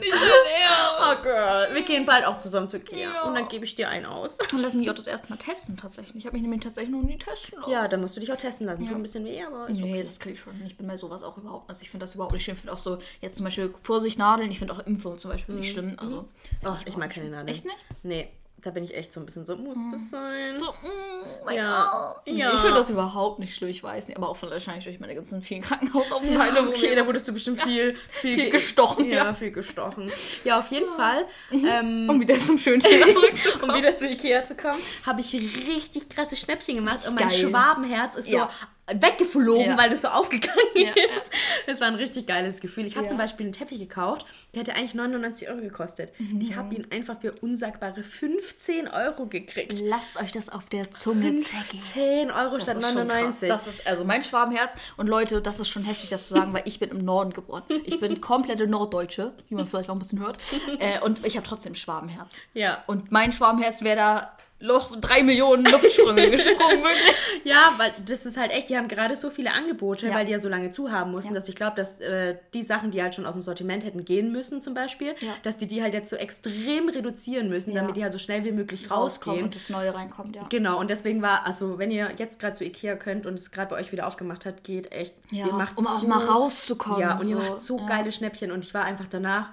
[0.00, 1.18] Nicht Ernst.
[1.20, 2.98] Oh girl, wir gehen bald auch zusammen zu Ikea.
[2.98, 3.22] Ja.
[3.22, 4.38] Und dann gebe ich dir einen aus.
[4.52, 6.16] Und lass mich auch das erste Mal testen, tatsächlich.
[6.16, 7.70] Ich habe mich nämlich tatsächlich noch nie testen lassen.
[7.70, 8.82] Ja, dann musst du dich auch testen lassen.
[8.82, 8.88] Ja.
[8.88, 10.02] Tut ein bisschen weh, aber ist Nee, okay.
[10.02, 10.60] das kriege ich schon.
[10.64, 11.68] Ich bin bei sowas auch überhaupt.
[11.68, 12.54] Also ich finde das überhaupt nicht schlimm.
[12.56, 15.70] Ich finde auch so, jetzt zum Beispiel Vorsichtnadeln, ich finde auch Impfung zum Beispiel nicht
[15.72, 15.96] schlimm.
[15.98, 16.28] Also,
[16.64, 17.48] Oh, ich mag keine Nadeln.
[17.48, 17.76] Echt nicht?
[18.02, 18.28] Nee,
[18.62, 20.56] da bin ich echt so ein bisschen so, muss das sein?
[20.56, 22.14] So, mm, mein Ja.
[22.24, 22.34] Gott.
[22.34, 22.52] Ja.
[22.54, 24.16] Ich finde das überhaupt nicht schlimm, ich weiß nicht.
[24.16, 26.66] Aber auch wahrscheinlich durch meine ganzen vielen Krankenhausaufenthalte.
[26.66, 29.34] wo Okay, da wurdest du bestimmt viel, viel, Viel ge- gestochen, Ja, ja.
[29.34, 30.10] viel gestochen.
[30.44, 31.26] Ja, auf jeden Fall.
[31.52, 33.70] Ähm, um wieder zum schönen Thema zurückzukommen.
[33.72, 37.38] um wieder zu Ikea zu kommen, habe ich richtig krasse Schnäppchen gemacht und mein geil.
[37.38, 38.48] Schwabenherz ist Ja.
[38.50, 39.78] so weggeflogen, Ja.
[39.78, 41.30] weil das so aufgegangen Ja, ist.
[41.66, 42.86] Das war ein richtig geiles Gefühl.
[42.86, 43.08] Ich habe Ja.
[43.08, 46.12] zum Beispiel einen Teppich gekauft, der hätte eigentlich 99 Euro gekostet.
[46.20, 46.40] Mhm.
[46.40, 49.74] Ich habe ihn einfach für unsagbare 15 Euro gekriegt.
[49.80, 51.82] Lasst euch das auf der Zunge zergehen.
[51.92, 52.94] 10 Euro statt Das krass.
[52.94, 53.48] 99.
[53.48, 54.74] Das ist also mein Schwabenherz.
[54.96, 57.64] Und Leute, das ist schon heftig, das zu sagen, weil ich bin im Norden geboren.
[57.84, 60.38] Ich bin komplette Norddeutsche, wie man vielleicht auch ein bisschen hört.
[60.78, 62.34] Äh, und ich habe trotzdem Schwabenherz.
[62.54, 62.82] ja.
[62.86, 67.14] Und mein Schwabenherz wäre da noch drei Millionen Luftsprünge gesprungen, wirklich.
[67.44, 70.14] Ja, weil das ist halt echt, die haben gerade so viele Angebote, Ja.
[70.14, 71.34] weil die ja so lange zu haben mussten, Ja.
[71.34, 74.32] dass ich glaube, dass äh, die Sachen, die halt schon aus dem Sortiment hätten gehen
[74.32, 75.28] müssen zum Beispiel, Ja.
[75.42, 77.82] dass die die halt jetzt so extrem reduzieren müssen, Ja.
[77.82, 80.46] damit die halt so schnell wie möglich Rauskommen und das Neue reinkommt, ja.
[80.48, 83.68] Genau, und deswegen war, also wenn ihr jetzt gerade zu Ikea könnt und es gerade
[83.70, 87.00] bei euch wieder aufgemacht hat, geht echt, Ja, ihr macht um auch so, mal rauszukommen,
[87.00, 87.42] Ja, und ihr so.
[87.42, 87.86] macht so Ja.
[87.86, 89.50] geile Schnäppchen und ich war einfach danach,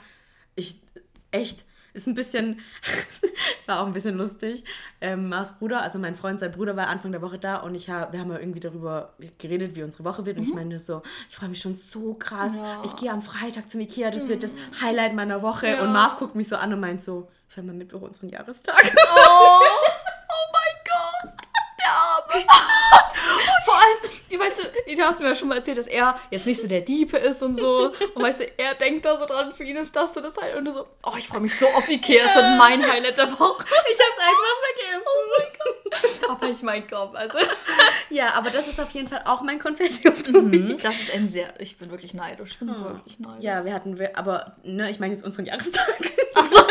[0.55, 0.79] ich,
[1.31, 2.59] echt, ist ein bisschen,
[3.59, 4.63] es war auch ein bisschen lustig.
[4.99, 7.89] Ähm, Mars Bruder, also mein Freund, sein Bruder war Anfang der Woche da und ich
[7.89, 10.37] hab, wir haben ja irgendwie darüber geredet, wie unsere Woche wird.
[10.37, 12.53] Und ich meine so, ich freue mich schon so krass.
[12.53, 12.59] Mhm.
[12.59, 12.77] Ja.
[12.79, 12.85] Mhm.
[12.85, 15.67] Ich gehe am Freitag zum Ikea, das wird das Highlight meiner Woche.
[15.67, 15.83] Ja.
[15.83, 18.75] Und Marv guckt mich so an und meint so, ich habe mal Mittwoch unseren Jahrestag.
[18.75, 21.33] Oh, oh mein Gott.
[21.79, 22.69] Der Arme.
[23.83, 26.61] Allem, ich weißt du, du hast mir ja schon mal erzählt, dass er jetzt nicht
[26.61, 27.91] so der Diepe ist und so.
[28.13, 30.55] Und weißt du, er denkt da so dran, für ihn ist das so das Highlight.
[30.57, 33.31] Und du so, oh, ich freue mich so auf Ikea, das wird mein Highlight der
[33.39, 33.65] Woche.
[33.65, 35.07] Ich hab's einfach vergessen.
[35.07, 36.29] Oh mein Gott.
[36.29, 37.37] Aber ich mein Gott, also.
[38.09, 41.27] Ja, aber das ist auf jeden Fall auch mein Konfetti auf Mhm, Das ist ein
[41.27, 42.51] sehr, ich bin wirklich neidisch.
[42.51, 43.43] Ich bin wirklich neidisch.
[43.43, 45.85] Ja, wir hatten, wir- aber ne, ich meine jetzt unseren Jahrestag.
[46.35, 46.57] Ach so.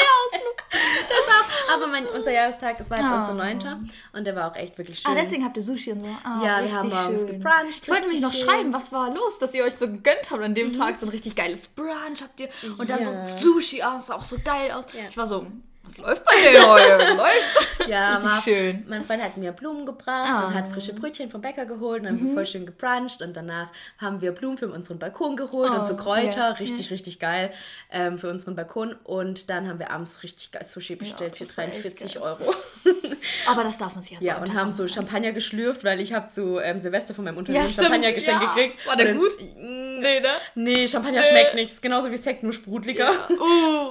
[0.00, 1.74] Ich dachte Ikea, Ausflug.
[1.74, 3.14] Aber mein, unser Jahrestag, das war jetzt Oh.
[3.18, 3.80] unser neunter
[4.12, 5.10] und der war auch echt wirklich schön.
[5.10, 6.16] Ah, deswegen habt ihr Sushi und so.
[6.24, 7.38] Ah, Ja, wir haben morgens schön.
[7.40, 8.44] gebruncht, Ich wollte nämlich noch schön.
[8.46, 10.96] schreiben, was war los, dass ihr euch so gegönnt habt an dem Tag.
[10.96, 12.48] So ein richtig geiles Brunch habt ihr.
[12.78, 13.26] Und dann Ja.
[13.26, 13.82] so Sushi.
[13.82, 14.84] Ah, das sah auch so geil aus.
[14.92, 15.08] Ja.
[15.08, 15.46] Ich war so,
[15.90, 17.14] was läuft bei dir heute?
[17.14, 17.68] läuft.
[17.88, 18.84] Ja, Richtig schön.
[18.88, 20.46] Mein Freund hat mir Blumen gebracht Ah.
[20.46, 22.28] und hat frische Brötchen vom Bäcker geholt und dann haben Mhm.
[22.28, 23.68] wir voll schön gebruncht und danach
[23.98, 26.50] haben wir Blumen für unseren Balkon geholt und so Oh, Kräuter, ja.
[26.52, 27.50] richtig, richtig geil
[27.90, 31.64] ähm, für unseren Balkon und dann haben wir abends richtig geil Sushi bestellt für war
[31.64, 32.22] echt 42 geil.
[32.22, 32.54] Euro.
[33.48, 36.28] Aber das darf man sich jetzt Ja, und haben so Champagner geschlürft, weil ich habe
[36.28, 37.70] zu ähm, Silvester von meinem Unternehmen Ja.
[37.72, 38.54] Champagner geschenkt Ja.
[38.54, 38.86] gekriegt.
[38.86, 39.32] War der gut?
[39.56, 40.28] Mm, Nee, ne?
[40.54, 41.26] Nee, Champagner Nee.
[41.26, 41.80] schmeckt nichts.
[41.82, 43.10] Genauso wie Sekt, nur sprudeliger.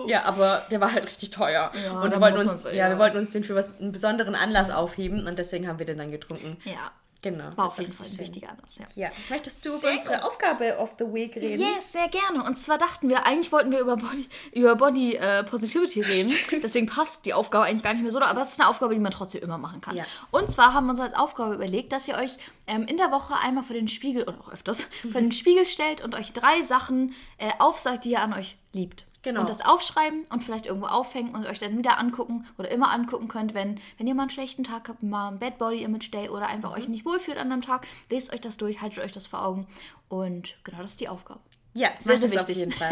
[0.07, 0.23] Ja.
[0.23, 0.23] Uh.
[0.29, 1.71] aber der war halt richtig teuer.
[1.85, 2.89] Ja, und da wir wollten uns, ja, ja.
[2.89, 5.97] wir wollten uns den für was, einen besonderen Anlass aufheben und deswegen haben wir den
[5.97, 6.57] dann getrunken.
[6.65, 7.55] Ja, Genau.
[7.57, 8.19] war auf jeden Fall ein schön.
[8.19, 8.85] wichtiger Anlass, ja.
[8.95, 9.09] Ja.
[9.29, 10.23] Möchtest du über unsere gut.
[10.23, 11.61] Aufgabe of the Week reden?
[11.61, 12.43] Yes, sehr gerne.
[12.45, 16.31] Und zwar dachten wir, eigentlich wollten wir über Body, über Body äh, Positivity reden.
[16.63, 18.21] Deswegen passt die Aufgabe eigentlich gar nicht mehr so.
[18.21, 19.97] Aber es ist eine Aufgabe, die man trotzdem immer machen kann.
[19.97, 20.05] Ja.
[20.31, 22.37] Und zwar haben wir uns als Aufgabe überlegt, dass ihr euch
[22.67, 26.01] ähm, in der Woche einmal vor den Spiegel, oder auch öfters, vor den Spiegel stellt
[26.01, 29.05] und euch drei Sachen äh, aufsagt, die ihr an euch liebt.
[29.21, 29.41] Genau.
[29.41, 33.27] Und das aufschreiben und vielleicht irgendwo aufhängen und euch dann wieder angucken oder immer angucken
[33.27, 36.29] könnt, wenn, wenn ihr mal einen schlechten Tag habt, mal ein Bad Body Image Day
[36.29, 39.27] oder einfach euch nicht wohlfühlt an einem Tag, lest euch das durch, haltet euch das
[39.27, 39.67] vor Augen.
[40.07, 41.41] Und genau das ist die Aufgabe.
[41.79, 42.57] Ja, Sehr, mach sehr das auf wichtig.
[42.57, 42.89] jeden Fall.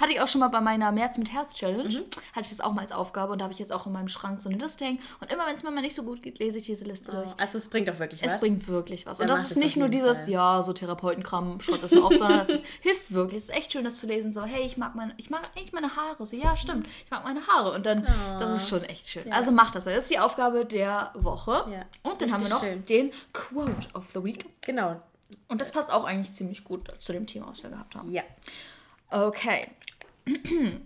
[0.00, 1.84] Hatte ich auch schon mal bei meiner März mit Herz Challenge.
[1.84, 2.04] Mhm.
[2.32, 4.08] Hatte ich das auch mal als Aufgabe und da habe ich jetzt auch in meinem
[4.08, 4.98] Schrank so eine Liste hängen.
[5.20, 7.30] Und immer wenn es mir mal nicht so gut geht, lese ich diese Liste durch.
[7.38, 8.34] Also es bringt auch wirklich was.
[8.34, 9.18] Es bringt wirklich was.
[9.18, 10.30] Dann Und das ist nicht nur dieses, Fall.
[10.30, 13.38] ja, so Therapeutenkram, schreibt das mal auf, sondern das ist, hilft wirklich.
[13.38, 14.32] Es ist echt schön, das zu lesen.
[14.32, 16.26] So, hey, ich mag meine, ich mag eigentlich meine Haare.
[16.26, 17.72] So, ja, stimmt, ich mag meine Haare.
[17.72, 18.04] Und dann,
[18.40, 19.32] das ist schon echt schön.
[19.32, 19.84] Also macht das.
[19.84, 21.52] Das ist die Aufgabe der Woche.
[21.70, 22.84] Ja, Und dann haben wir richtig noch schön.
[22.86, 24.46] den Quote of the Week.
[24.62, 25.00] Genau.
[25.48, 28.10] Und das passt auch eigentlich ziemlich gut zu dem Thema, was wir gehabt haben.
[28.12, 28.22] Ja.
[29.10, 29.66] Okay.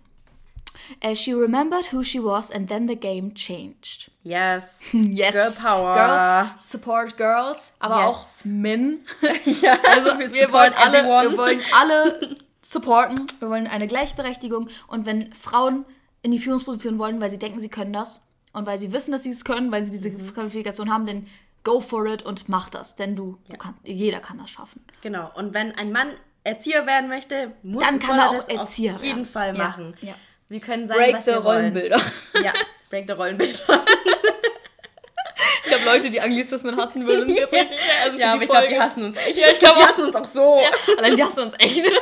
[1.05, 4.11] Uh, she remembered who she was and then the game changed.
[4.23, 4.81] Yes.
[4.93, 5.35] Yes.
[5.35, 5.95] Girl Power.
[5.95, 8.07] Girls support girls, aber Yes.
[8.07, 9.01] auch Men.
[9.61, 11.31] ja, Also wir wir, wollen alle, everyone.
[11.33, 13.27] wir wollen alle supporten.
[13.41, 14.69] Wir wollen eine Gleichberechtigung.
[14.87, 15.85] Und wenn Frauen
[16.23, 18.23] in die Führungsposition wollen, weil sie denken, sie können das
[18.53, 20.33] und weil sie wissen, dass sie es können, weil sie diese Mhm.
[20.33, 21.27] Qualifikation haben, dann
[21.69, 22.97] go for it und mach das.
[22.97, 24.85] Denn du, du kannst, jeder kann das schaffen.
[25.03, 25.31] Genau.
[25.35, 26.11] Und wenn ein Mann
[26.45, 29.27] Erzieher werden möchte, muss Dann kann er auch das Erzieher auf jeden werden.
[29.27, 29.95] Fall Ja, machen.
[30.01, 30.15] ja.
[30.49, 31.57] Wir können sein, Break was the wir wollen.
[31.59, 32.01] Rollenbilder.
[32.43, 32.53] Ja,
[32.89, 33.85] break the Rollenbilder.
[35.63, 37.79] Ich glaube, Leute, die Anglizismen hassen würden, jetzt richtig.
[38.03, 39.39] Also ja, aber die ich glaube, die hassen uns echt.
[39.39, 40.59] Ja, ich glaub die hassen uns auch so.
[40.97, 41.85] Allein die hassen uns echt.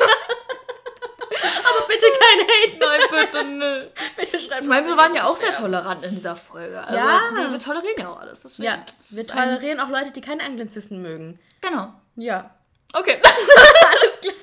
[1.68, 2.78] Aber bitte kein Hate.
[2.78, 3.86] Nein, bitte nö.
[4.16, 6.80] Bitte schreibt Ich meine, wir nicht, waren ja auch sehr tolerant in dieser Folge.
[6.80, 7.20] Also, Ja.
[7.34, 8.42] Wir, wir tolerieren ja auch alles.
[8.42, 8.78] Deswegen, Ja,
[9.10, 11.38] wir tolerieren auch Leute, die keine Anglizisten mögen.
[11.60, 11.92] Genau.
[12.16, 12.50] Ja.
[12.92, 13.20] Okay.
[13.22, 14.34] Alles klar.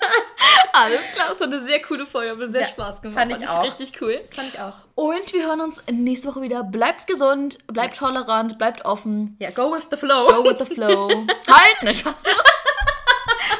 [0.74, 2.32] Alles klar, das war eine sehr coole Folge.
[2.32, 3.18] Hat mir sehr Ja, Spaß gemacht.
[3.18, 3.64] fand ich auch.
[3.64, 4.22] Richtig cool.
[4.36, 4.74] Fand ich auch.
[4.96, 6.64] Und wir hören uns nächste Woche wieder.
[6.64, 9.38] Bleibt gesund, bleibt tolerant, bleibt offen.
[9.40, 10.28] Ja, go with the flow.
[10.28, 11.08] Go with the flow.
[11.48, 11.84] halt!
[11.84, 12.14] Nicht Spaß.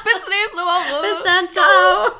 [0.04, 1.02] Bis nächste Woche.
[1.02, 2.12] Bis dann, ciao.